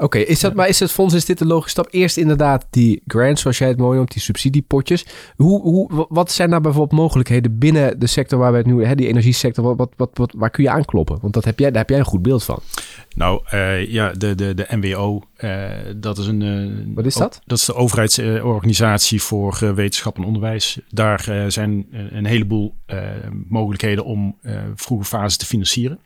Oké, 0.00 0.18
is 0.18 0.40
dat, 0.40 0.54
maar 0.54 0.68
is 0.68 0.80
het 0.80 0.90
fonds, 0.92 1.14
is 1.14 1.24
dit 1.24 1.38
de 1.38 1.46
logische 1.46 1.70
stap? 1.70 1.86
Eerst 1.90 2.16
inderdaad 2.16 2.66
die 2.70 3.02
grants, 3.06 3.40
zoals 3.42 3.58
jij 3.58 3.68
het 3.68 3.78
mooi 3.78 3.96
noemt, 3.96 4.12
die 4.12 4.22
subsidiepotjes. 4.22 5.06
Hoe, 5.36 5.60
hoe, 5.62 5.94
wa- 5.94 6.06
wat 6.08 6.30
zijn 6.32 6.48
nou 6.50 6.62
bijvoorbeeld 6.62 7.00
mogelijkheden 7.00 7.58
binnen 7.58 7.98
de 7.98 8.06
sector 8.06 8.38
waar 8.38 8.52
we 8.52 8.58
het 8.58 8.66
nu, 8.66 8.84
hè, 8.84 8.94
die 8.94 9.06
energiesector, 9.08 9.64
wat, 9.64 9.76
wat, 9.76 9.90
wat, 9.96 10.10
wat, 10.14 10.34
waar 10.36 10.50
kun 10.50 10.64
je 10.64 10.70
aankloppen? 10.70 11.18
Want 11.20 11.34
dat 11.34 11.44
heb 11.44 11.58
jij, 11.58 11.68
daar 11.70 11.78
heb 11.80 11.88
jij 11.90 11.98
een 11.98 12.04
goed 12.04 12.22
beeld 12.22 12.44
van. 12.44 12.58
Nou 13.14 13.42
eh, 13.46 13.90
ja, 13.90 14.12
de, 14.12 14.34
de, 14.34 14.54
de 14.54 14.66
NWO, 14.70 15.20
eh, 15.36 15.70
dat 15.96 16.18
is 16.18 16.26
een... 16.26 16.42
eh, 16.42 16.94
Wat 16.94 17.06
is 17.06 17.14
dat? 17.14 17.40
Dat 17.46 17.58
is 17.58 17.64
de 17.64 17.74
overheidsorganisatie 17.74 19.22
voor 19.22 19.72
wetenschap 19.74 20.16
en 20.16 20.24
onderwijs. 20.24 20.78
Daar 20.90 21.28
zijn 21.48 21.86
een 22.10 22.26
heleboel 22.26 22.74
mogelijkheden 23.48 24.04
om 24.04 24.36
vroege 24.74 25.04
fases 25.04 25.36
te 25.36 25.46
financieren. 25.46 25.98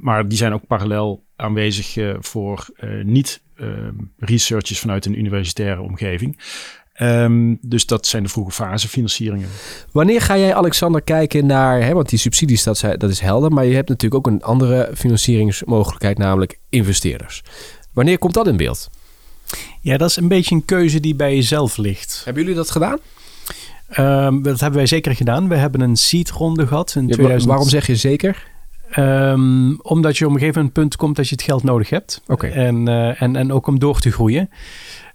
Maar 0.00 0.28
die 0.28 0.38
zijn 0.38 0.52
ook 0.52 0.66
parallel 0.66 1.22
aanwezig 1.42 1.96
eh, 1.96 2.14
voor 2.20 2.66
eh, 2.76 2.88
niet-researchers 3.04 4.78
vanuit 4.78 5.06
een 5.06 5.18
universitaire 5.18 5.80
omgeving. 5.80 6.38
Ehm, 6.92 7.54
dus 7.60 7.86
dat 7.86 8.06
zijn 8.06 8.22
de 8.22 8.28
vroege 8.28 8.50
fase 8.50 8.88
financieringen. 8.88 9.48
Wanneer 9.92 10.20
ga 10.20 10.38
jij, 10.38 10.54
Alexander, 10.54 11.02
kijken 11.02 11.46
naar, 11.46 11.82
hè, 11.82 11.92
want 11.92 12.08
die 12.08 12.18
subsidies, 12.18 12.62
dat, 12.62 12.78
zijn- 12.78 12.98
dat 12.98 13.10
is 13.10 13.20
helder, 13.20 13.52
maar 13.52 13.64
je 13.64 13.74
hebt 13.74 13.88
natuurlijk 13.88 14.26
ook 14.26 14.32
een 14.34 14.42
andere 14.42 14.90
financieringsmogelijkheid, 14.94 16.18
namelijk 16.18 16.58
investeerders. 16.68 17.42
Wanneer 17.92 18.18
komt 18.18 18.34
dat 18.34 18.46
in 18.46 18.56
beeld? 18.56 18.90
ja, 19.80 19.96
dat 19.96 20.08
is 20.10 20.16
een 20.16 20.28
beetje 20.28 20.54
een 20.54 20.64
keuze 20.64 21.00
die 21.00 21.14
bij 21.14 21.34
jezelf 21.34 21.76
ligt. 21.76 22.20
Hebben 22.24 22.42
jullie 22.42 22.56
dat 22.58 22.70
gedaan? 22.70 22.98
Ehm, 23.88 24.42
dat 24.42 24.60
hebben 24.60 24.78
wij 24.78 24.86
zeker 24.86 25.14
gedaan. 25.16 25.48
We 25.48 25.56
hebben 25.56 25.80
een 25.80 25.96
seed-ronde 25.96 26.66
gehad 26.66 26.94
in 26.94 27.02
Ja, 27.02 27.08
wa- 27.08 27.14
2000. 27.14 27.50
Waarom 27.50 27.68
zeg 27.68 27.86
je 27.86 27.96
zeker? 27.96 28.50
Ehm, 28.92 29.74
omdat 29.82 30.18
je 30.18 30.24
op 30.24 30.30
een 30.30 30.38
gegeven 30.38 30.58
moment 30.58 30.78
punt 30.78 30.96
komt 30.96 31.16
dat 31.16 31.28
je 31.28 31.34
het 31.34 31.44
geld 31.44 31.62
nodig 31.62 31.90
hebt. 31.90 32.22
En, 32.26 32.88
eh, 32.88 33.22
en, 33.22 33.36
en 33.36 33.52
ook 33.52 33.66
om 33.66 33.78
door 33.78 34.00
te 34.00 34.12
groeien. 34.12 34.50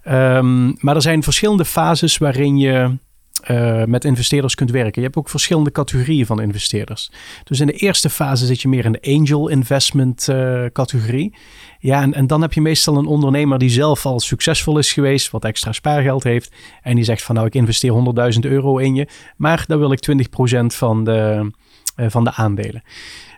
Ehm, 0.04 0.72
maar 0.80 0.96
er 0.96 1.02
zijn 1.02 1.24
verschillende 1.24 1.66
fases 1.66 2.18
waarin 2.18 2.58
je 2.58 2.98
eh, 3.44 3.84
met 3.84 4.06
investeerders 4.06 4.56
kunt 4.56 4.72
werken. 4.72 5.02
Je 5.02 5.08
hebt 5.08 5.18
ook 5.18 5.30
verschillende 5.30 5.72
categorieën 5.72 6.26
van 6.26 6.42
investeerders. 6.42 7.12
Dus 7.44 7.60
in 7.60 7.68
de 7.68 7.74
eerste 7.74 8.10
fase 8.10 8.46
zit 8.46 8.62
je 8.62 8.68
meer 8.68 8.86
in 8.86 8.92
de 8.92 9.02
angel 9.02 9.48
investment 9.48 10.28
eh, 10.28 10.66
categorie. 10.74 11.36
Ja, 11.80 12.02
en, 12.02 12.14
en 12.14 12.28
dan 12.28 12.42
heb 12.42 12.54
je 12.54 12.62
meestal 12.62 12.98
een 12.98 13.06
ondernemer 13.06 13.58
die 13.58 13.70
zelf 13.70 14.06
al 14.06 14.20
succesvol 14.20 14.78
is 14.78 14.94
geweest, 14.94 15.32
wat 15.32 15.46
extra 15.46 15.72
spaargeld 15.72 16.24
heeft. 16.24 16.52
En 16.82 16.96
die 16.96 17.04
zegt 17.04 17.24
van 17.24 17.36
nou, 17.36 17.48
ik 17.48 17.56
investeer 17.56 18.14
100.000 18.34 18.40
euro 18.40 18.78
in 18.78 18.96
je, 18.96 19.08
maar 19.36 19.64
dan 19.68 19.80
wil 19.80 19.92
ik 19.92 20.10
20% 20.12 20.66
van 20.66 21.04
de, 21.04 21.52
van 21.98 22.24
de 22.24 22.34
aandelen. 22.34 22.84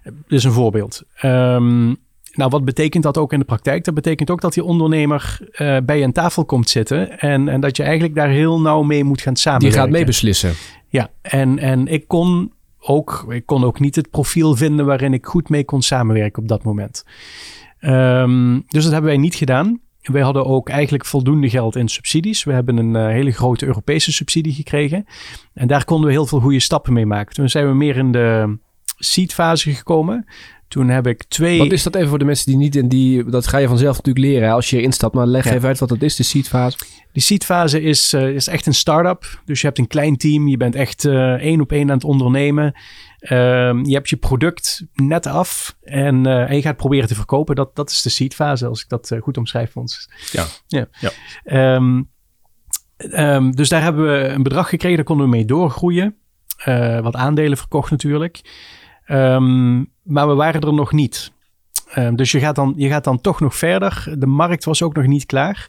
Dit 0.03 0.13
is 0.27 0.43
een 0.43 0.51
voorbeeld. 0.51 1.03
Ehm, 1.15 1.85
nou, 2.33 2.49
wat 2.49 2.65
betekent 2.65 3.03
dat 3.03 3.17
ook 3.17 3.33
in 3.33 3.39
de 3.39 3.45
praktijk? 3.45 3.83
Dat 3.83 3.93
betekent 3.93 4.29
ook 4.29 4.41
dat 4.41 4.53
die 4.53 4.63
ondernemer 4.63 5.39
eh, 5.51 5.77
bij 5.83 6.03
aan 6.03 6.11
tafel 6.11 6.45
komt 6.45 6.69
zitten 6.69 7.19
en, 7.19 7.47
en 7.49 7.61
dat 7.61 7.77
je 7.77 7.83
eigenlijk 7.83 8.15
daar 8.15 8.29
heel 8.29 8.61
nauw 8.61 8.81
mee 8.81 9.03
moet 9.03 9.21
gaan 9.21 9.33
Die 9.33 9.41
samenwerken. 9.41 9.79
gaat 9.81 9.89
mee 9.89 10.05
beslissen. 10.05 10.53
Ja, 10.87 11.09
en, 11.21 11.59
en 11.59 11.87
ik 11.87 12.07
kon 12.07 12.51
ook, 12.79 13.25
ik 13.29 13.45
kon 13.45 13.63
ook 13.63 13.79
niet 13.79 13.95
het 13.95 14.09
profiel 14.09 14.55
vinden 14.55 14.85
waarin 14.85 15.13
ik 15.13 15.25
goed 15.25 15.49
mee 15.49 15.65
kon 15.65 15.81
samenwerken 15.81 16.41
op 16.41 16.47
dat 16.47 16.63
moment. 16.63 17.05
Ehm, 17.79 18.53
dus 18.67 18.83
dat 18.83 18.91
hebben 18.91 19.11
wij 19.11 19.19
niet 19.19 19.35
gedaan. 19.35 19.79
Wij 20.01 20.21
hadden 20.21 20.45
ook 20.45 20.69
eigenlijk 20.69 21.05
voldoende 21.05 21.49
geld 21.49 21.75
in 21.75 21.87
subsidies. 21.87 22.43
We 22.43 22.53
hebben 22.53 22.77
een 22.77 22.95
eh, 22.95 23.07
hele 23.07 23.31
grote 23.31 23.65
Europese 23.65 24.11
subsidie 24.11 24.53
gekregen. 24.53 25.05
En 25.53 25.67
daar 25.67 25.85
konden 25.85 26.07
we 26.07 26.11
heel 26.11 26.25
veel 26.25 26.39
goede 26.39 26.59
stappen 26.59 26.93
mee 26.93 27.05
maken. 27.05 27.35
Toen 27.35 27.49
zijn 27.49 27.67
we 27.67 27.73
meer 27.73 27.97
in 27.97 28.11
de 28.11 28.57
seed 28.97 29.33
fase 29.33 29.73
gekomen. 29.73 30.25
Toen 30.67 30.89
heb 30.89 31.07
ik 31.07 31.23
twee... 31.23 31.57
Wat 31.57 31.71
is 31.71 31.83
dat 31.83 31.95
even 31.95 32.09
voor 32.09 32.19
de 32.19 32.25
mensen 32.25 32.45
die 32.45 32.57
niet 32.57 32.75
in 32.75 32.87
die... 32.87 33.23
Dat 33.25 33.47
ga 33.47 33.57
je 33.57 33.67
vanzelf 33.67 33.97
natuurlijk 33.97 34.25
leren 34.25 34.47
hè, 34.47 34.53
als 34.53 34.69
je 34.69 34.77
erin 34.77 34.91
stapt. 34.91 35.13
Maar 35.13 35.27
leg 35.27 35.45
Ja. 35.45 35.53
even 35.53 35.67
uit 35.67 35.79
wat 35.79 35.89
dat 35.89 36.01
is, 36.01 36.15
de 36.15 36.23
seedfase. 36.23 36.77
Die 37.11 37.21
seedfase 37.21 37.81
is, 37.81 38.13
eh, 38.13 38.29
is 38.29 38.47
echt 38.47 38.65
een 38.65 38.73
start-up. 38.73 39.41
Dus 39.45 39.61
je 39.61 39.67
hebt 39.67 39.79
een 39.79 39.87
klein 39.87 40.17
team. 40.17 40.47
Je 40.47 40.57
bent 40.57 40.75
echt 40.75 41.05
eh, 41.05 41.33
één 41.33 41.61
op 41.61 41.71
één 41.71 41.89
aan 41.89 41.95
het 41.95 42.03
ondernemen. 42.03 42.73
Ehm, 43.19 43.85
je 43.85 43.93
hebt 43.93 44.09
je 44.09 44.17
product 44.17 44.85
net 44.93 45.25
af. 45.25 45.77
En, 45.81 46.25
eh, 46.25 46.49
en 46.49 46.55
je 46.55 46.61
gaat 46.61 46.77
proberen 46.77 47.07
te 47.07 47.15
verkopen. 47.15 47.55
Dat, 47.55 47.75
dat 47.75 47.89
is 47.89 48.01
de 48.01 48.09
seedfase, 48.09 48.67
als 48.67 48.81
ik 48.81 48.89
dat 48.89 49.11
eh, 49.11 49.21
goed 49.21 49.37
omschrijf 49.37 49.71
voor 49.71 49.81
ons. 49.81 50.09
Ja. 50.31 50.45
ja. 50.67 50.87
Ja. 50.99 51.09
Ehm, 51.43 52.01
ehm, 52.97 53.51
dus 53.51 53.69
daar 53.69 53.81
hebben 53.81 54.11
we 54.11 54.27
een 54.27 54.43
bedrag 54.43 54.69
gekregen. 54.69 54.95
Daar 54.95 55.05
konden 55.05 55.25
we 55.25 55.31
mee 55.31 55.45
doorgroeien. 55.45 56.15
Eh, 56.57 56.99
wat 56.99 57.15
aandelen 57.15 57.57
verkocht 57.57 57.91
natuurlijk. 57.91 58.41
Maar 60.03 60.27
we 60.27 60.33
waren 60.35 60.61
er 60.61 60.73
nog 60.73 60.91
niet. 60.91 61.31
Dus 62.13 62.31
je 62.31 62.39
gaat, 62.39 62.55
dan, 62.55 62.73
je 62.75 62.87
gaat 62.87 63.03
dan 63.03 63.21
toch 63.21 63.39
nog 63.39 63.55
verder. 63.55 64.15
De 64.17 64.25
markt 64.25 64.65
was 64.65 64.83
ook 64.83 64.95
nog 64.95 65.05
niet 65.05 65.25
klaar. 65.25 65.67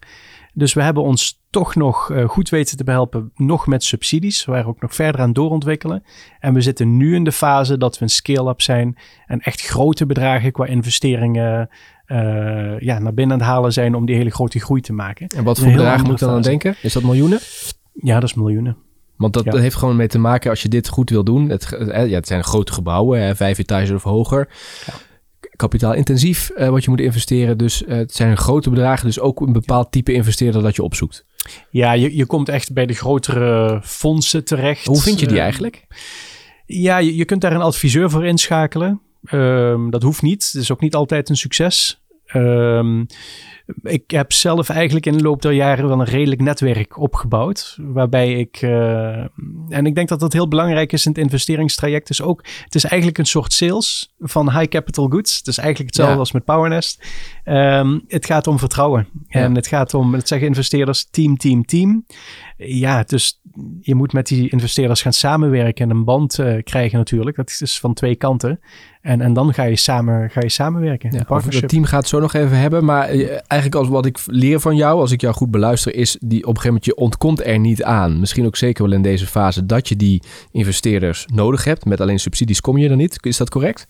Dus 0.54 0.72
we 0.72 0.82
hebben 0.82 1.02
ons 1.02 1.40
toch 1.50 1.74
nog 1.74 2.10
eh, 2.10 2.28
goed 2.28 2.48
weten 2.48 2.76
te 2.76 2.84
behelpen, 2.84 3.30
nog 3.34 3.66
met 3.66 3.84
subsidies. 3.84 4.44
We 4.44 4.52
waren 4.52 4.66
ook 4.66 4.80
nog 4.80 4.94
verder 4.94 5.20
aan 5.20 5.32
doorontwikkelen. 5.32 6.02
En 6.40 6.54
we 6.54 6.60
zitten 6.60 6.96
nu 6.96 7.14
in 7.14 7.24
de 7.24 7.32
fase 7.32 7.78
dat 7.78 7.98
we 7.98 8.04
een 8.04 8.10
scale-up 8.10 8.60
zijn 8.60 8.98
en 9.26 9.40
echt 9.40 9.60
grote 9.60 10.06
bedragen 10.06 10.52
qua 10.52 10.66
investeringen 10.66 11.68
eh, 12.06 12.78
ja, 12.78 12.98
naar 12.98 13.14
binnen 13.14 13.36
aan 13.36 13.42
het 13.42 13.48
halen 13.52 13.72
zijn 13.72 13.94
om 13.94 14.06
die 14.06 14.16
hele 14.16 14.30
grote 14.30 14.60
groei 14.60 14.80
te 14.80 14.92
maken. 14.92 15.26
En 15.26 15.44
wat 15.44 15.58
voor 15.58 15.72
bedragen 15.72 16.04
moet 16.04 16.12
ik 16.12 16.18
dan 16.18 16.34
aan 16.34 16.42
denken? 16.42 16.74
Is 16.82 16.92
dat 16.92 17.02
miljoenen? 17.02 17.38
Ja, 17.92 18.14
dat 18.20 18.28
is 18.28 18.34
miljoenen. 18.34 18.76
Want 19.16 19.32
dat, 19.32 19.44
Ja. 19.44 19.50
dat 19.50 19.60
heeft 19.60 19.76
gewoon 19.76 19.96
mee 19.96 20.08
te 20.08 20.18
maken 20.18 20.50
als 20.50 20.62
je 20.62 20.68
dit 20.68 20.88
goed 20.88 21.10
wil 21.10 21.24
doen. 21.24 21.48
Het, 21.48 21.72
eh, 21.72 22.08
ja, 22.08 22.14
het 22.16 22.26
zijn 22.26 22.44
grote 22.44 22.72
gebouwen, 22.72 23.20
hè, 23.22 23.36
vijf 23.36 23.58
etages 23.58 23.90
of 23.90 24.02
hoger. 24.02 24.48
Ja. 24.86 24.92
Kapitaalintensief 25.60 26.50
eh, 26.50 26.68
wat 26.68 26.84
je 26.84 26.90
moet 26.90 27.00
investeren. 27.00 27.58
Dus 27.58 27.84
eh, 27.84 27.96
het 27.96 28.14
zijn 28.14 28.36
grote 28.36 28.70
bedragen. 28.70 29.06
Dus 29.06 29.20
ook 29.20 29.40
een 29.40 29.52
bepaald 29.52 29.92
type 29.92 30.12
investeerder 30.12 30.62
dat 30.62 30.76
je 30.76 30.82
opzoekt. 30.82 31.24
Ja, 31.70 31.92
je, 31.92 32.16
je 32.16 32.26
komt 32.26 32.48
echt 32.48 32.72
bij 32.72 32.86
de 32.86 32.94
grotere 32.94 33.80
fondsen 33.84 34.44
terecht. 34.44 34.86
Hoe 34.86 35.00
vind 35.00 35.20
je 35.20 35.26
die 35.26 35.36
Eh, 35.36 35.42
eigenlijk? 35.42 35.86
Ja, 36.66 36.98
je, 36.98 37.16
je 37.16 37.24
kunt 37.24 37.40
daar 37.40 37.52
een 37.52 37.60
adviseur 37.60 38.10
voor 38.10 38.26
inschakelen. 38.26 39.00
Ehm, 39.24 39.90
dat 39.90 40.02
hoeft 40.02 40.22
niet. 40.22 40.50
Het 40.52 40.62
is 40.62 40.72
ook 40.72 40.80
niet 40.80 40.94
altijd 40.94 41.28
een 41.28 41.36
succes. 41.36 42.02
Ehm, 42.32 43.04
ik 43.82 44.10
heb 44.10 44.32
zelf 44.32 44.68
eigenlijk 44.68 45.06
in 45.06 45.16
de 45.16 45.22
loop 45.22 45.42
der 45.42 45.52
jaren 45.52 45.88
wel 45.88 46.00
een 46.00 46.04
redelijk 46.06 46.40
netwerk 46.40 46.98
opgebouwd. 46.98 47.76
Waarbij 47.80 48.32
ik. 48.34 48.56
eh, 48.62 49.18
en 49.68 49.86
ik 49.86 49.94
denk 49.94 50.08
dat 50.08 50.20
dat 50.20 50.32
heel 50.32 50.48
belangrijk 50.48 50.92
is 50.92 51.04
in 51.06 51.12
het 51.12 51.20
investeringstraject. 51.20 52.06
Dus 52.06 52.22
ook, 52.22 52.44
het 52.64 52.74
is 52.74 52.84
eigenlijk 52.84 53.18
een 53.18 53.26
soort 53.26 53.52
sales 53.52 54.14
van 54.18 54.50
high 54.50 54.68
capital 54.68 55.08
goods. 55.08 55.38
Het 55.38 55.46
is 55.46 55.58
eigenlijk 55.58 55.88
hetzelfde 55.88 56.14
Ja. 56.14 56.20
als 56.20 56.32
met 56.32 56.44
Powernest. 56.44 57.04
Ehm, 57.44 57.98
het 58.08 58.26
gaat 58.26 58.46
om 58.46 58.58
vertrouwen. 58.58 59.08
Ja. 59.28 59.40
En 59.40 59.54
het 59.54 59.66
gaat 59.66 59.94
om, 59.94 60.14
het 60.14 60.28
zeggen 60.28 60.46
investeerders, 60.48 61.04
team, 61.10 61.36
team, 61.36 61.64
team. 61.64 62.04
Ja, 62.56 63.02
dus 63.02 63.40
je 63.80 63.94
moet 63.94 64.12
met 64.12 64.26
die 64.26 64.50
investeerders 64.50 65.02
gaan 65.02 65.12
samenwerken 65.12 65.84
en 65.90 65.96
een 65.96 66.04
band 66.04 66.38
eh, 66.38 66.62
krijgen 66.62 66.98
natuurlijk. 66.98 67.36
Dat 67.36 67.50
is 67.50 67.58
dus 67.58 67.78
van 67.80 67.94
twee 67.94 68.16
kanten. 68.16 68.60
En, 69.00 69.20
en 69.20 69.32
dan 69.32 69.54
ga 69.54 69.62
je, 69.62 69.76
samen, 69.76 70.30
ga 70.30 70.40
je 70.40 70.48
samenwerken. 70.48 71.12
Ja, 71.12 71.24
over 71.28 71.54
het 71.54 71.68
team 71.68 71.84
gaat 71.84 72.00
het 72.00 72.08
zo 72.08 72.20
nog 72.20 72.34
even 72.34 72.58
hebben. 72.58 72.84
Maar 72.84 73.08
eh, 73.08 73.18
eigenlijk 73.28 73.74
als 73.74 73.88
wat 73.88 74.06
ik 74.06 74.18
leer 74.26 74.60
van 74.60 74.76
jou, 74.76 75.00
als 75.00 75.10
ik 75.12 75.20
jou 75.20 75.34
goed 75.34 75.50
beluister, 75.50 75.94
is 75.94 76.16
die 76.20 76.38
op 76.38 76.48
een 76.48 76.60
gegeven 76.60 76.66
moment 76.66 76.84
je 76.84 76.96
ontkomt 76.96 77.46
er 77.46 77.58
niet 77.58 77.82
aan. 77.82 78.20
Misschien 78.20 78.46
ook 78.46 78.56
zeker 78.56 78.84
wel 78.84 78.92
in 78.92 79.02
deze 79.02 79.26
fase 79.26 79.66
dat 79.66 79.88
je 79.88 79.96
die 79.96 80.22
investeerders 80.52 81.26
nodig 81.34 81.64
hebt. 81.64 81.84
Met 81.84 82.00
alleen 82.00 82.18
subsidies 82.20 82.60
kom 82.60 82.78
je 82.78 82.88
er 82.88 82.96
niet. 82.96 83.18
Is 83.20 83.36
dat 83.36 83.50
correct? 83.50 83.86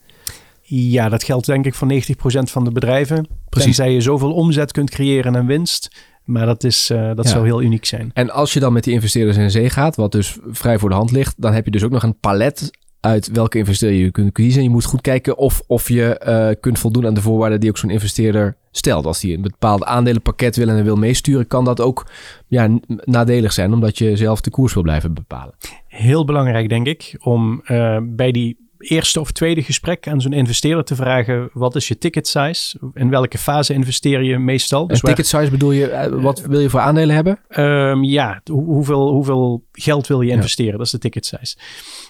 Ja, 0.62 1.08
dat 1.08 1.24
geldt 1.24 1.46
denk 1.46 1.66
ik 1.66 1.74
voor 1.74 1.88
90% 1.92 1.96
van 2.42 2.64
de 2.64 2.72
bedrijven. 2.72 3.26
Precies. 3.48 3.76
Tenzij 3.76 3.92
je 3.94 4.00
zoveel 4.00 4.32
omzet 4.32 4.72
kunt 4.72 4.90
creëren 4.90 5.34
en 5.36 5.46
winst. 5.46 5.90
Maar 6.24 6.46
dat, 6.46 6.64
is, 6.64 6.90
eh, 6.90 7.10
dat 7.14 7.24
Ja. 7.24 7.30
zou 7.30 7.44
heel 7.44 7.62
uniek 7.62 7.84
zijn. 7.84 8.10
En 8.14 8.30
als 8.30 8.52
je 8.52 8.60
dan 8.60 8.72
met 8.72 8.84
die 8.84 8.92
investeerders 8.94 9.36
in 9.36 9.50
zee 9.50 9.70
gaat, 9.70 9.96
wat 9.96 10.12
dus 10.12 10.38
vrij 10.50 10.78
voor 10.78 10.88
de 10.88 10.94
hand 10.94 11.10
ligt, 11.10 11.34
dan 11.38 11.52
heb 11.52 11.64
je 11.64 11.70
dus 11.70 11.84
ook 11.84 11.90
nog 11.90 12.02
een 12.02 12.18
palet 12.18 12.70
uit 13.00 13.30
welke 13.30 13.58
investeerder 13.58 13.98
je 13.98 14.10
kunt 14.10 14.32
kiezen. 14.32 14.62
Je 14.62 14.70
moet 14.70 14.84
goed 14.84 15.00
kijken 15.00 15.38
of, 15.38 15.62
of 15.66 15.88
je 15.88 16.18
eh, 16.18 16.48
kunt 16.60 16.78
voldoen 16.78 17.06
aan 17.06 17.14
de 17.14 17.20
voorwaarden 17.20 17.60
die 17.60 17.70
ook 17.70 17.78
zo'n 17.78 17.90
investeerder 17.90 18.56
stelt. 18.70 19.06
Als 19.06 19.20
die 19.20 19.34
een 19.34 19.42
bepaald 19.42 19.84
aandelenpakket 19.84 20.56
wil 20.56 20.68
en 20.68 20.84
wil 20.84 20.96
meesturen, 20.96 21.46
kan 21.46 21.64
dat 21.64 21.80
ook 21.80 22.06
ja, 22.46 22.78
nadelig 23.04 23.52
zijn, 23.52 23.72
omdat 23.72 23.98
je 23.98 24.16
zelf 24.16 24.40
de 24.40 24.50
koers 24.50 24.74
wil 24.74 24.82
blijven 24.82 25.14
bepalen. 25.14 25.54
Heel 25.86 26.24
belangrijk, 26.24 26.68
denk 26.68 26.86
ik, 26.86 27.16
om 27.20 27.60
eh, 27.64 27.98
bij 28.02 28.32
die 28.32 28.69
eerste 28.80 29.20
of 29.20 29.30
tweede 29.32 29.62
gesprek 29.62 30.08
aan 30.08 30.20
zo'n 30.20 30.32
investeerder 30.32 30.84
te 30.84 30.94
vragen: 30.94 31.50
wat 31.52 31.76
is 31.76 31.88
je 31.88 31.98
ticket 31.98 32.28
size? 32.28 32.78
In 32.94 33.10
welke 33.10 33.38
fase 33.38 33.74
investeer 33.74 34.22
je 34.22 34.38
meestal? 34.38 34.86
Dus 34.86 35.00
waar- 35.00 35.14
ticket 35.14 35.30
size 35.30 35.50
bedoel 35.50 35.70
je, 35.72 35.86
eh, 35.88 36.22
wat 36.22 36.40
wil 36.40 36.60
je 36.60 36.70
voor 36.70 36.80
aandelen 36.80 37.14
hebben? 37.14 37.38
Ehm, 37.48 38.02
ja, 38.02 38.40
hoe- 38.50 38.64
hoeveel, 38.64 39.08
hoeveel 39.12 39.64
geld 39.72 40.06
wil 40.06 40.20
je 40.20 40.30
investeren? 40.30 40.76
Dat 40.76 40.86
is 40.86 40.92
de 40.92 40.98
ticket 40.98 41.26
size. 41.26 41.56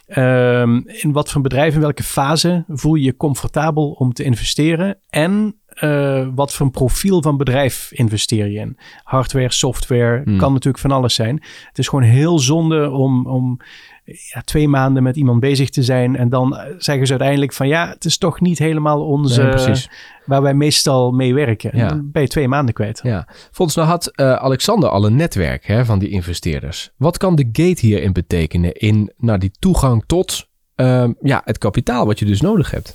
Ehm, 0.07 0.77
in 0.87 1.13
wat 1.13 1.31
voor 1.31 1.41
bedrijf, 1.43 1.75
in 1.75 1.81
welke 1.81 2.03
fase 2.03 2.65
voel 2.69 2.95
je 2.95 3.05
je 3.05 3.17
comfortabel 3.17 3.91
om 3.91 4.13
te 4.13 4.25
investeren? 4.25 4.99
En 5.09 5.60
eh, 5.81 6.27
wat 6.35 6.53
voor 6.55 6.67
een 6.67 6.73
profiel 6.73 7.23
van 7.23 7.37
bedrijf 7.37 7.91
investeer 7.93 8.47
je 8.47 8.59
in? 8.59 8.77
Hardware, 9.03 9.53
software, 9.53 10.23
Hmm. 10.25 10.39
kan 10.39 10.53
natuurlijk 10.53 10.83
van 10.83 10.91
alles 10.91 11.15
zijn. 11.15 11.43
Het 11.69 11.79
is 11.79 11.89
gewoon 11.89 12.05
heel 12.05 12.39
zonde 12.39 12.91
om, 12.91 13.27
om 13.27 13.61
ja, 14.05 14.41
twee 14.45 14.69
maanden 14.69 15.03
met 15.03 15.17
iemand 15.17 15.41
bezig 15.41 15.71
te 15.71 15.83
zijn. 15.83 16.17
En 16.17 16.29
dan 16.29 16.57
eh, 16.57 16.75
zeggen 16.79 17.07
ze 17.07 17.13
uiteindelijk 17.13 17.53
van 17.53 17.69
ja, 17.69 17.89
het 17.89 18.05
is 18.05 18.19
toch 18.19 18.41
niet 18.41 18.59
helemaal 18.59 19.07
onze, 19.07 19.43
Nee, 19.43 19.85
waar 20.25 20.43
wij 20.43 20.55
meestal 20.55 21.11
mee 21.11 21.35
werken. 21.35 21.77
Ja. 21.77 21.89
Dan 21.89 22.11
ben 22.13 22.23
je 22.23 22.29
twee 22.29 22.49
maanden 22.49 22.75
kwijt. 22.75 23.01
Ja. 23.03 23.29
Volgens 23.51 23.77
mij 23.77 23.87
had 23.87 24.07
eh, 24.07 24.35
Alexander 24.35 24.89
al 24.89 25.07
een 25.07 25.17
netwerk 25.17 25.67
hè, 25.67 25.85
van 25.85 25.99
die 25.99 26.09
investeerders. 26.09 26.91
Wat 26.97 27.19
kan 27.19 27.35
de 27.35 27.49
gate 27.53 27.87
hierin 27.87 28.13
betekenen 28.13 28.73
in 28.73 29.13
nou, 29.17 29.39
die 29.39 29.53
toegang 29.59 30.05
tot 30.07 30.49
ehm, 30.75 31.13
ja, 31.21 31.43
het 31.45 31.59
kapitaal 31.59 32.07
wat 32.07 32.19
je 32.19 32.25
dus 32.25 32.41
nodig 32.41 32.71
hebt? 32.71 32.95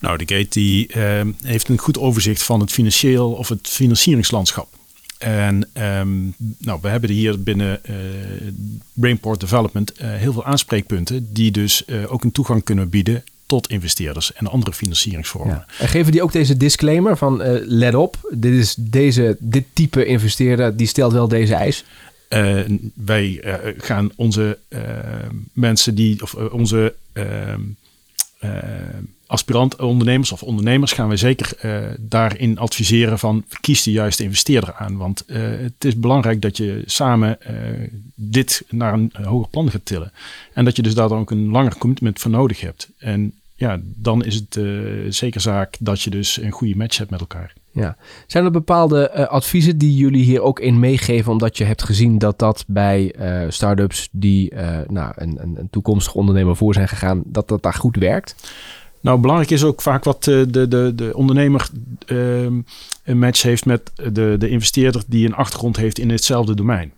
Nou, 0.00 0.18
de 0.18 0.34
Gate 0.34 0.48
die, 0.48 0.86
eh, 0.86 1.20
heeft 1.42 1.68
een 1.68 1.78
goed 1.78 1.98
overzicht 1.98 2.42
van 2.42 2.60
het 2.60 2.72
financieel 2.72 3.32
of 3.32 3.48
het 3.48 3.68
financieringslandschap. 3.68 4.78
En 5.18 5.68
ehm, 5.72 6.24
nou, 6.58 6.78
we 6.82 6.88
hebben 6.88 7.10
hier 7.10 7.42
binnen 7.42 7.84
eh, 7.84 7.94
Brainport 8.92 9.40
Development 9.40 9.92
eh, 9.92 10.08
heel 10.10 10.32
veel 10.32 10.44
aanspreekpunten 10.44 11.32
die 11.32 11.50
dus 11.50 11.84
eh, 11.84 12.12
ook 12.12 12.24
een 12.24 12.32
toegang 12.32 12.64
kunnen 12.64 12.88
bieden 12.88 13.24
tot 13.46 13.68
investeerders 13.68 14.32
en 14.32 14.46
andere 14.46 14.72
financieringsvormen. 14.72 15.54
Ja. 15.54 15.66
En 15.78 15.88
geven 15.88 16.12
die 16.12 16.22
ook 16.22 16.32
deze 16.32 16.56
disclaimer 16.56 17.16
van 17.16 17.42
let 17.64 17.94
op, 17.94 18.16
dit 18.30 18.52
is 18.52 18.74
deze, 18.78 19.36
dit 19.40 19.64
type 19.72 20.04
investeerder 20.04 20.76
die 20.76 20.86
stelt 20.86 21.12
wel 21.12 21.28
deze 21.28 21.54
eis. 21.54 21.84
Wij 22.94 23.40
gaan 23.78 24.10
onze 24.16 24.58
mensen 25.52 25.94
die, 25.94 26.22
of 26.22 26.34
onze 26.34 26.94
ehm, 27.12 27.60
eh, 28.38 28.50
aspirant 29.28 29.76
ondernemers 29.76 30.32
of 30.32 30.42
ondernemers 30.42 30.92
gaan 30.92 31.08
wij 31.08 31.16
zeker 31.16 31.52
eh, 31.60 31.78
daarin 31.98 32.58
adviseren 32.58 33.18
van 33.18 33.44
kies 33.60 33.82
de 33.82 33.92
juiste 33.92 34.22
investeerder 34.22 34.74
aan. 34.74 34.96
Want 34.96 35.24
eh, 35.24 35.40
het 35.42 35.84
is 35.84 35.98
belangrijk 35.98 36.42
dat 36.42 36.56
je 36.56 36.82
samen 36.86 37.42
eh, 37.42 37.54
dit 38.14 38.64
naar 38.70 38.92
een 38.92 39.12
hoger 39.22 39.48
plan 39.48 39.70
gaat 39.70 39.84
tillen. 39.84 40.12
En 40.52 40.64
dat 40.64 40.76
je 40.76 40.82
dus 40.82 40.94
daar 40.94 41.08
dan 41.08 41.18
ook 41.18 41.30
een 41.30 41.50
langer 41.50 41.78
commitment 41.78 42.20
voor 42.20 42.30
nodig 42.30 42.60
hebt. 42.60 42.90
En 42.98 43.32
ja, 43.54 43.80
dan 43.82 44.24
is 44.24 44.34
het 44.34 44.60
zeker 45.14 45.40
zaak 45.40 45.76
dat 45.80 46.02
je 46.02 46.10
dus 46.10 46.40
een 46.40 46.50
goede 46.50 46.76
match 46.76 46.98
hebt 46.98 47.10
met 47.10 47.20
elkaar. 47.20 47.52
Ja. 47.72 47.96
Zijn 48.26 48.44
er 48.44 48.50
bepaalde 48.50 49.28
adviezen 49.28 49.78
die 49.78 49.96
jullie 49.96 50.24
hier 50.24 50.40
ook 50.40 50.60
in 50.60 50.78
meegeven, 50.78 51.32
omdat 51.32 51.58
je 51.58 51.64
hebt 51.64 51.82
gezien 51.82 52.18
dat 52.18 52.38
dat 52.38 52.64
bij 52.66 53.14
start-ups 53.48 54.08
die 54.12 54.54
nou, 54.88 55.12
een, 55.16 55.38
een, 55.40 55.56
een 55.58 55.70
toekomstig 55.70 56.14
ondernemer 56.14 56.56
voor 56.56 56.74
zijn 56.74 56.88
gegaan, 56.88 57.22
dat 57.24 57.48
dat 57.48 57.62
daar 57.62 57.74
goed 57.74 57.96
werkt? 57.96 58.34
Nou, 59.00 59.20
belangrijk 59.20 59.50
is 59.50 59.64
ook 59.64 59.82
vaak 59.82 60.04
wat 60.04 60.26
eh, 60.26 60.42
de, 60.48 60.68
de, 60.68 60.92
de 60.94 61.10
ondernemer 61.14 61.68
ehm, 62.06 62.60
een 63.04 63.18
match 63.18 63.42
heeft 63.42 63.66
met 63.66 63.92
de, 64.12 64.34
de 64.38 64.48
investeerder 64.48 65.02
die 65.06 65.26
een 65.26 65.34
achtergrond 65.34 65.76
heeft 65.76 65.98
in 65.98 66.10
hetzelfde 66.10 66.54
domein. 66.54 66.92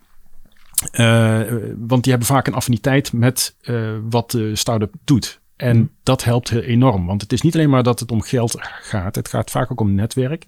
Eh, 0.90 1.40
want 1.78 2.02
die 2.02 2.12
hebben 2.12 2.28
vaak 2.28 2.46
een 2.46 2.54
affiniteit 2.54 3.12
met 3.12 3.56
eh, 3.60 3.90
wat 4.10 4.30
de 4.30 4.56
start-up 4.56 4.94
doet. 5.04 5.40
En 5.56 5.76
Hmm. 5.76 5.90
dat 6.02 6.24
helpt 6.24 6.50
enorm. 6.50 7.06
Want 7.06 7.22
het 7.22 7.32
is 7.32 7.40
niet 7.40 7.54
alleen 7.54 7.70
maar 7.70 7.82
dat 7.82 8.00
het 8.00 8.10
om 8.10 8.22
geld 8.22 8.56
gaat. 8.60 9.14
Het 9.14 9.28
gaat 9.28 9.50
vaak 9.50 9.72
ook 9.72 9.80
om 9.80 9.94
netwerk 9.94 10.44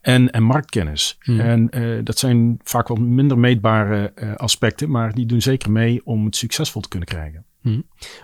en, 0.00 0.30
en 0.30 0.42
marktkennis. 0.42 1.16
Hmm. 1.20 1.40
En 1.40 1.70
dat 2.04 2.18
zijn 2.18 2.60
vaak 2.62 2.88
wat 2.88 2.98
minder 2.98 3.38
meetbare 3.38 4.12
aspecten. 4.36 4.90
Maar 4.90 5.14
die 5.14 5.26
doen 5.26 5.42
zeker 5.42 5.70
mee 5.70 6.00
om 6.04 6.24
het 6.24 6.36
succesvol 6.36 6.80
te 6.80 6.88
kunnen 6.88 7.08
krijgen. 7.08 7.44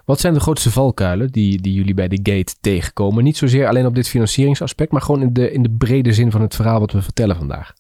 Wat 0.05 0.21
zijn 0.21 0.35
de 0.35 0.41
grootste 0.41 0.71
valkuilen 0.71 1.33
die, 1.33 1.61
die 1.61 1.73
jullie 1.73 1.95
bij 1.95 2.09
de 2.09 2.21
gate 2.23 2.55
tegenkomen? 2.61 3.25
Niet 3.25 3.37
zozeer 3.37 3.69
alleen 3.69 3.87
op 3.87 3.95
dit 3.95 4.09
financieringsaspect, 4.09 4.93
maar 4.93 5.03
gewoon 5.03 5.23
in 5.23 5.33
de, 5.33 5.53
in 5.53 5.63
de 5.63 5.71
brede 5.71 6.13
zin 6.13 6.31
van 6.31 6.41
het 6.41 6.55
verhaal 6.55 6.81
wat 6.81 6.93
we 6.93 7.03
vertellen 7.03 7.37
vandaag. 7.37 7.73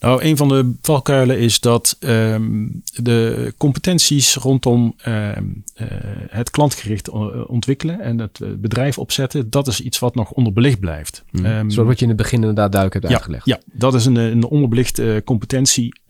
Nou, 0.00 0.22
een 0.22 0.36
van 0.36 0.48
de 0.48 0.74
valkuilen 0.82 1.38
is 1.38 1.60
dat 1.60 1.96
ehm, 2.00 2.66
de 2.94 3.52
competenties 3.56 4.34
rondom 4.34 4.94
ehm, 4.96 5.44
eh, 5.74 5.86
het 6.28 6.50
klantgericht 6.50 7.08
ontwikkelen 7.46 8.00
en 8.00 8.18
het 8.18 8.40
eh, 8.40 8.48
bedrijf 8.56 8.98
opzetten, 8.98 9.50
dat 9.50 9.66
is 9.66 9.80
iets 9.80 9.98
wat 9.98 10.14
nog 10.14 10.30
onderbelicht 10.30 10.80
blijft. 10.80 11.24
Ehm, 11.32 11.70
Zoals 11.70 11.88
wat 11.88 11.98
je 11.98 12.02
in 12.02 12.10
het 12.10 12.20
begin 12.20 12.40
inderdaad 12.40 12.72
duidelijk 12.72 13.02
hebt 13.02 13.14
ja, 13.14 13.18
uitgelegd. 13.18 13.46
ja, 13.46 13.60
dat 13.72 13.94
is 13.94 14.04
een, 14.04 14.16
een 14.16 14.44
onderbelichte 14.44 15.14
eh, 15.14 15.22
competentie 15.24 16.00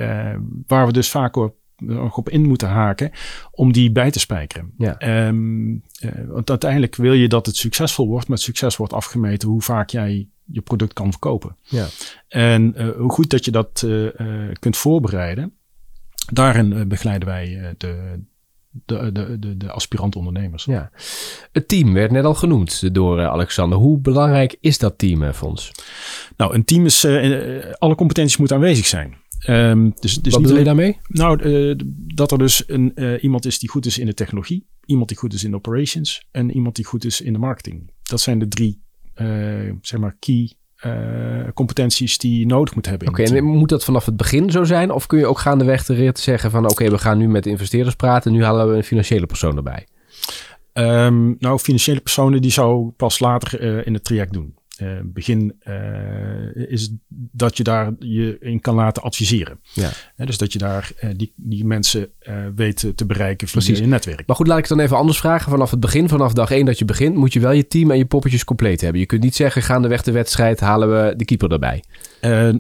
waar 0.67 0.87
we 0.87 0.93
dus 0.93 1.11
vaak 1.11 1.37
op, 1.37 1.55
nog 1.81 2.17
op 2.17 2.29
in 2.29 2.43
moeten 2.43 2.69
haken 2.69 3.11
om 3.51 3.73
die 3.73 3.93
bij 3.93 4.11
te 4.11 4.19
spijkeren. 4.19 4.73
Ja. 4.79 4.99
Ehm, 4.99 5.77
eh, 6.01 6.11
want 6.27 6.51
uiteindelijk 6.51 6.97
wil 6.97 7.13
je 7.13 7.29
dat 7.29 7.47
het 7.47 7.57
succesvol 7.57 8.09
wordt, 8.09 8.29
maar 8.29 8.39
succes 8.39 8.77
wordt 8.77 8.93
afgemeten 8.93 9.49
hoe 9.49 9.63
vaak 9.63 9.91
jij 9.91 10.29
je 10.45 10.61
product 10.61 10.93
kan 10.93 11.11
verkopen. 11.11 11.57
Ja. 11.63 11.87
En 12.29 12.75
eh, 12.75 12.89
hoe 12.97 13.11
goed 13.11 13.31
dat 13.31 13.45
je 13.45 13.51
dat 13.51 13.83
eh, 13.87 14.07
kunt 14.59 14.77
voorbereiden, 14.77 15.53
daarin 16.33 16.89
begeleiden 16.89 17.29
wij 17.29 17.75
de, 17.77 18.23
de, 18.71 19.13
de, 19.13 19.39
de, 19.39 19.57
de 19.57 19.71
aspirant 19.71 20.17
ondernemers. 20.17 20.65
Ja. 20.65 20.91
Het 21.53 21.69
team 21.69 21.93
werd 21.93 22.11
net 22.11 22.25
al 22.25 22.35
genoemd 22.35 22.95
door 22.95 23.27
Alexander. 23.27 23.79
Hoe 23.79 23.99
belangrijk 23.99 24.57
is 24.61 24.79
dat 24.79 24.99
team 24.99 25.35
voor 25.35 25.49
ons? 25.49 25.73
Nou, 26.37 26.55
een 26.55 26.65
team 26.65 26.85
is, 26.85 27.05
alle 27.79 27.95
competenties 27.95 28.37
moeten 28.37 28.57
aanwezig 28.57 28.87
zijn. 28.87 29.17
Ehm, 29.39 29.91
dus, 30.01 30.01
dus 30.01 30.13
Wat 30.13 30.25
niet 30.25 30.33
bedoel 30.33 30.43
je 30.45 30.53
alleen- 30.53 30.65
daarmee? 30.65 30.99
Nou, 31.09 31.43
eh, 31.43 31.75
dat 32.15 32.33
er 32.33 32.39
dus 32.39 32.63
een, 32.67 32.95
eh, 32.95 33.23
iemand 33.23 33.47
is 33.47 33.59
die 33.59 33.69
goed 33.69 33.87
is 33.87 33.99
in 33.99 34.07
de 34.07 34.15
technologie, 34.15 34.67
iemand 34.87 35.09
die 35.09 35.19
goed 35.19 35.33
is 35.33 35.45
in 35.45 35.51
de 35.51 35.57
operations 35.57 36.27
en 36.31 36.51
iemand 36.51 36.77
die 36.77 36.85
goed 36.85 37.05
is 37.05 37.21
in 37.21 37.33
de 37.33 37.39
marketing. 37.39 37.91
Dat 38.03 38.21
zijn 38.21 38.39
de 38.39 38.49
drie, 38.49 38.83
eh, 39.15 39.27
zeg 39.81 40.01
maar, 40.01 40.17
key 40.19 40.53
competenties 41.55 42.19
die 42.19 42.39
je 42.39 42.47
nodig 42.47 42.75
moet 42.75 42.87
hebben. 42.87 43.09
Oké, 43.09 43.23
en 43.23 43.45
moet 43.45 43.69
dat 43.69 43.85
vanaf 43.85 44.05
het 44.05 44.17
begin 44.17 44.51
zo 44.51 44.65
zijn? 44.65 44.91
Of 44.91 45.07
kun 45.07 45.19
je 45.19 45.27
ook 45.27 45.39
gaandeweg 45.39 45.85
de 45.85 45.95
rit 45.95 46.19
zeggen 46.19 46.51
van... 46.51 46.71
oké, 46.71 46.91
we 46.91 46.99
gaan 46.99 47.19
nu 47.19 47.29
met 47.29 47.47
investeerders 47.47 47.95
praten... 47.95 48.33
nu 48.33 48.45
halen 48.45 48.69
we 48.71 48.77
een 48.77 48.85
financiële 48.85 49.27
persoon 49.27 49.57
erbij. 49.57 49.87
Ehm, 50.73 51.35
nou, 51.39 51.59
financiële 51.59 52.01
personen 52.01 52.43
die 52.43 52.51
zou 52.51 52.91
pas 52.91 53.19
later 53.19 53.87
in 53.87 53.95
het 53.95 54.05
traject 54.05 54.33
doen. 54.33 54.55
Eh, 54.79 54.89
begin 55.05 55.55
eh, 55.61 56.71
is 56.71 56.93
dat 57.11 57.57
je 57.57 57.63
daar 57.63 57.93
je 57.99 58.37
in 58.41 58.61
kan 58.61 58.75
laten 58.75 59.03
adviseren. 59.03 59.61
Ja. 59.73 59.91
Hè, 60.17 60.27
dus 60.27 60.39
dat 60.39 60.53
je 60.53 60.59
daar 60.59 60.91
eh, 60.99 61.11
die, 61.17 61.33
die 61.37 61.65
mensen 61.65 62.11
weet 62.55 62.93
te 62.95 63.07
bereiken 63.07 63.49
via 63.49 63.61
Precies. 63.61 63.79
je 63.79 63.87
netwerk. 63.87 64.27
Maar 64.27 64.37
goed, 64.37 64.47
laat 64.47 64.59
ik 64.59 64.65
het 64.65 64.77
dan 64.77 64.85
even 64.85 64.97
anders 64.97 65.19
vragen. 65.19 65.51
Vanaf 65.51 65.71
het 65.71 65.81
begin, 65.81 66.09
vanaf 66.09 66.33
dag 66.33 66.51
één 66.51 66.65
dat 66.65 66.79
je 66.79 66.85
begint... 66.85 67.17
moet 67.17 67.33
je 67.33 67.41
wel 67.41 67.51
je 67.51 67.67
team 67.67 67.91
en 67.91 67.99
je 67.99 68.05
poppetjes 68.05 68.45
compleet 68.45 68.81
hebben. 68.81 69.01
Je 69.01 69.07
kunt 69.07 69.23
niet 69.23 69.35
zeggen, 69.35 69.63
gaandeweg 69.63 70.03
de 70.03 70.13
wedstrijd 70.13 70.61
halen 70.61 70.89
we 70.91 71.17
de 71.17 71.25
keeper 71.25 71.53
erbij. 71.53 71.85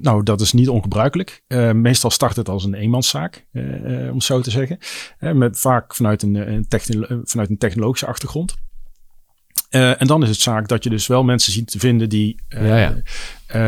Nou, 0.00 0.22
dat 0.22 0.40
is 0.40 0.52
niet 0.52 0.68
ongebruikelijk. 0.68 1.42
Meestal 1.72 2.10
start 2.10 2.36
het 2.36 2.48
als 2.48 2.64
een 2.64 2.74
eenmanszaak, 2.74 3.46
om 3.52 4.14
het 4.14 4.22
zo 4.22 4.40
te 4.40 4.50
zeggen. 4.50 4.78
Met, 5.18 5.58
vaak 5.58 5.94
vanuit 5.94 6.22
een, 6.22 6.34
een 6.34 6.66
vanuit 7.24 7.50
een 7.50 7.58
technologische 7.58 8.06
achtergrond. 8.06 8.56
Eh, 9.70 10.00
en 10.00 10.06
dan 10.06 10.22
is 10.22 10.28
het 10.28 10.40
zaak 10.40 10.68
dat 10.68 10.84
je 10.84 10.90
dus 10.90 11.06
wel 11.06 11.24
mensen 11.24 11.52
ziet 11.52 11.70
te 11.70 11.78
vinden 11.78 12.08
die 12.08 12.36
eh, 12.48 12.68
Ja, 12.68 12.76
ja. 12.76 12.94
eh, 13.46 13.60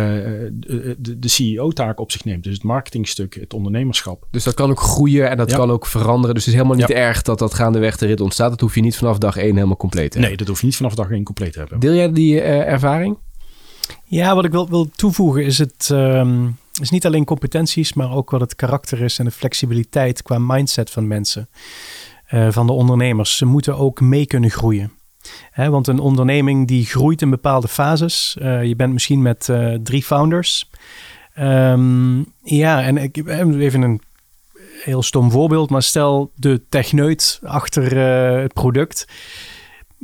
de, 0.52 0.96
de, 0.98 1.18
de 1.18 1.28
CEO-taak 1.28 2.00
op 2.00 2.12
zich 2.12 2.24
neemt. 2.24 2.44
Dus 2.44 2.54
het 2.54 2.62
marketingstuk, 2.62 3.34
het 3.34 3.54
ondernemerschap. 3.54 4.26
Dus 4.30 4.44
dat 4.44 4.54
kan 4.54 4.70
ook 4.70 4.80
groeien 4.80 5.30
en 5.30 5.36
dat 5.36 5.50
Ja. 5.50 5.56
kan 5.56 5.70
ook 5.70 5.86
veranderen. 5.86 6.34
Dus 6.34 6.44
het 6.44 6.54
is 6.54 6.60
helemaal 6.60 6.86
niet 6.86 6.96
erg 6.96 7.22
dat 7.22 7.38
dat 7.38 7.54
gaandeweg 7.54 7.96
de 7.96 8.06
rit 8.06 8.20
ontstaat. 8.20 8.50
Dat 8.50 8.60
hoef 8.60 8.74
je 8.74 8.80
niet 8.80 8.96
vanaf 8.96 9.18
dag 9.18 9.36
één 9.36 9.54
helemaal 9.54 9.76
compleet 9.76 10.10
te 10.10 10.18
hebben. 10.18 10.28
Nee, 10.28 10.36
dat 10.36 10.46
hoef 10.48 10.60
je 10.60 10.66
niet 10.66 10.76
vanaf 10.76 10.94
dag 10.94 11.10
één 11.10 11.24
compleet 11.24 11.52
te 11.52 11.58
hebben. 11.58 11.80
Deel 11.80 11.94
jij 11.94 12.12
die 12.12 12.40
eh, 12.40 12.72
ervaring? 12.72 13.18
Ja, 14.04 14.34
wat 14.34 14.44
ik 14.44 14.50
wil, 14.50 14.68
wil 14.68 14.90
toevoegen 14.90 15.44
is 15.44 15.58
het 15.58 15.88
ehm, 15.92 16.48
is 16.80 16.90
niet 16.90 17.06
alleen 17.06 17.24
competenties, 17.24 17.92
maar 17.92 18.12
ook 18.12 18.30
wat 18.30 18.40
het 18.40 18.54
karakter 18.56 19.00
is 19.00 19.18
en 19.18 19.24
de 19.24 19.30
flexibiliteit 19.30 20.22
qua 20.22 20.38
mindset 20.38 20.90
van 20.90 21.06
mensen, 21.06 21.48
eh, 22.26 22.48
van 22.50 22.66
de 22.66 22.72
ondernemers. 22.72 23.36
Ze 23.36 23.44
moeten 23.44 23.76
ook 23.76 24.00
mee 24.00 24.26
kunnen 24.26 24.50
groeien. 24.50 24.92
Want 25.54 25.86
een 25.86 25.98
onderneming 25.98 26.68
die 26.68 26.86
groeit 26.86 27.22
in 27.22 27.30
bepaalde 27.30 27.68
fases. 27.68 28.36
Uh, 28.42 28.64
je 28.64 28.76
bent 28.76 28.92
misschien 28.92 29.22
met 29.22 29.48
uh, 29.50 29.74
drie 29.82 30.02
founders. 30.02 30.70
Um, 31.38 32.32
ja, 32.42 32.82
en 32.82 32.96
ik 32.96 33.16
even 33.26 33.82
een 33.82 34.00
heel 34.82 35.02
stom 35.02 35.30
voorbeeld, 35.30 35.70
maar 35.70 35.82
stel 35.82 36.32
de 36.34 36.62
techneut 36.68 37.40
achter 37.42 37.96
uh, 37.96 38.42
het 38.42 38.52
product. 38.52 39.06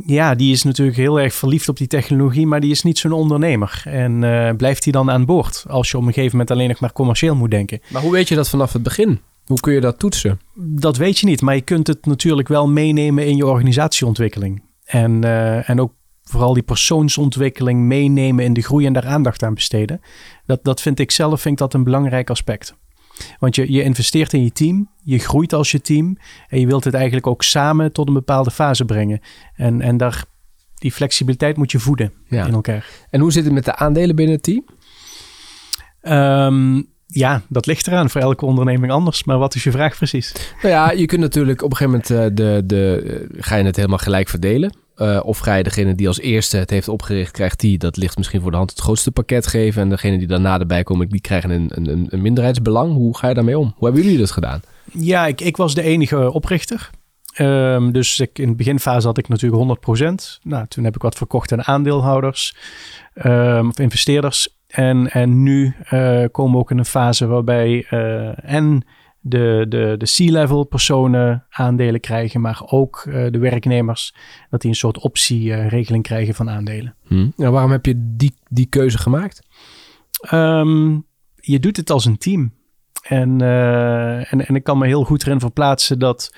Ja, 0.06 0.34
die 0.34 0.52
is 0.52 0.62
natuurlijk 0.62 0.96
heel 0.96 1.20
erg 1.20 1.34
verliefd 1.34 1.68
op 1.68 1.76
die 1.76 1.86
technologie, 1.86 2.46
maar 2.46 2.60
die 2.60 2.70
is 2.70 2.82
niet 2.82 2.98
zo'n 2.98 3.12
ondernemer. 3.12 3.82
En 3.84 4.20
blijft 4.56 4.84
hij 4.84 4.92
dan 4.92 5.10
aan 5.10 5.24
boord 5.24 5.64
als 5.68 5.90
je 5.90 5.96
op 5.96 6.02
een 6.02 6.12
gegeven 6.12 6.30
moment 6.30 6.50
alleen 6.50 6.68
nog 6.68 6.80
maar 6.80 6.92
commercieel 6.92 7.34
moet 7.34 7.50
denken? 7.50 7.80
Maar 7.88 8.02
hoe 8.02 8.12
weet 8.12 8.28
je 8.28 8.34
dat 8.34 8.48
vanaf 8.48 8.72
het 8.72 8.82
begin? 8.82 9.20
Hoe 9.46 9.60
kun 9.60 9.72
je 9.72 9.80
dat 9.80 9.98
toetsen? 9.98 10.40
Dat 10.54 10.96
weet 10.96 11.18
je 11.18 11.26
niet, 11.26 11.40
maar 11.40 11.54
je 11.54 11.60
kunt 11.60 11.86
het 11.86 12.06
natuurlijk 12.06 12.48
wel 12.48 12.68
meenemen 12.68 13.26
in 13.26 13.36
je 13.36 13.46
organisatieontwikkeling. 13.46 14.62
En, 14.86 15.24
uh, 15.24 15.68
en 15.68 15.80
ook 15.80 15.92
vooral 16.22 16.54
die 16.54 16.62
persoonsontwikkeling 16.62 17.80
meenemen 17.80 18.44
in 18.44 18.52
de 18.52 18.62
groei 18.62 18.86
en 18.86 18.92
daar 18.92 19.06
aandacht 19.06 19.42
aan 19.42 19.54
besteden. 19.54 20.00
Dat, 20.46 20.64
dat 20.64 20.80
vind 20.80 20.98
ik 20.98 21.10
zelf 21.10 21.40
vind 21.40 21.54
ik 21.54 21.60
dat 21.60 21.74
een 21.74 21.84
belangrijk 21.84 22.30
aspect. 22.30 22.76
Want 23.38 23.54
je, 23.54 23.72
je 23.72 23.82
investeert 23.82 24.32
in 24.32 24.42
je 24.42 24.52
team, 24.52 24.90
je 25.02 25.18
groeit 25.18 25.52
als 25.52 25.70
je 25.70 25.80
team 25.80 26.18
en 26.48 26.60
je 26.60 26.66
wilt 26.66 26.84
het 26.84 26.94
eigenlijk 26.94 27.26
ook 27.26 27.42
samen 27.42 27.92
tot 27.92 28.08
een 28.08 28.14
bepaalde 28.14 28.50
fase 28.50 28.84
brengen. 28.84 29.20
En, 29.54 29.80
en 29.80 29.96
daar, 29.96 30.24
die 30.74 30.92
flexibiliteit 30.92 31.56
moet 31.56 31.70
je 31.70 31.78
voeden 31.78 32.12
in 32.28 32.38
elkaar. 32.38 32.88
En 33.10 33.20
hoe 33.20 33.32
zit 33.32 33.44
het 33.44 33.52
met 33.52 33.64
de 33.64 33.76
aandelen 33.76 34.16
binnen 34.16 34.34
het 34.34 34.44
team? 34.44 34.64
Um, 36.02 36.94
ja, 37.06 37.42
dat 37.48 37.66
ligt 37.66 37.86
eraan 37.86 38.10
voor 38.10 38.20
elke 38.20 38.44
onderneming 38.44 38.92
anders. 38.92 39.24
Maar 39.24 39.38
wat 39.38 39.54
is 39.54 39.64
je 39.64 39.70
vraag 39.70 39.96
precies? 39.96 40.32
Nou 40.62 40.74
ja, 40.74 40.90
je 40.90 41.06
kunt 41.06 41.20
natuurlijk 41.20 41.62
op 41.62 41.70
een 41.70 41.76
gegeven 41.76 42.02
moment 42.08 42.32
uh, 42.32 42.36
de, 42.36 42.62
de, 42.66 43.02
uh, 43.32 43.42
ga 43.42 43.56
je 43.56 43.64
het 43.64 43.76
helemaal 43.76 43.98
gelijk 43.98 44.28
verdelen. 44.28 44.76
Uh, 44.96 45.20
of 45.22 45.38
ga 45.38 45.54
je 45.54 45.62
degene 45.62 45.94
die 45.94 46.08
als 46.08 46.20
eerste 46.20 46.56
het 46.56 46.70
heeft 46.70 46.88
opgericht, 46.88 47.30
krijgt 47.30 47.60
die, 47.60 47.78
dat 47.78 47.96
ligt 47.96 48.16
misschien 48.16 48.40
voor 48.40 48.50
de 48.50 48.56
hand, 48.56 48.70
het 48.70 48.80
grootste 48.80 49.10
pakket 49.10 49.46
geven. 49.46 49.82
En 49.82 49.88
degene 49.88 50.18
die 50.18 50.26
daarna 50.26 50.58
erbij 50.58 50.82
komen, 50.82 51.08
die 51.08 51.20
krijgen 51.20 51.50
een, 51.50 51.70
een, 51.74 52.06
een 52.10 52.22
minderheidsbelang. 52.22 52.92
Hoe 52.92 53.16
ga 53.16 53.28
je 53.28 53.34
daarmee 53.34 53.58
om? 53.58 53.74
Hoe 53.76 53.84
hebben 53.86 54.04
jullie 54.04 54.18
dat 54.18 54.30
gedaan? 54.30 54.60
Ja, 54.92 55.26
ik, 55.26 55.40
ik 55.40 55.56
was 55.56 55.74
de 55.74 55.82
enige 55.82 56.32
oprichter. 56.32 56.90
Um, 57.38 57.92
dus 57.92 58.20
ik, 58.20 58.38
in 58.38 58.48
de 58.48 58.54
beginfase 58.54 59.06
had 59.06 59.18
ik 59.18 59.28
natuurlijk 59.28 59.78
100%. 59.98 60.40
Nou, 60.42 60.66
toen 60.68 60.84
heb 60.84 60.94
ik 60.94 61.02
wat 61.02 61.14
verkocht 61.14 61.52
aan 61.52 61.64
aandeelhouders 61.64 62.56
um, 63.24 63.68
of 63.68 63.78
investeerders. 63.78 64.55
En, 64.66 65.10
en 65.10 65.42
nu 65.42 65.74
uh, 65.92 66.24
komen 66.30 66.52
we 66.52 66.58
ook 66.58 66.70
in 66.70 66.78
een 66.78 66.84
fase 66.84 67.26
waarbij 67.26 67.86
uh, 67.90 68.50
en 68.50 68.86
de, 69.20 69.66
de, 69.68 69.94
de 69.98 70.06
C-level 70.06 70.64
personen 70.64 71.44
aandelen 71.50 72.00
krijgen, 72.00 72.40
maar 72.40 72.62
ook 72.66 73.04
uh, 73.08 73.26
de 73.30 73.38
werknemers, 73.38 74.14
dat 74.50 74.60
die 74.60 74.70
een 74.70 74.76
soort 74.76 74.98
optieregeling 74.98 76.02
krijgen 76.02 76.34
van 76.34 76.50
aandelen. 76.50 76.94
Hmm. 77.06 77.32
Nou, 77.36 77.52
waarom 77.52 77.70
heb 77.70 77.86
je 77.86 77.94
die, 78.16 78.34
die 78.48 78.66
keuze 78.66 78.98
gemaakt? 78.98 79.46
Um, 80.32 81.06
je 81.34 81.58
doet 81.58 81.76
het 81.76 81.90
als 81.90 82.04
een 82.04 82.18
team. 82.18 82.54
En, 83.02 83.40
en, 84.30 84.46
en 84.46 84.54
ik 84.54 84.64
kan 84.64 84.78
me 84.78 84.86
heel 84.86 85.04
goed 85.04 85.26
erin 85.26 85.40
verplaatsen 85.40 85.98
dat 85.98 86.34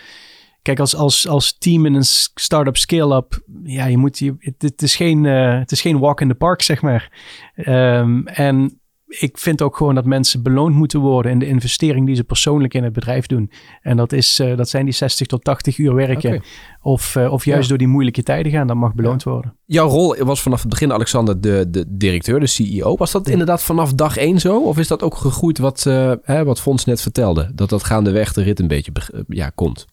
Kijk, 0.69 0.81
als, 0.81 0.97
als, 0.97 1.29
als 1.29 1.59
team 1.59 1.87
in 1.87 1.95
een 1.95 2.05
start-up 2.35 2.77
scale-up, 2.77 3.41
ja, 3.63 3.87
je 3.87 3.97
moet 3.97 4.19
je, 4.19 4.35
het, 4.39 4.63
het 4.63 4.83
is 4.83 4.97
geen, 4.97 5.25
uh, 5.25 5.59
het 5.59 5.73
is 5.73 5.81
geen 5.81 5.99
walk 5.99 6.21
in 6.21 6.29
the 6.29 6.35
park, 6.35 6.63
zeg 6.63 6.83
maar. 6.83 7.13
Um, 7.57 8.27
en 8.27 8.81
ik 9.07 9.39
vind 9.39 9.63
ook 9.63 9.77
gewoon 9.77 9.95
dat 9.95 10.05
mensen 10.05 10.43
beloond 10.43 10.75
moeten 10.75 11.01
worden 11.01 11.33
in 11.33 11.39
de 11.39 11.47
investering 11.47 12.07
die 12.07 12.15
ze 12.15 12.25
persoonlijk 12.25 12.75
in 12.75 12.85
het 12.85 12.93
bedrijf 12.93 13.27
doen. 13.27 13.51
En 13.83 13.97
dat, 13.97 14.13
is, 14.13 14.41
uh, 14.41 14.57
dat 14.57 14.69
zijn 14.69 14.85
die 14.85 14.95
60 14.95 15.27
tot 15.27 15.45
80 15.45 15.79
uur 15.79 15.95
werken. 15.95 16.29
Okay. 16.29 16.43
Of, 16.81 17.15
uh, 17.15 17.33
of 17.33 17.45
juist 17.45 17.63
ja. 17.63 17.69
door 17.69 17.79
die 17.79 17.87
moeilijke 17.87 18.23
tijden 18.23 18.53
gaan, 18.53 18.67
dat 18.67 18.77
mag 18.77 18.95
beloond 18.95 19.23
ja. 19.23 19.31
worden. 19.31 19.57
Jouw 19.65 19.89
rol 19.89 20.17
was 20.17 20.43
vanaf 20.43 20.61
het 20.61 20.69
begin, 20.69 20.93
Alexander, 20.93 21.41
de, 21.41 21.67
de 21.69 21.85
directeur, 21.89 22.41
de 22.41 22.47
CEO. 22.47 22.97
Was 22.97 23.13
dat 23.13 23.27
ja. 23.27 23.33
inderdaad 23.33 23.63
vanaf 23.63 23.93
dag 23.93 24.17
één 24.17 24.39
zo? 24.39 24.61
Of 24.61 24.79
is 24.79 24.89
dat 24.89 25.03
ook 25.03 25.17
gegroeid 25.17 25.59
wat, 25.59 25.85
uh, 25.89 26.13
hè, 26.23 26.45
wat 26.45 26.61
Fons 26.61 26.85
net 26.85 27.01
vertelde? 27.01 27.51
Dat 27.55 27.69
dat 27.69 27.85
gaandeweg 27.85 28.33
de 28.33 28.43
rit 28.43 28.61
een 28.61 28.69
beetje 28.69 28.93
ja, 29.29 29.51
komt? 29.55 29.87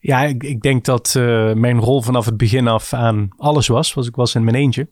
Ja, 0.00 0.22
ik, 0.22 0.42
ik 0.42 0.60
denk 0.60 0.84
dat 0.84 1.14
uh, 1.18 1.52
mijn 1.52 1.78
rol 1.78 2.02
vanaf 2.02 2.24
het 2.24 2.36
begin 2.36 2.68
af 2.68 2.92
aan 2.92 3.28
alles 3.36 3.66
was. 3.66 3.94
was 3.94 4.06
ik 4.06 4.16
was 4.16 4.34
in 4.34 4.44
mijn 4.44 4.56
eentje. 4.56 4.88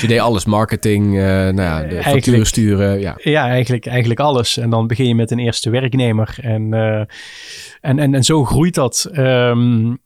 je 0.00 0.06
deed 0.06 0.18
alles, 0.18 0.44
marketing, 0.44 1.06
uh, 1.06 1.22
nou 1.22 1.60
ja, 1.60 1.82
de 1.82 2.02
facturen 2.02 2.46
sturen. 2.46 3.00
Ja, 3.00 3.14
ja 3.22 3.48
eigenlijk, 3.48 3.86
eigenlijk 3.86 4.20
alles. 4.20 4.56
En 4.56 4.70
dan 4.70 4.86
begin 4.86 5.08
je 5.08 5.14
met 5.14 5.30
een 5.30 5.38
eerste 5.38 5.70
werknemer. 5.70 6.36
En, 6.40 6.74
uh, 6.74 7.02
en, 7.80 7.98
en, 7.98 8.14
en 8.14 8.24
zo 8.24 8.44
groeit 8.44 8.74
dat. 8.74 9.10
Um, 9.12 9.98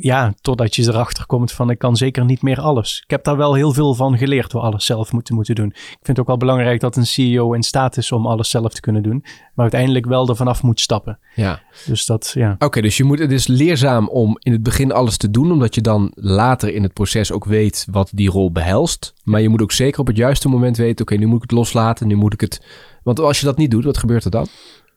ja, 0.00 0.34
totdat 0.40 0.76
je 0.76 0.82
erachter 0.82 1.26
komt 1.26 1.52
van 1.52 1.70
ik 1.70 1.78
kan 1.78 1.96
zeker 1.96 2.24
niet 2.24 2.42
meer 2.42 2.60
alles. 2.60 3.00
Ik 3.04 3.10
heb 3.10 3.24
daar 3.24 3.36
wel 3.36 3.54
heel 3.54 3.72
veel 3.72 3.94
van 3.94 4.18
geleerd, 4.18 4.52
we 4.52 4.58
alles 4.58 4.84
zelf 4.84 5.12
moeten 5.12 5.34
moeten 5.34 5.54
doen. 5.54 5.68
Ik 5.68 5.98
vind 6.02 6.06
het 6.06 6.18
ook 6.20 6.26
wel 6.26 6.36
belangrijk 6.36 6.80
dat 6.80 6.96
een 6.96 7.06
CEO 7.06 7.52
in 7.52 7.62
staat 7.62 7.96
is 7.96 8.12
om 8.12 8.26
alles 8.26 8.50
zelf 8.50 8.72
te 8.72 8.80
kunnen 8.80 9.02
doen. 9.02 9.20
Maar 9.24 9.64
uiteindelijk 9.64 10.06
wel 10.06 10.28
er 10.28 10.36
vanaf 10.36 10.62
moet 10.62 10.80
stappen. 10.80 11.18
Ja. 11.34 11.60
Dus 11.86 12.06
dat, 12.06 12.30
ja. 12.34 12.52
Oké, 12.52 12.64
okay, 12.64 12.82
dus 12.82 12.96
je 12.96 13.04
moet, 13.04 13.18
het 13.18 13.32
is 13.32 13.46
leerzaam 13.46 14.08
om 14.08 14.36
in 14.38 14.52
het 14.52 14.62
begin 14.62 14.92
alles 14.92 15.16
te 15.16 15.30
doen, 15.30 15.52
omdat 15.52 15.74
je 15.74 15.80
dan 15.80 16.12
later 16.14 16.74
in 16.74 16.82
het 16.82 16.92
proces 16.92 17.32
ook 17.32 17.44
weet 17.44 17.86
wat 17.90 18.10
die 18.14 18.30
rol 18.30 18.52
behelst. 18.52 19.14
Maar 19.24 19.40
je 19.40 19.48
moet 19.48 19.62
ook 19.62 19.72
zeker 19.72 20.00
op 20.00 20.06
het 20.06 20.16
juiste 20.16 20.48
moment 20.48 20.76
weten, 20.76 21.02
oké, 21.02 21.02
okay, 21.02 21.24
nu 21.24 21.26
moet 21.26 21.42
ik 21.42 21.50
het 21.50 21.58
loslaten, 21.58 22.06
nu 22.06 22.14
moet 22.14 22.32
ik 22.32 22.40
het... 22.40 22.66
Want 23.02 23.20
als 23.20 23.40
je 23.40 23.46
dat 23.46 23.56
niet 23.56 23.70
doet, 23.70 23.84
wat 23.84 23.98
gebeurt 23.98 24.24
er 24.24 24.30
dan? 24.30 24.46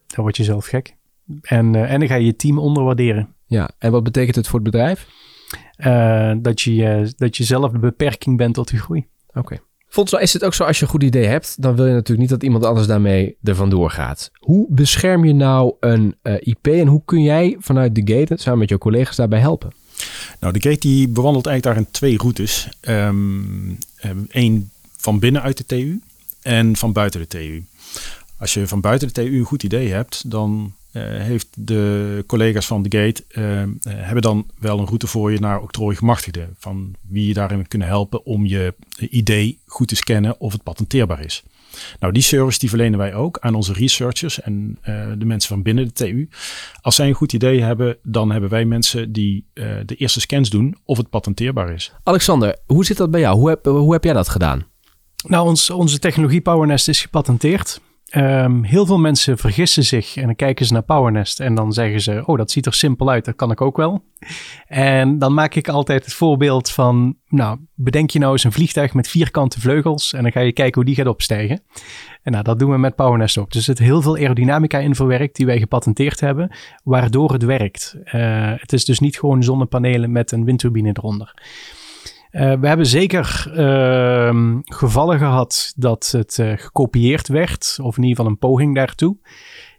Dan 0.07 0.23
word 0.23 0.37
je 0.37 0.43
zelf 0.43 0.65
gek. 0.65 0.95
En, 1.41 1.73
uh, 1.73 1.91
en 1.91 1.99
dan 1.99 2.07
ga 2.07 2.15
je 2.15 2.25
je 2.25 2.35
team 2.35 2.59
onderwaarderen. 2.59 3.35
Ja, 3.45 3.69
en 3.77 3.91
wat 3.91 4.03
betekent 4.03 4.35
het 4.35 4.47
voor 4.47 4.59
het 4.59 4.71
bedrijf? 4.71 5.07
Uh, 5.77 6.33
dat, 6.37 6.61
je, 6.61 6.71
uh, 6.71 7.09
dat 7.17 7.37
je 7.37 7.43
zelf 7.43 7.71
de 7.71 7.79
beperking 7.79 8.37
bent 8.37 8.53
tot 8.53 8.69
je 8.69 8.77
groei. 8.77 9.07
Oké. 9.27 9.39
Okay. 9.39 9.59
Volgens 9.87 10.21
is 10.21 10.33
het 10.33 10.43
ook 10.43 10.53
zo 10.53 10.63
als 10.63 10.77
je 10.79 10.83
een 10.85 10.91
goed 10.91 11.03
idee 11.03 11.25
hebt, 11.25 11.61
dan 11.61 11.75
wil 11.75 11.85
je 11.85 11.93
natuurlijk 11.93 12.19
niet 12.19 12.29
dat 12.29 12.43
iemand 12.43 12.65
anders 12.65 12.87
daarmee 12.87 13.37
er 13.43 13.55
vandoor 13.55 13.91
gaat. 13.91 14.31
Hoe 14.39 14.65
bescherm 14.69 15.25
je 15.25 15.33
nou 15.33 15.73
een 15.79 16.15
uh, 16.23 16.33
IP 16.39 16.67
en 16.67 16.87
hoe 16.87 17.01
kun 17.05 17.21
jij 17.21 17.55
vanuit 17.59 17.95
de 17.95 18.13
Gate 18.13 18.35
samen 18.37 18.59
met 18.59 18.69
jouw 18.69 18.77
collega's 18.77 19.15
daarbij 19.15 19.39
helpen? 19.39 19.71
Nou, 20.39 20.53
de 20.53 20.61
Gate 20.61 20.79
die 20.79 21.07
bewandelt 21.07 21.45
eigenlijk 21.45 21.77
daarin 21.77 21.93
twee 21.93 22.17
routes. 22.17 22.69
Eén 22.81 23.77
um, 24.33 24.69
van 24.97 25.19
binnenuit 25.19 25.57
de 25.57 25.65
TU 25.65 26.01
en 26.41 26.75
van 26.75 26.93
buiten 26.93 27.19
de 27.19 27.27
TU. 27.27 27.65
Als 28.37 28.53
je 28.53 28.67
van 28.67 28.81
buiten 28.81 29.07
de 29.07 29.13
TU 29.13 29.37
een 29.37 29.45
goed 29.45 29.63
idee 29.63 29.91
hebt, 29.91 30.31
dan 30.31 30.73
uh, 30.93 31.03
heeft 31.03 31.47
de 31.67 32.23
collega's 32.27 32.67
van 32.67 32.83
de 32.83 32.97
Gate 32.97 33.23
uh, 33.29 33.93
hebben 33.97 34.21
dan 34.21 34.49
wel 34.59 34.79
een 34.79 34.85
route 34.85 35.07
voor 35.07 35.31
je 35.31 35.39
naar 35.39 35.61
octrooi 35.61 35.95
gemachtigden. 35.95 36.55
Van 36.57 36.95
wie 37.07 37.27
je 37.27 37.33
daarin 37.33 37.67
kunnen 37.67 37.87
helpen 37.87 38.25
om 38.25 38.45
je 38.45 38.73
idee 38.97 39.59
goed 39.65 39.87
te 39.87 39.95
scannen 39.95 40.39
of 40.39 40.51
het 40.51 40.63
patenteerbaar 40.63 41.23
is. 41.23 41.43
Nou, 41.99 42.13
die 42.13 42.21
service 42.21 42.59
die 42.59 42.69
verlenen 42.69 42.99
wij 42.99 43.13
ook 43.13 43.39
aan 43.39 43.55
onze 43.55 43.73
researchers 43.73 44.41
en 44.41 44.77
de 45.17 45.25
mensen 45.25 45.49
van 45.49 45.61
binnen 45.61 45.85
de 45.85 45.93
TU. 45.93 46.29
Als 46.81 46.95
zij 46.95 47.07
een 47.07 47.13
goed 47.13 47.33
idee 47.33 47.61
hebben, 47.61 47.97
dan 48.03 48.31
hebben 48.31 48.49
wij 48.49 48.65
mensen 48.65 49.11
die 49.11 49.45
de 49.85 49.95
eerste 49.95 50.19
scans 50.19 50.49
doen 50.49 50.77
of 50.85 50.97
het 50.97 51.09
patenteerbaar 51.09 51.73
is. 51.73 51.93
Alexander, 52.03 52.57
hoe 52.65 52.85
zit 52.85 52.97
dat 52.97 53.11
bij 53.11 53.19
jou? 53.19 53.37
Hoe 53.37 53.49
heb, 53.49 53.65
hoe 53.65 53.93
heb 53.93 54.03
jij 54.03 54.13
dat 54.13 54.29
gedaan? 54.29 54.65
Nou, 55.27 55.47
ons, 55.47 55.69
onze 55.69 55.99
technologie 55.99 56.41
PowerNest 56.41 56.87
is 56.87 57.01
gepatenteerd. 57.01 57.81
Um, 58.15 58.63
heel 58.63 58.85
veel 58.85 58.99
mensen 58.99 59.37
vergissen 59.37 59.83
zich 59.83 60.15
en 60.15 60.25
dan 60.25 60.35
kijken 60.35 60.65
ze 60.65 60.73
naar 60.73 60.81
PowerNest 60.81 61.39
en 61.39 61.55
dan 61.55 61.73
zeggen 61.73 62.01
ze, 62.01 62.23
oh 62.25 62.37
dat 62.37 62.51
ziet 62.51 62.65
er 62.65 62.73
simpel 62.73 63.09
uit, 63.09 63.25
dat 63.25 63.35
kan 63.35 63.51
ik 63.51 63.61
ook 63.61 63.77
wel. 63.77 64.03
En 64.67 65.19
dan 65.19 65.33
maak 65.33 65.55
ik 65.55 65.67
altijd 65.67 66.05
het 66.05 66.13
voorbeeld 66.13 66.69
van, 66.69 67.15
nou 67.27 67.59
bedenk 67.75 68.09
je 68.09 68.19
nou 68.19 68.31
eens 68.31 68.43
een 68.43 68.51
vliegtuig 68.51 68.93
met 68.93 69.07
vierkante 69.07 69.59
vleugels 69.59 70.13
en 70.13 70.21
dan 70.21 70.31
ga 70.31 70.39
je 70.39 70.53
kijken 70.53 70.75
hoe 70.75 70.85
die 70.85 70.95
gaat 70.95 71.07
opstijgen. 71.07 71.61
En 72.23 72.31
nou 72.31 72.43
dat 72.43 72.59
doen 72.59 72.71
we 72.71 72.77
met 72.77 72.95
PowerNest 72.95 73.37
ook. 73.37 73.51
Dus 73.51 73.67
er 73.67 73.75
zit 73.75 73.87
heel 73.87 74.01
veel 74.01 74.15
aerodynamica 74.15 74.79
in 74.79 74.95
verwerkt 74.95 75.35
die 75.35 75.45
wij 75.45 75.59
gepatenteerd 75.59 76.19
hebben, 76.19 76.55
waardoor 76.83 77.33
het 77.33 77.43
werkt. 77.43 77.95
Uh, 78.05 78.53
het 78.55 78.73
is 78.73 78.85
dus 78.85 78.99
niet 78.99 79.19
gewoon 79.19 79.43
zonnepanelen 79.43 80.11
met 80.11 80.31
een 80.31 80.45
windturbine 80.45 80.89
eronder. 80.93 81.33
Uh, 82.31 82.53
we 82.59 82.67
hebben 82.67 82.85
zeker 82.85 83.51
uh, 83.57 84.57
gevallen 84.63 85.17
gehad 85.17 85.73
dat 85.75 86.09
het 86.11 86.37
uh, 86.37 86.57
gekopieerd 86.57 87.27
werd, 87.27 87.77
of 87.81 87.97
in 87.97 88.03
ieder 88.03 88.17
geval 88.17 88.31
een 88.31 88.37
poging 88.39 88.75
daartoe. 88.75 89.17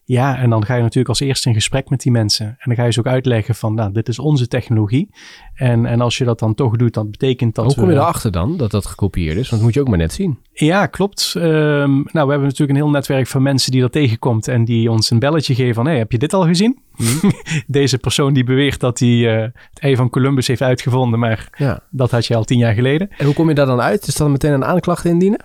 Ja, 0.04 0.38
en 0.38 0.50
dan 0.50 0.64
ga 0.64 0.74
je 0.74 0.80
natuurlijk 0.80 1.08
als 1.08 1.20
eerste 1.20 1.48
in 1.48 1.54
gesprek 1.54 1.90
met 1.90 2.00
die 2.00 2.12
mensen. 2.12 2.46
En 2.46 2.56
dan 2.64 2.74
ga 2.74 2.84
je 2.84 2.92
ze 2.92 2.98
ook 2.98 3.06
uitleggen 3.06 3.54
van, 3.54 3.74
nou, 3.74 3.92
dit 3.92 4.08
is 4.08 4.18
onze 4.18 4.48
technologie. 4.48 5.10
En, 5.54 5.86
en 5.86 6.00
als 6.00 6.18
je 6.18 6.24
dat 6.24 6.38
dan 6.38 6.54
toch 6.54 6.76
doet, 6.76 6.94
dan 6.94 7.10
betekent 7.10 7.54
dat... 7.54 7.64
Hoe 7.64 7.74
kom 7.74 7.84
je 7.84 7.94
we... 7.94 8.00
erachter 8.00 8.32
dan, 8.32 8.56
dat 8.56 8.70
dat 8.70 8.86
gekopieerd 8.86 9.36
is? 9.36 9.48
Want 9.48 9.50
dat 9.50 9.60
moet 9.60 9.74
je 9.74 9.80
ook 9.80 9.88
maar 9.88 9.98
net 9.98 10.12
zien. 10.12 10.38
Ja, 10.52 10.86
klopt. 10.86 11.34
Um, 11.36 11.42
nou, 11.42 12.06
we 12.12 12.18
hebben 12.18 12.42
natuurlijk 12.42 12.70
een 12.70 12.84
heel 12.84 12.90
netwerk 12.90 13.26
van 13.26 13.42
mensen 13.42 13.72
die 13.72 13.80
dat 13.80 13.92
tegenkomt... 13.92 14.48
en 14.48 14.64
die 14.64 14.90
ons 14.90 15.10
een 15.10 15.18
belletje 15.18 15.54
geven 15.54 15.74
van, 15.74 15.86
hey, 15.86 15.98
heb 15.98 16.12
je 16.12 16.18
dit 16.18 16.32
al 16.32 16.46
gezien? 16.46 16.78
Hmm. 16.94 17.32
Deze 17.66 17.98
persoon 17.98 18.32
die 18.32 18.44
beweert 18.44 18.80
dat 18.80 18.98
hij 18.98 19.08
uh, 19.08 19.40
het 19.40 19.78
ei 19.80 19.96
van 19.96 20.10
Columbus 20.10 20.46
heeft 20.46 20.62
uitgevonden... 20.62 21.18
maar 21.18 21.48
ja. 21.56 21.80
dat 21.90 22.10
had 22.10 22.26
je 22.26 22.36
al 22.36 22.44
tien 22.44 22.58
jaar 22.58 22.74
geleden. 22.74 23.10
En 23.18 23.24
hoe 23.24 23.34
kom 23.34 23.48
je 23.48 23.54
daar 23.54 23.66
dan 23.66 23.80
uit? 23.80 24.06
Is 24.06 24.14
dat 24.16 24.28
meteen 24.28 24.52
een 24.52 24.64
aanklacht 24.64 25.04
indienen? 25.04 25.40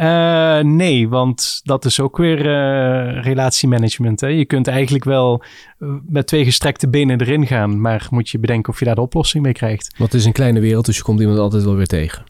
Uh, 0.00 0.60
nee, 0.60 1.08
want 1.08 1.60
dat 1.62 1.84
is 1.84 2.00
ook 2.00 2.16
weer 2.16 2.38
uh, 2.38 3.22
relatiemanagement. 3.22 4.20
Hè? 4.20 4.26
Je 4.26 4.44
kunt 4.44 4.68
eigenlijk 4.68 5.04
wel 5.04 5.42
uh, 5.78 5.90
met 6.06 6.26
twee 6.26 6.44
gestrekte 6.44 6.88
benen 6.88 7.20
erin 7.20 7.46
gaan, 7.46 7.80
maar 7.80 8.06
moet 8.10 8.28
je 8.28 8.38
bedenken 8.38 8.72
of 8.72 8.78
je 8.78 8.84
daar 8.84 8.94
de 8.94 9.00
oplossing 9.00 9.42
mee 9.42 9.52
krijgt. 9.52 9.98
Want 9.98 10.12
het 10.12 10.20
is 10.20 10.26
een 10.26 10.32
kleine 10.32 10.60
wereld, 10.60 10.86
dus 10.86 10.96
je 10.96 11.02
komt 11.02 11.20
iemand 11.20 11.38
altijd 11.38 11.64
wel 11.64 11.74
weer 11.74 11.86
tegen. 11.86 12.24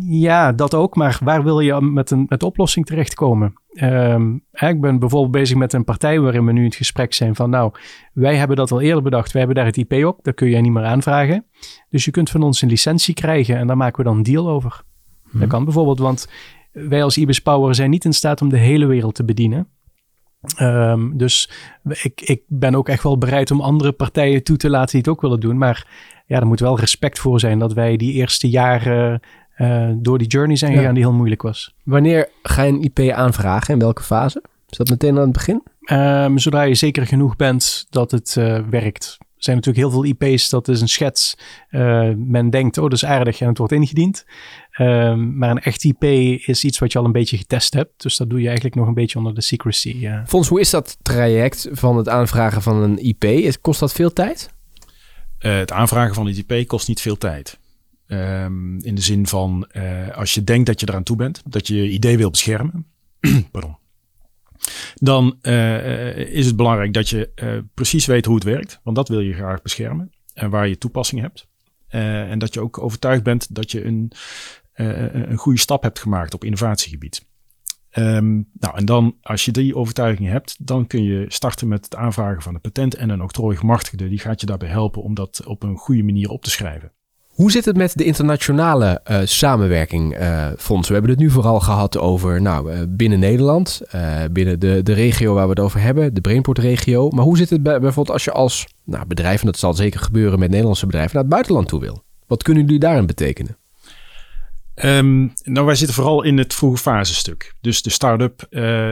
Ja, 0.00 0.52
dat 0.52 0.74
ook, 0.74 0.96
maar 0.96 1.18
waar 1.24 1.42
wil 1.42 1.60
je 1.60 1.80
met 1.80 2.10
een 2.10 2.24
met 2.28 2.42
oplossing 2.42 2.86
terechtkomen? 2.86 3.54
Um, 3.72 4.44
ik 4.52 4.80
ben 4.80 4.98
bijvoorbeeld 4.98 5.32
bezig 5.32 5.56
met 5.56 5.72
een 5.72 5.84
partij 5.84 6.20
waarin 6.20 6.46
we 6.46 6.52
nu 6.52 6.58
in 6.58 6.66
het 6.66 6.74
gesprek 6.74 7.12
zijn 7.12 7.34
van, 7.34 7.50
nou, 7.50 7.72
wij 8.12 8.36
hebben 8.36 8.56
dat 8.56 8.72
al 8.72 8.80
eerder 8.80 9.02
bedacht, 9.02 9.32
wij 9.32 9.42
hebben 9.42 9.62
daar 9.62 9.72
het 9.72 9.76
IP 9.76 10.04
op, 10.04 10.18
dat 10.22 10.34
kun 10.34 10.50
jij 10.50 10.60
niet 10.60 10.72
meer 10.72 10.84
aanvragen. 10.84 11.44
Dus 11.90 12.04
je 12.04 12.10
kunt 12.10 12.30
van 12.30 12.42
ons 12.42 12.62
een 12.62 12.68
licentie 12.68 13.14
krijgen 13.14 13.56
en 13.56 13.66
daar 13.66 13.76
maken 13.76 13.96
we 13.96 14.08
dan 14.08 14.16
een 14.16 14.22
deal 14.22 14.48
over. 14.48 14.82
Dat 15.24 15.40
mhm. 15.40 15.48
kan 15.48 15.64
bijvoorbeeld, 15.64 15.98
want 15.98 16.28
wij 16.72 17.02
als 17.02 17.16
IBIS 17.16 17.40
Power 17.40 17.74
zijn 17.74 17.90
niet 17.90 18.04
in 18.04 18.12
staat 18.12 18.40
om 18.42 18.48
de 18.48 18.58
hele 18.58 18.86
wereld 18.86 19.14
te 19.14 19.24
bedienen. 19.24 19.68
Um, 20.60 21.16
dus 21.16 21.50
ik, 22.02 22.20
ik 22.20 22.42
ben 22.46 22.74
ook 22.74 22.88
echt 22.88 23.02
wel 23.02 23.18
bereid 23.18 23.50
om 23.50 23.60
andere 23.60 23.92
partijen 23.92 24.42
toe 24.42 24.56
te 24.56 24.70
laten 24.70 24.90
die 24.90 25.00
het 25.00 25.08
ook 25.08 25.20
willen 25.20 25.40
doen. 25.40 25.58
Maar 25.58 25.86
ja, 26.26 26.40
er 26.40 26.46
moet 26.46 26.60
wel 26.60 26.78
respect 26.78 27.18
voor 27.18 27.40
zijn 27.40 27.58
dat 27.58 27.72
wij 27.72 27.96
die 27.96 28.12
eerste 28.12 28.48
jaren 28.48 29.20
uh, 29.58 29.90
door 29.96 30.18
die 30.18 30.26
journey 30.26 30.56
zijn 30.56 30.76
gegaan 30.76 30.94
die 30.94 31.02
heel 31.02 31.12
moeilijk 31.12 31.42
was. 31.42 31.74
Wanneer 31.84 32.28
ga 32.42 32.62
je 32.62 32.72
een 32.72 32.82
IP 32.82 33.12
aanvragen? 33.12 33.74
In 33.74 33.80
welke 33.80 34.02
fase? 34.02 34.42
Is 34.68 34.78
dat 34.78 34.88
meteen 34.88 35.16
aan 35.16 35.22
het 35.22 35.32
begin? 35.32 35.62
Um, 35.92 36.38
zodra 36.38 36.62
je 36.62 36.74
zeker 36.74 37.06
genoeg 37.06 37.36
bent 37.36 37.86
dat 37.90 38.10
het 38.10 38.36
uh, 38.38 38.58
werkt 38.70 39.18
zijn 39.44 39.56
natuurlijk 39.56 39.84
heel 39.84 40.02
veel 40.02 40.04
IP's, 40.04 40.48
dat 40.48 40.68
is 40.68 40.80
een 40.80 40.88
schets. 40.88 41.34
Uh, 41.70 42.10
men 42.16 42.50
denkt, 42.50 42.78
oh, 42.78 42.82
dat 42.84 42.92
is 42.92 43.04
aardig 43.04 43.40
en 43.40 43.48
het 43.48 43.58
wordt 43.58 43.72
ingediend. 43.72 44.24
Um, 44.80 45.36
maar 45.36 45.50
een 45.50 45.58
echt 45.58 45.84
IP 45.84 46.04
is 46.46 46.64
iets 46.64 46.78
wat 46.78 46.92
je 46.92 46.98
al 46.98 47.04
een 47.04 47.12
beetje 47.12 47.36
getest 47.36 47.74
hebt. 47.74 48.02
Dus 48.02 48.16
dat 48.16 48.30
doe 48.30 48.40
je 48.40 48.46
eigenlijk 48.46 48.76
nog 48.76 48.86
een 48.86 48.94
beetje 48.94 49.18
onder 49.18 49.34
de 49.34 49.40
secrecy. 49.40 49.96
Uh. 50.00 50.20
Fons, 50.26 50.48
hoe 50.48 50.60
is 50.60 50.70
dat 50.70 50.98
traject 51.02 51.68
van 51.72 51.96
het 51.96 52.08
aanvragen 52.08 52.62
van 52.62 52.76
een 52.76 52.98
IP? 52.98 53.56
Kost 53.60 53.80
dat 53.80 53.92
veel 53.92 54.12
tijd? 54.12 54.50
Uh, 55.38 55.56
het 55.56 55.72
aanvragen 55.72 56.14
van 56.14 56.26
een 56.26 56.44
IP 56.46 56.68
kost 56.68 56.88
niet 56.88 57.00
veel 57.00 57.18
tijd. 57.18 57.58
Um, 58.06 58.78
in 58.84 58.94
de 58.94 59.00
zin 59.00 59.26
van, 59.26 59.66
als 60.14 60.34
je 60.34 60.44
denkt 60.44 60.66
dat 60.66 60.80
je 60.80 60.88
eraan 60.88 61.02
toe 61.02 61.16
bent, 61.16 61.42
dat 61.46 61.66
je 61.66 61.74
je 61.74 61.90
idee 61.90 62.16
wil 62.16 62.30
beschermen. 62.30 62.86
Pardon 63.52 63.80
dan 64.94 65.38
uh, 65.42 66.16
is 66.16 66.46
het 66.46 66.56
belangrijk 66.56 66.92
dat 66.92 67.08
je 67.08 67.30
uh, 67.34 67.58
precies 67.74 68.06
weet 68.06 68.24
hoe 68.24 68.34
het 68.34 68.44
werkt. 68.44 68.80
Want 68.82 68.96
dat 68.96 69.08
wil 69.08 69.20
je 69.20 69.32
graag 69.32 69.62
beschermen. 69.62 70.10
En 70.34 70.50
waar 70.50 70.68
je 70.68 70.78
toepassing 70.78 71.20
hebt. 71.20 71.48
En 71.88 72.38
dat 72.38 72.54
je 72.54 72.60
ook 72.60 72.78
overtuigd 72.78 73.22
bent 73.22 73.54
dat 73.54 73.70
je 73.70 73.84
een, 73.84 74.12
een 74.72 75.36
goede 75.36 75.58
stap 75.58 75.82
hebt 75.82 75.98
gemaakt 75.98 76.34
op 76.34 76.44
innovatiegebied. 76.44 77.26
Um, 77.98 78.48
nou, 78.52 78.76
en 78.76 78.84
dan, 78.84 79.16
als 79.22 79.44
je 79.44 79.50
die 79.50 79.76
overtuiging 79.76 80.28
hebt, 80.28 80.66
dan 80.66 80.86
kun 80.86 81.02
je 81.02 81.24
starten 81.28 81.68
met 81.68 81.84
het 81.84 81.96
aanvragen 81.96 82.42
van 82.42 82.54
een 82.54 82.60
patent. 82.60 82.94
En 82.94 83.10
een 83.10 83.22
octrooigemachtigde, 83.22 84.08
die 84.08 84.18
gaat 84.18 84.40
je 84.40 84.46
daarbij 84.46 84.68
helpen 84.68 85.02
om 85.02 85.14
dat 85.14 85.46
op 85.46 85.62
een 85.62 85.76
goede 85.76 86.02
manier 86.02 86.28
op 86.28 86.42
te 86.42 86.50
schrijven. 86.50 86.92
Hoe 87.32 87.50
zit 87.50 87.64
het 87.64 87.76
met 87.76 87.98
de 87.98 88.04
internationale 88.04 89.00
uh, 89.10 89.18
samenwerking, 89.24 90.20
uh, 90.20 90.46
Fons? 90.58 90.88
We 90.88 90.92
hebben 90.92 91.10
het 91.10 91.20
nu 91.20 91.30
vooral 91.30 91.60
gehad 91.60 91.98
over 91.98 92.42
nou, 92.42 92.72
uh, 92.72 92.78
binnen 92.88 93.18
Nederland, 93.18 93.80
binnen 94.30 94.60
de, 94.60 94.82
de 94.82 94.92
regio 94.92 95.34
waar 95.34 95.44
we 95.44 95.50
het 95.50 95.60
over 95.60 95.80
hebben, 95.80 96.14
de 96.14 96.20
Brainport-regio. 96.20 97.10
Maar 97.10 97.24
hoe 97.24 97.36
zit 97.36 97.50
het 97.50 97.62
bij, 97.62 97.80
bijvoorbeeld 97.80 98.14
als 98.14 98.24
je 98.24 98.32
als 98.32 98.66
nou, 98.84 99.06
bedrijf, 99.06 99.40
en 99.40 99.46
dat 99.46 99.58
zal 99.58 99.74
zeker 99.74 100.00
gebeuren 100.00 100.38
met 100.38 100.48
Nederlandse 100.48 100.86
bedrijven, 100.86 101.12
naar 101.14 101.22
het 101.22 101.32
buitenland 101.32 101.68
toe 101.68 101.80
wil? 101.80 102.02
Wat 102.26 102.42
kunnen 102.42 102.64
jullie 102.64 102.78
daarin 102.78 103.06
betekenen? 103.06 103.56
Um, 104.84 105.32
nou, 105.42 105.66
wij 105.66 105.74
zitten 105.74 105.94
vooral 105.94 106.22
in 106.22 106.38
het 106.38 106.54
vroege 106.54 106.82
fase 106.82 107.14
stuk. 107.14 107.54
Dus 107.60 107.82
de 107.82 107.90
start-up 107.90 108.46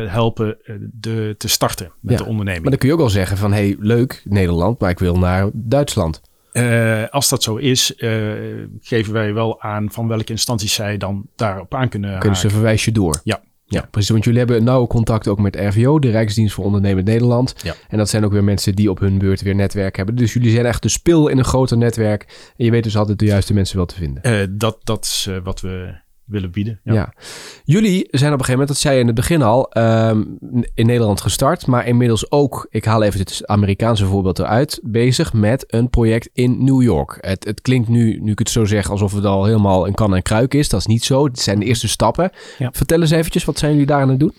helpen 0.09 0.57
de, 0.93 1.35
te 1.39 1.49
starten 1.49 1.93
met 2.01 2.19
ja, 2.19 2.25
de 2.25 2.31
onderneming. 2.31 2.63
Maar 2.63 2.71
dan 2.71 2.81
kun 2.81 2.89
je 2.89 2.95
ook 2.95 3.01
wel 3.01 3.11
zeggen 3.11 3.37
van, 3.37 3.53
hey, 3.53 3.77
leuk 3.79 4.23
Nederland, 4.25 4.81
maar 4.81 4.91
ik 4.91 4.99
wil 4.99 5.19
naar 5.19 5.51
Duitsland. 5.53 6.21
Uh, 6.53 7.09
als 7.09 7.29
dat 7.29 7.43
zo 7.43 7.57
is, 7.57 7.95
uh, 7.97 8.11
geven 8.81 9.13
wij 9.13 9.35
wel 9.35 9.61
aan 9.63 9.91
van 9.91 10.09
welke 10.09 10.33
instanties 10.33 10.75
zij 10.75 10.97
dan 10.97 11.27
daarop 11.37 11.75
aan 11.75 11.89
kunnen 11.89 12.19
Kunnen 12.19 12.39
ze 12.39 12.51
verwijs 12.51 12.85
je 12.85 12.93
door? 12.93 13.21
Ja. 13.25 13.41
Ja, 13.65 13.89
precies. 13.91 14.11
Want 14.11 14.25
jullie 14.25 14.39
hebben 14.39 14.65
nauwe 14.65 14.87
contact 14.87 15.29
ook 15.29 15.39
met 15.39 15.57
RVO, 15.57 15.99
de 15.99 16.11
Rijksdienst 16.11 16.55
voor 16.55 16.65
Ondernemend 16.65 17.07
Nederland. 17.07 17.55
Ja. 17.63 17.75
En 17.89 17.99
dat 17.99 18.09
zijn 18.09 18.25
ook 18.25 18.33
weer 18.33 18.45
mensen 18.45 18.75
die 18.75 18.91
op 18.91 18.99
hun 18.99 19.19
beurt 19.19 19.43
weer 19.43 19.55
netwerk 19.55 19.97
hebben. 19.97 20.15
Dus 20.15 20.33
jullie 20.33 20.51
zijn 20.51 20.67
echt 20.67 20.83
de 20.83 20.89
spil 20.89 21.29
in 21.29 21.39
een 21.39 21.45
groter 21.45 21.77
netwerk. 21.77 22.53
En 22.57 22.65
je 22.65 22.71
weet 22.71 22.83
dus 22.83 22.97
altijd 22.97 23.19
de 23.19 23.25
juiste 23.25 23.55
mensen 23.55 23.77
wel 23.77 23.87
te 23.87 23.95
vinden. 23.95 24.23
Uh, 24.27 24.47
dat, 24.51 24.79
dat 24.83 25.05
is 25.05 25.29
wat 25.43 25.61
we 25.61 25.95
willen 26.31 26.51
bieden. 26.51 26.81
Ja. 26.85 27.13
Jullie 27.65 28.09
zijn 28.11 28.33
op 28.33 28.39
een 28.39 28.45
gegeven 28.45 28.51
moment, 28.51 28.69
dat 28.69 28.79
zei 28.79 28.95
je 28.95 29.01
in 29.01 29.07
het 29.07 29.15
begin 29.15 29.43
al, 29.43 29.71
um, 29.79 30.39
in 30.75 30.87
Nederland 30.87 31.21
gestart. 31.21 31.67
Maar 31.67 31.87
inmiddels 31.87 32.31
ook, 32.31 32.67
ik 32.71 32.85
haal 32.85 33.03
even 33.03 33.19
dit 33.19 33.47
Amerikaanse 33.47 34.07
voorbeeld 34.07 34.39
eruit, 34.39 34.81
bezig 34.83 35.33
met 35.33 35.65
een 35.67 35.91
project 35.91 36.29
in 36.33 36.65
New 36.65 36.83
York. 36.83 37.19
Het, 37.21 37.45
het 37.45 37.61
klinkt 37.61 37.89
nu, 37.89 38.19
nu 38.21 38.33
ik 38.33 38.39
het 38.39 38.51
zo 38.51 38.65
zeg, 38.65 38.91
alsof 38.91 39.13
het 39.13 39.25
al 39.25 39.45
helemaal 39.45 39.87
een 39.87 39.95
kan 39.95 40.15
en 40.15 40.23
kruik 40.23 40.55
is. 40.55 40.69
Dat 40.69 40.81
is 40.81 40.87
niet 40.87 41.05
zo. 41.05 41.25
Het 41.25 41.41
zijn 41.41 41.59
de 41.59 41.65
eerste 41.65 41.89
stappen. 41.89 42.31
Ja. 42.59 42.71
Vertel 42.73 43.01
eens 43.01 43.11
eventjes, 43.11 43.45
wat 43.45 43.59
zijn 43.59 43.73
jullie 43.73 43.87
daar 43.87 44.01
aan 44.01 44.09
het 44.09 44.21
doen? 44.21 44.35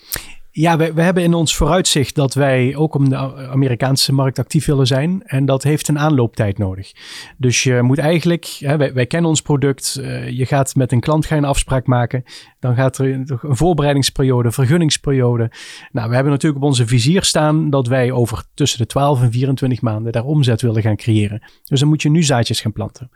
Ja, 0.53 0.77
we, 0.77 0.93
we 0.93 1.01
hebben 1.01 1.23
in 1.23 1.33
ons 1.33 1.55
vooruitzicht 1.55 2.15
dat 2.15 2.33
wij 2.33 2.75
ook 2.75 2.95
om 2.95 3.09
de 3.09 3.15
Amerikaanse 3.47 4.13
markt 4.13 4.39
actief 4.39 4.65
willen 4.65 4.87
zijn. 4.87 5.23
En 5.23 5.45
dat 5.45 5.63
heeft 5.63 5.87
een 5.87 5.99
aanlooptijd 5.99 6.57
nodig. 6.57 6.91
Dus 7.37 7.63
je 7.63 7.81
moet 7.81 7.97
eigenlijk, 7.97 8.45
hè, 8.45 8.77
wij, 8.93 9.05
kennen 9.05 9.29
ons 9.29 9.41
product. 9.41 9.97
Uh, 9.99 10.29
je 10.29 10.45
gaat 10.45 10.75
met 10.75 10.91
een 10.91 10.99
klant 10.99 11.25
ga 11.25 11.37
een 11.37 11.45
afspraak 11.45 11.87
maken. 11.87 12.23
Dan 12.59 12.75
gaat 12.75 12.97
er 12.97 13.13
een 13.13 13.27
voorbereidingsperiode, 13.41 14.51
vergunningsperiode. 14.51 15.51
Nou, 15.91 16.09
we 16.09 16.15
hebben 16.15 16.31
natuurlijk 16.31 16.61
op 16.63 16.67
onze 16.67 16.87
vizier 16.87 17.23
staan 17.23 17.69
dat 17.69 17.87
wij 17.87 18.11
over 18.11 18.43
tussen 18.53 18.79
de 18.79 18.85
12 18.85 19.21
en 19.21 19.31
24 19.31 19.81
maanden 19.81 20.11
daar 20.11 20.25
omzet 20.25 20.61
willen 20.61 20.81
gaan 20.81 20.95
creëren. 20.95 21.43
Dus 21.63 21.79
dan 21.79 21.89
moet 21.89 22.01
je 22.01 22.09
nu 22.09 22.23
zaadjes 22.23 22.61
gaan 22.61 22.73
planten. 22.73 23.09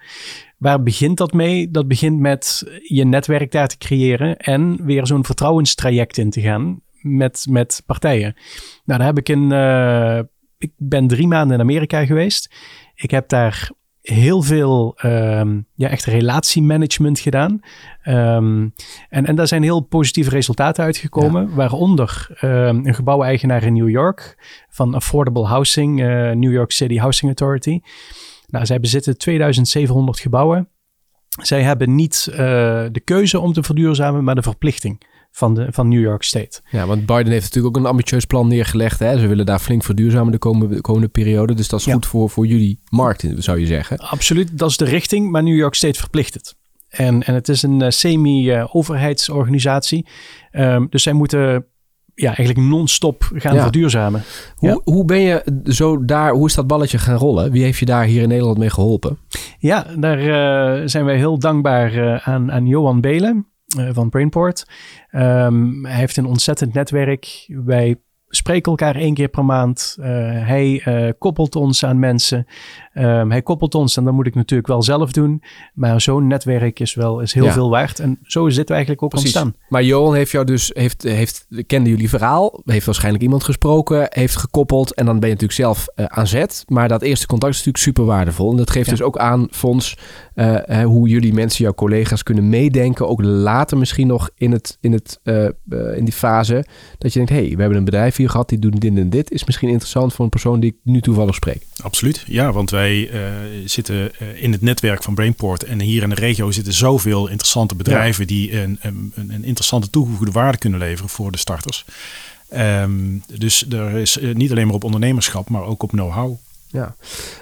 Waar 0.58 0.84
begint 0.84 1.18
dat 1.18 1.34
mee? 1.34 1.72
Dat 1.72 1.88
begint 1.88 2.20
met 2.20 2.64
je 2.88 3.06
netwerk 3.06 3.52
daar 3.52 3.68
te 3.68 3.78
creëren 3.78 4.38
en 4.38 4.86
weer 4.86 5.08
zo'n 5.08 5.26
vertrouwenstraject 5.26 6.18
in 6.18 6.30
te 6.30 6.42
gaan 6.42 6.84
met, 7.06 7.46
met 7.50 7.84
partijen. 7.86 8.34
Nou, 8.86 9.00
daar 9.00 9.08
heb 9.08 9.18
ik 9.18 9.30
in. 9.30 9.52
Uh, 9.52 10.20
ik 10.58 10.72
ben 10.78 11.08
drie 11.08 11.28
maanden 11.28 11.56
in 11.56 11.62
Amerika 11.62 12.06
geweest. 12.06 12.56
Ik 12.96 13.12
heb 13.12 13.30
daar 13.30 13.72
heel 14.02 14.42
veel 14.42 14.98
um, 15.06 15.68
ja, 15.76 15.90
echt 15.90 16.06
relatiemanagement 16.06 17.20
gedaan. 17.20 17.60
Um, 18.04 18.74
en, 19.10 19.26
en 19.26 19.36
daar 19.36 19.48
zijn 19.48 19.64
heel 19.64 19.82
positieve 19.82 20.30
resultaten 20.30 20.84
uitgekomen. 20.84 21.48
Ja. 21.50 21.56
Waaronder 21.56 22.38
um, 22.42 22.86
een 22.86 22.96
gebouweigenaar 22.96 23.64
in 23.64 23.74
New 23.74 23.90
York 23.90 24.38
van 24.70 24.94
Affordable 24.94 25.46
Housing, 25.46 26.02
uh, 26.02 26.32
New 26.32 26.52
York 26.52 26.72
City 26.72 26.98
Housing 26.98 27.30
Authority. 27.40 27.80
Nou, 28.48 28.66
zij 28.66 28.80
bezitten 28.80 29.18
2700 29.18 30.20
gebouwen. 30.20 30.70
Zij 31.42 31.62
hebben 31.62 31.96
niet 31.96 32.28
uh, 32.30 32.38
de 32.92 33.02
keuze 33.04 33.40
om 33.40 33.54
te 33.54 33.64
verduurzamen, 33.64 34.24
maar 34.24 34.36
de 34.36 34.42
verplichting 34.42 35.02
van, 35.36 35.54
de, 35.54 35.68
van 35.70 35.88
New 35.88 36.02
York 36.02 36.24
State. 36.24 36.62
Ja, 36.70 36.86
want 36.86 37.06
Biden 37.06 37.32
heeft 37.32 37.44
natuurlijk 37.44 37.76
ook 37.76 37.84
een 37.84 37.90
ambitieus 37.90 38.26
plan 38.26 38.48
neergelegd. 38.48 39.00
Hè? 39.00 39.20
Ze 39.20 39.28
willen 39.28 39.46
daar 39.46 39.60
flink 39.60 39.84
verduurzamen 39.84 40.32
de 40.32 40.38
komende, 40.38 40.76
de 40.76 40.82
komende 40.82 41.08
periode. 41.08 41.54
Dus 41.54 41.68
dat 41.68 41.80
is 41.80 41.94
goed 41.94 42.06
voor, 42.06 42.30
voor 42.30 42.46
jullie 42.46 42.80
markt, 42.90 43.26
zou 43.38 43.60
je 43.60 43.66
zeggen. 43.66 43.98
Absoluut, 43.98 44.58
dat 44.58 44.70
is 44.70 44.78
de 44.78 44.86
richting, 44.86 45.32
maar 45.32 45.44
New 45.44 45.56
York 45.56 45.74
State 45.74 46.00
verplicht 46.00 46.34
het. 46.34 46.56
En, 46.90 47.24
en 47.24 47.34
het 47.34 47.50
is 47.50 47.64
een 47.64 47.82
uh, 47.82 47.90
semi-overheidsorganisatie. 47.90 50.08
Um, 50.52 50.88
dus 50.90 51.04
zij 51.04 51.14
moeten 51.14 51.66
ja, 52.14 52.36
eigenlijk 52.36 52.68
non-stop 52.68 53.32
gaan 53.34 53.60
verduurzamen. 53.60 54.24
Hoe, 54.56 54.70
ja. 54.70 54.80
hoe 54.84 55.06
ben 55.06 55.20
je 55.20 55.62
zo 55.64 56.06
daar, 56.06 56.34
hoe 56.34 56.48
is 56.48 56.54
dat 56.54 56.68
balletje 56.68 56.98
gaan 56.98 57.18
rollen? 57.18 57.52
Wie 57.52 57.64
heeft 57.64 57.80
je 57.80 57.86
daar 57.86 58.06
hier 58.06 58.22
in 58.22 58.30
Nederland 58.30 58.58
mee 58.58 58.70
geholpen? 58.70 59.18
Ja, 59.60 59.86
daar 59.98 60.20
uh, 60.20 60.82
zijn 60.88 61.06
wij 61.06 61.18
heel 61.18 61.40
dankbaar 61.40 61.96
uh, 61.96 62.28
aan, 62.28 62.52
aan 62.52 62.68
Johan 62.68 63.02
Belen. 63.02 63.48
Eh, 63.78 63.90
van 63.94 64.10
Brainport. 64.10 64.66
Um, 65.12 65.86
hij 65.86 65.96
heeft 65.96 66.18
een 66.18 66.26
ontzettend 66.26 66.74
netwerk. 66.74 67.46
Wij 67.48 67.96
spreken 68.36 68.72
elkaar 68.72 68.96
één 68.96 69.14
keer 69.14 69.28
per 69.28 69.46
maand. 69.46 69.98
Uh, 70.00 70.06
hij 70.48 70.84
uh, 70.88 71.12
koppelt 71.20 71.56
ons 71.56 71.86
aan 71.86 72.00
mensen. 72.00 72.48
Um, 72.94 73.32
hij 73.32 73.42
koppelt 73.42 73.76
ons 73.76 73.98
en 73.98 74.04
dat 74.04 74.14
moet 74.14 74.28
ik 74.28 74.36
natuurlijk 74.36 74.70
wel 74.70 74.84
zelf 74.84 75.12
doen. 75.12 75.44
Maar 75.74 76.02
zo'n 76.02 76.28
netwerk 76.28 76.80
is 76.80 76.94
wel 76.94 77.20
is 77.20 77.34
heel 77.34 77.44
ja. 77.44 77.52
veel 77.52 77.70
waard. 77.70 78.00
En 78.00 78.20
zo 78.24 78.46
is 78.46 78.56
dit 78.56 78.70
eigenlijk 78.70 79.04
ook 79.04 79.10
Precies. 79.10 79.36
ontstaan. 79.36 79.62
Maar 79.70 79.84
Johan 79.84 80.16
heeft 80.16 80.32
jou 80.32 80.46
dus, 80.46 80.72
heeft, 80.74 81.04
heeft, 81.04 81.48
kende 81.68 81.90
jullie 81.90 82.10
verhaal, 82.10 82.62
heeft 82.66 82.86
waarschijnlijk 82.86 83.24
iemand 83.24 83.44
gesproken, 83.44 84.08
heeft 84.10 84.36
gekoppeld 84.36 84.94
en 84.94 85.06
dan 85.06 85.20
ben 85.20 85.30
je 85.30 85.36
natuurlijk 85.36 85.60
zelf 85.60 85.88
uh, 85.96 86.06
aan 86.06 86.28
zet. 86.28 86.64
Maar 86.68 86.88
dat 86.88 87.02
eerste 87.02 87.28
contact 87.28 87.54
is 87.54 87.58
natuurlijk 87.58 87.84
super 87.84 88.06
waardevol. 88.06 88.52
En 88.52 88.58
dat 88.58 88.70
geeft 88.70 88.86
ja. 88.86 88.92
dus 88.92 89.02
ook 89.02 89.18
aan, 89.18 89.48
Fons, 89.52 89.98
hoe 90.84 91.10
jullie 91.10 91.34
mensen, 91.34 91.64
jouw 91.64 91.74
collega's 91.74 92.24
kunnen 92.24 92.50
meedenken. 92.50 93.08
Ook 93.08 93.24
later 93.24 93.78
misschien 93.78 94.08
nog 94.08 94.30
in, 94.36 94.52
het, 94.52 94.78
in, 94.82 94.92
het, 94.92 95.20
in 95.96 96.06
die 96.06 96.14
fase 96.14 96.66
dat 96.98 97.14
je 97.14 97.20
denkt, 97.20 97.34
hé, 97.34 97.48
hey, 97.48 97.56
we 97.56 97.60
hebben 97.60 97.78
een 97.78 97.86
bedrijf 97.86 98.16
hier 98.16 98.25
hier 98.26 98.34
gehad, 98.34 98.50
die 98.50 98.60
doen 98.60 98.72
dit 98.72 98.98
en 98.98 99.10
dit. 99.10 99.32
Is 99.32 99.44
misschien 99.44 99.70
interessant 99.70 100.14
voor 100.14 100.24
een 100.24 100.32
persoon 100.32 100.60
die 100.60 100.72
ik 100.72 100.78
nu 100.84 101.02
toevallig 101.02 101.36
spreek. 101.36 101.66
Absoluut, 101.82 102.24
ja, 102.28 102.52
want 102.52 102.70
wij 102.70 103.12
uh, 103.12 103.22
zitten 103.66 104.12
uh, 104.22 104.44
in 104.44 104.52
het 104.52 104.62
netwerk 104.62 105.04
van 105.04 105.16
Brainport. 105.16 105.64
En 105.64 105.82
hier 105.82 106.04
in 106.04 106.10
de 106.10 106.16
regio 106.16 106.52
zitten 106.52 106.74
zoveel 106.74 107.28
interessante 107.28 107.76
bedrijven 107.76 108.22
ja. 108.22 108.28
die 108.28 108.62
een, 108.62 108.78
een, 108.82 109.14
een, 109.16 109.44
interessante 109.44 109.90
toegevoegde 109.90 110.32
waarde 110.32 110.58
kunnen 110.58 110.80
leveren 110.80 111.10
voor 111.10 111.32
de 111.32 111.38
starters. 111.38 111.86
Um, 112.54 113.24
dus 113.38 113.70
er 113.70 113.96
is 113.96 114.18
niet 114.34 114.52
alleen 114.52 114.66
maar 114.66 114.76
op 114.76 114.84
ondernemerschap, 114.84 115.50
maar 115.50 115.64
ook 115.64 115.84
op 115.84 115.90
know-how. 115.90 116.36
Ja, 116.68 116.96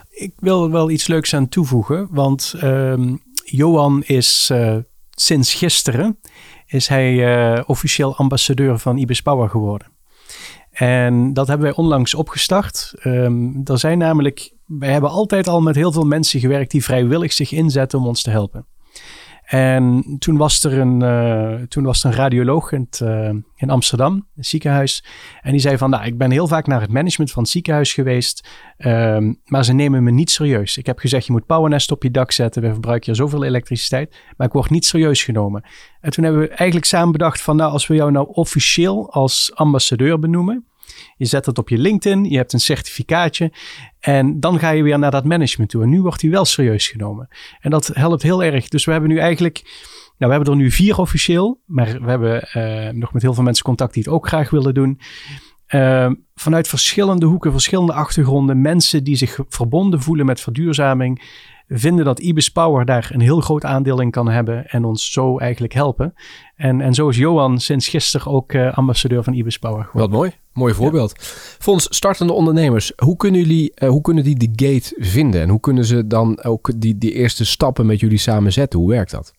ik 0.10 0.34
wil 0.40 0.72
wel 0.72 0.90
iets 0.90 1.08
leuks 1.08 1.34
aan 1.34 1.50
toevoegen, 1.50 2.08
want 2.12 2.54
um, 2.64 3.22
Johan 3.44 4.04
is 4.04 4.50
uh, 4.52 4.76
sinds 5.12 5.54
gisteren 5.54 6.18
is 6.74 6.88
hij 6.88 7.14
uh, 7.14 7.64
officieel 7.66 8.16
ambassadeur 8.16 8.80
van 8.80 8.98
Ibis 8.98 9.22
Power 9.22 9.50
geworden. 9.50 9.88
En 10.74 11.34
dat 11.34 11.48
hebben 11.48 11.68
wij 11.68 11.76
onlangs 11.76 12.14
opgestart. 12.14 12.94
Um, 13.04 13.62
er 13.64 13.80
zijn 13.80 13.98
namelijk, 13.98 14.54
wij 14.66 14.92
hebben 14.92 15.10
altijd 15.10 15.48
al 15.48 15.62
met 15.62 15.76
heel 15.76 15.92
veel 15.92 16.06
mensen 16.06 16.40
gewerkt 16.40 16.72
die 16.72 16.84
vrijwillig 16.84 17.34
zich 17.34 17.52
inzetten 17.52 18.00
om 18.00 18.08
ons 18.08 18.22
te 18.22 18.30
helpen. 18.30 18.66
En 19.44 20.04
toen 20.20 20.38
was 20.38 20.64
er 20.64 20.80
een, 20.80 21.00
uh, 21.04 21.68
toen 21.68 21.84
was 21.84 22.04
een 22.04 22.14
radioloog 22.14 22.72
in, 22.72 22.88
uh, 23.04 23.30
in 23.56 23.70
Amsterdam, 23.70 24.28
een 24.36 24.46
ziekenhuis. 24.46 25.06
En 25.42 25.52
die 25.52 25.60
zei 25.60 25.78
van, 25.78 25.90
nou, 25.90 26.06
ik 26.06 26.18
ben 26.18 26.32
heel 26.32 26.48
vaak 26.48 26.68
naar 26.68 26.82
het 26.82 26.92
management 26.92 27.32
van 27.32 27.44
het 27.44 27.52
ziekenhuis 27.52 27.94
geweest. 27.94 28.48
Um, 28.78 29.40
maar 29.46 29.66
ze 29.66 29.74
nemen 29.74 30.04
me 30.04 30.12
niet 30.12 30.32
serieus. 30.32 30.78
Ik 30.78 30.86
heb 30.86 31.00
gezegd, 31.00 31.26
je 31.26 31.32
moet 31.32 31.46
powernest 31.46 31.92
op 31.92 32.04
je 32.04 32.12
dak 32.12 32.32
zetten. 32.32 32.62
We 32.62 32.72
verbruiken 32.72 33.06
hier 33.06 33.16
zoveel 33.16 33.44
elektriciteit. 33.44 34.16
Maar 34.38 34.48
ik 34.48 34.54
word 34.54 34.70
niet 34.70 34.86
serieus 34.86 35.24
genomen. 35.24 35.64
En 36.02 36.12
toen 36.12 36.24
hebben 36.24 36.42
we 36.42 36.48
eigenlijk 36.48 36.86
samen 36.86 37.12
bedacht 37.12 37.42
van, 37.42 37.56
nou, 37.56 37.72
als 37.72 37.88
we 37.88 37.96
jou 37.96 38.12
nou 38.12 38.28
officieel 38.32 39.12
als 39.12 39.52
ambassadeur 39.56 40.20
benoemen. 40.20 40.66
Je 41.24 41.30
zet 41.30 41.46
het 41.46 41.58
op 41.58 41.70
je 41.70 41.78
LinkedIn, 41.78 42.24
je 42.24 42.38
hebt 42.38 42.54
een 42.54 42.60
certificaatje 42.60 43.52
en 44.00 44.40
dan 44.40 44.60
ga 44.60 44.70
je 44.70 44.84
weer 44.84 45.00
naar 45.00 45.12
dat 45.12 45.26
management 45.26 45.70
toe. 45.70 45.84
En 45.84 45.90
nu 45.90 46.02
wordt 46.02 46.22
hij 46.22 46.30
wel 46.30 46.46
serieus 46.46 46.88
genomen. 46.88 47.28
En 47.60 47.70
dat 47.70 47.88
helpt 47.94 48.22
heel 48.22 48.44
erg. 48.44 48.68
Dus 48.68 48.86
we 48.86 48.92
hebben 48.92 49.10
nu 49.10 49.18
eigenlijk, 49.18 49.62
nou 50.18 50.32
we 50.32 50.38
hebben 50.38 50.50
er 50.50 50.56
nu 50.56 50.72
vier 50.72 50.98
officieel, 50.98 51.62
maar 51.66 52.02
we 52.02 52.10
hebben 52.10 52.50
uh, 52.54 52.90
nog 52.94 53.14
met 53.14 53.22
heel 53.22 53.34
veel 53.34 53.44
mensen 53.44 53.64
contact 53.64 53.94
die 53.94 54.04
het 54.04 54.12
ook 54.12 54.28
graag 54.28 54.50
willen 54.50 54.74
doen. 54.74 55.00
Uh, 55.70 56.12
vanuit 56.36 56.68
verschillende 56.68 57.26
hoeken, 57.26 57.52
verschillende 57.52 57.94
achtergronden, 57.94 58.62
mensen 58.62 59.04
die 59.04 59.16
zich 59.16 59.40
verbonden 59.48 60.02
voelen 60.02 60.26
met 60.26 60.42
verduurzaming, 60.42 61.22
vinden 61.68 62.06
dat 62.06 62.20
Ibis 62.20 62.50
Power 62.50 62.86
daar 62.86 63.10
een 63.14 63.22
heel 63.22 63.42
groot 63.42 63.66
aandeel 63.66 64.02
in 64.02 64.12
kan 64.12 64.30
hebben 64.30 64.68
en 64.68 64.84
ons 64.84 65.12
zo 65.12 65.38
eigenlijk 65.38 65.74
helpen. 65.74 66.14
En, 66.56 66.82
en 66.82 66.94
zo 66.94 67.10
is 67.10 67.18
Johan 67.18 67.60
sinds 67.60 67.88
gisteren 67.88 68.32
ook 68.32 68.54
uh, 68.54 68.74
ambassadeur 68.74 69.24
van 69.24 69.34
Ibis 69.34 69.58
Power 69.58 69.84
geworden. 69.84 70.12
Wat 70.12 70.20
mooi. 70.20 70.32
Mooi 70.54 70.74
voorbeeld. 70.74 71.14
Ja. 71.18 71.26
Fonds 71.60 71.88
startende 71.90 72.34
ondernemers, 72.34 72.92
hoe 72.96 73.18
kunnen, 73.18 73.42
jullie, 73.42 73.72
uh, 73.76 73.90
hoe 73.90 74.02
kunnen 74.02 74.24
die 74.24 74.38
de 74.38 74.66
gate 74.66 74.96
vinden? 74.98 75.42
En 75.42 75.50
hoe 75.50 75.60
kunnen 75.60 75.86
ze 75.86 76.08
dan 76.08 76.44
ook 76.44 76.72
die, 76.76 76.98
die 76.98 77.14
eerste 77.14 77.46
stappen 77.46 77.86
met 77.86 78.00
jullie 78.00 78.18
samen 78.18 78.54
zetten? 78.54 78.80
Hoe 78.80 78.90
werkt 78.90 79.12
dat? 79.12 79.34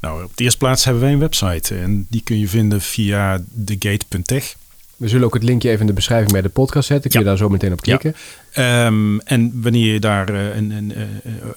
Nou, 0.00 0.24
op 0.24 0.36
de 0.36 0.44
eerste 0.44 0.58
plaats 0.58 0.84
hebben 0.84 1.02
wij 1.02 1.12
een 1.12 1.18
website 1.18 1.74
en 1.74 2.06
die 2.10 2.22
kun 2.22 2.38
je 2.38 2.48
vinden 2.48 2.80
via 2.80 3.44
thegate.tech. 3.64 4.56
We 4.96 5.08
zullen 5.08 5.26
ook 5.26 5.34
het 5.34 5.42
linkje 5.42 5.68
even 5.68 5.80
in 5.80 5.86
de 5.86 5.92
beschrijving 5.92 6.32
bij 6.32 6.42
de 6.42 6.48
podcast 6.48 6.86
zetten. 6.88 7.10
Kun 7.10 7.20
je 7.20 7.26
daar 7.26 7.36
zo 7.36 7.48
meteen 7.48 7.72
op 7.72 7.80
klikken. 7.80 8.14
Ja. 8.52 8.86
Um, 8.86 9.20
en 9.20 9.62
wanneer 9.62 9.92
je 9.92 10.00
daar 10.00 10.30
uh, 10.30 10.56
een, 10.56 10.70
een, 10.70 10.92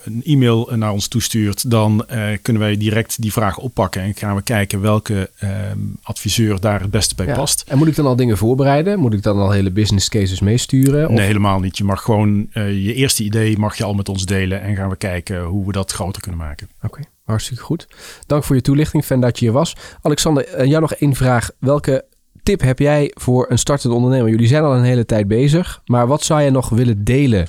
een, 0.04 0.22
e-mail 0.24 0.70
naar 0.76 0.92
ons 0.92 1.08
toestuurt, 1.08 1.72
dan 1.72 2.06
uh, 2.12 2.28
kunnen 2.42 2.62
wij 2.62 2.78
direct 2.78 3.22
die 3.22 3.32
vraag 3.32 3.58
oppakken 3.58 4.02
en 4.02 4.16
gaan 4.16 4.36
we 4.36 4.42
kijken 4.42 4.82
welke 4.82 5.30
um, 5.72 5.98
adviseur 6.02 6.60
daar 6.60 6.82
het 6.82 6.92
beste 6.92 7.16
bij 7.16 7.26
ja. 7.26 7.36
past. 7.36 7.64
En 7.68 7.78
moet 7.78 7.88
ik 7.88 7.96
dan 7.96 8.06
al 8.06 8.16
dingen 8.16 8.38
voorbereiden? 8.38 9.00
Moet 9.00 9.14
ik 9.14 9.24
dan 9.24 9.38
al 9.38 9.52
hele 9.52 9.72
business 9.72 10.10
cases 10.10 10.40
meesturen? 10.40 11.08
Of? 11.10 11.16
Nee, 11.16 11.26
helemaal 11.26 11.60
niet. 11.60 11.78
Je 11.78 11.84
mag 11.84 12.02
gewoon 12.02 12.48
uh, 12.54 12.86
je 12.86 12.94
eerste 12.94 13.24
idee 13.24 13.58
mag 13.58 13.78
je 13.78 13.84
al 13.84 13.94
met 13.94 14.10
ons 14.10 14.26
delen 14.26 14.62
en 14.62 14.76
gaan 14.76 14.90
we 14.90 14.96
kijken 14.96 15.44
hoe 15.44 15.66
we 15.66 15.72
dat 15.72 15.92
groter 15.92 16.22
kunnen 16.22 16.40
maken. 16.40 16.70
Oké. 16.78 16.86
Okay. 16.86 17.04
Hartstikke 17.24 17.64
goed. 17.64 17.88
Dank 18.26 18.44
voor 18.44 18.56
je 18.56 18.62
toelichting. 18.62 19.06
Fijn 19.06 19.20
dat 19.20 19.40
je 19.40 19.46
hier 19.46 19.54
was. 19.54 19.76
Alexander, 20.02 20.68
jou 20.68 20.82
nog 20.82 20.94
één 20.94 21.16
vraag. 21.16 21.50
Welke 21.60 22.06
tip 22.48 22.62
heb 22.62 22.80
jij 22.80 23.12
voor 23.14 23.46
een 23.50 23.58
startende 23.58 23.96
ondernemer? 23.96 24.30
Jullie 24.30 24.48
zijn 24.48 24.64
al 24.64 24.76
een 24.76 24.84
hele 24.84 25.06
tijd 25.06 25.28
bezig, 25.28 25.82
maar 25.86 26.08
wat 26.08 26.24
zou 26.24 26.42
je 26.42 26.50
nog 26.50 26.70
willen 26.70 27.04
delen 27.04 27.48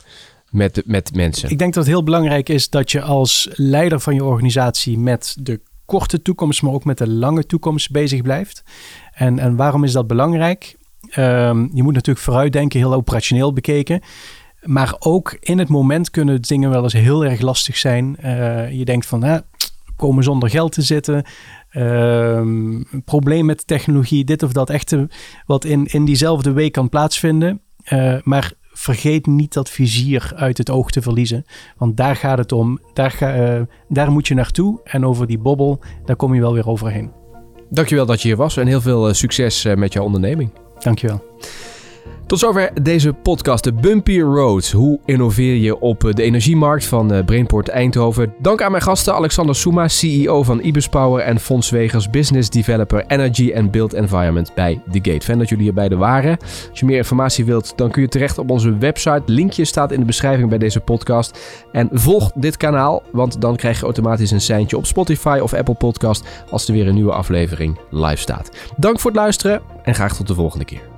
met, 0.50 0.82
met 0.86 1.14
mensen? 1.14 1.50
Ik 1.50 1.58
denk 1.58 1.74
dat 1.74 1.84
het 1.84 1.92
heel 1.92 2.02
belangrijk 2.02 2.48
is 2.48 2.70
dat 2.70 2.90
je 2.90 3.02
als 3.02 3.48
leider 3.52 4.00
van 4.00 4.14
je 4.14 4.24
organisatie 4.24 4.98
met 4.98 5.36
de 5.40 5.60
korte 5.84 6.22
toekomst, 6.22 6.62
maar 6.62 6.72
ook 6.72 6.84
met 6.84 6.98
de 6.98 7.08
lange 7.08 7.46
toekomst 7.46 7.90
bezig 7.90 8.22
blijft. 8.22 8.62
En, 9.14 9.38
en 9.38 9.56
waarom 9.56 9.84
is 9.84 9.92
dat 9.92 10.06
belangrijk? 10.06 10.76
Um, 11.16 11.70
je 11.74 11.82
moet 11.82 11.94
natuurlijk 11.94 12.24
vooruitdenken, 12.24 12.78
heel 12.78 12.94
operationeel 12.94 13.52
bekeken. 13.52 14.00
Maar 14.62 14.96
ook 14.98 15.36
in 15.40 15.58
het 15.58 15.68
moment 15.68 16.10
kunnen 16.10 16.42
dingen 16.42 16.70
wel 16.70 16.82
eens 16.82 16.92
heel 16.92 17.24
erg 17.24 17.40
lastig 17.40 17.76
zijn. 17.76 18.16
Uh, 18.24 18.72
je 18.72 18.84
denkt 18.84 19.06
van, 19.06 19.22
ah, 19.22 19.38
komen 19.96 20.24
zonder 20.24 20.50
geld 20.50 20.72
te 20.72 20.82
zitten. 20.82 21.24
Um, 21.76 22.84
probleem 23.04 23.46
met 23.46 23.66
technologie, 23.66 24.24
dit 24.24 24.42
of 24.42 24.52
dat. 24.52 24.70
Echt 24.70 24.96
wat 25.46 25.64
in, 25.64 25.86
in 25.86 26.04
diezelfde 26.04 26.52
week 26.52 26.72
kan 26.72 26.88
plaatsvinden. 26.88 27.60
Uh, 27.92 28.16
maar 28.22 28.52
vergeet 28.72 29.26
niet 29.26 29.52
dat 29.52 29.70
vizier 29.70 30.32
uit 30.34 30.58
het 30.58 30.70
oog 30.70 30.90
te 30.90 31.02
verliezen. 31.02 31.44
Want 31.76 31.96
daar 31.96 32.16
gaat 32.16 32.38
het 32.38 32.52
om. 32.52 32.80
Daar, 32.92 33.10
ga, 33.10 33.56
uh, 33.58 33.62
daar 33.88 34.10
moet 34.10 34.28
je 34.28 34.34
naartoe. 34.34 34.80
En 34.84 35.06
over 35.06 35.26
die 35.26 35.38
bobbel, 35.38 35.80
daar 36.04 36.16
kom 36.16 36.34
je 36.34 36.40
wel 36.40 36.52
weer 36.52 36.68
overheen. 36.68 37.12
Dankjewel 37.70 38.06
dat 38.06 38.22
je 38.22 38.28
hier 38.28 38.36
was 38.36 38.56
en 38.56 38.66
heel 38.66 38.80
veel 38.80 39.14
succes 39.14 39.64
met 39.76 39.92
jouw 39.92 40.04
onderneming. 40.04 40.50
Dankjewel. 40.78 41.24
Tot 42.28 42.38
zover 42.38 42.70
deze 42.82 43.12
podcast, 43.12 43.64
de 43.64 43.72
Bumpy 43.72 44.20
Road. 44.20 44.70
Hoe 44.70 45.00
innoveer 45.04 45.54
je 45.54 45.80
op 45.80 46.00
de 46.00 46.22
energiemarkt 46.22 46.84
van 46.84 47.24
Brainport 47.24 47.68
Eindhoven? 47.68 48.34
Dank 48.38 48.62
aan 48.62 48.70
mijn 48.70 48.82
gasten 48.82 49.14
Alexander 49.14 49.54
Souma, 49.54 49.88
CEO 49.88 50.42
van 50.42 50.60
Ibis 50.60 50.88
Power 50.88 51.22
en 51.22 51.40
Fons 51.40 51.70
Wegers, 51.70 52.10
Business 52.10 52.50
Developer 52.50 53.04
Energy 53.06 53.52
and 53.56 53.70
Built 53.70 53.92
Environment 53.92 54.54
bij 54.54 54.80
The 54.90 54.98
Gate. 55.02 55.24
Fijn 55.24 55.38
dat 55.38 55.48
jullie 55.48 55.64
hier 55.64 55.74
beide 55.74 55.96
waren. 55.96 56.38
Als 56.70 56.80
je 56.80 56.86
meer 56.86 56.96
informatie 56.96 57.44
wilt, 57.44 57.72
dan 57.76 57.90
kun 57.90 58.02
je 58.02 58.08
terecht 58.08 58.38
op 58.38 58.50
onze 58.50 58.78
website. 58.78 59.22
Linkje 59.26 59.64
staat 59.64 59.92
in 59.92 60.00
de 60.00 60.06
beschrijving 60.06 60.48
bij 60.48 60.58
deze 60.58 60.80
podcast. 60.80 61.38
En 61.72 61.88
volg 61.92 62.32
dit 62.34 62.56
kanaal, 62.56 63.02
want 63.12 63.40
dan 63.40 63.56
krijg 63.56 63.78
je 63.78 63.84
automatisch 63.84 64.30
een 64.30 64.40
seintje 64.40 64.76
op 64.76 64.86
Spotify 64.86 65.38
of 65.42 65.54
Apple 65.54 65.74
Podcast 65.74 66.24
als 66.50 66.68
er 66.68 66.74
weer 66.74 66.88
een 66.88 66.94
nieuwe 66.94 67.12
aflevering 67.12 67.78
live 67.90 68.16
staat. 68.16 68.50
Dank 68.76 69.00
voor 69.00 69.10
het 69.10 69.20
luisteren 69.20 69.60
en 69.82 69.94
graag 69.94 70.16
tot 70.16 70.26
de 70.26 70.34
volgende 70.34 70.64
keer. 70.64 70.97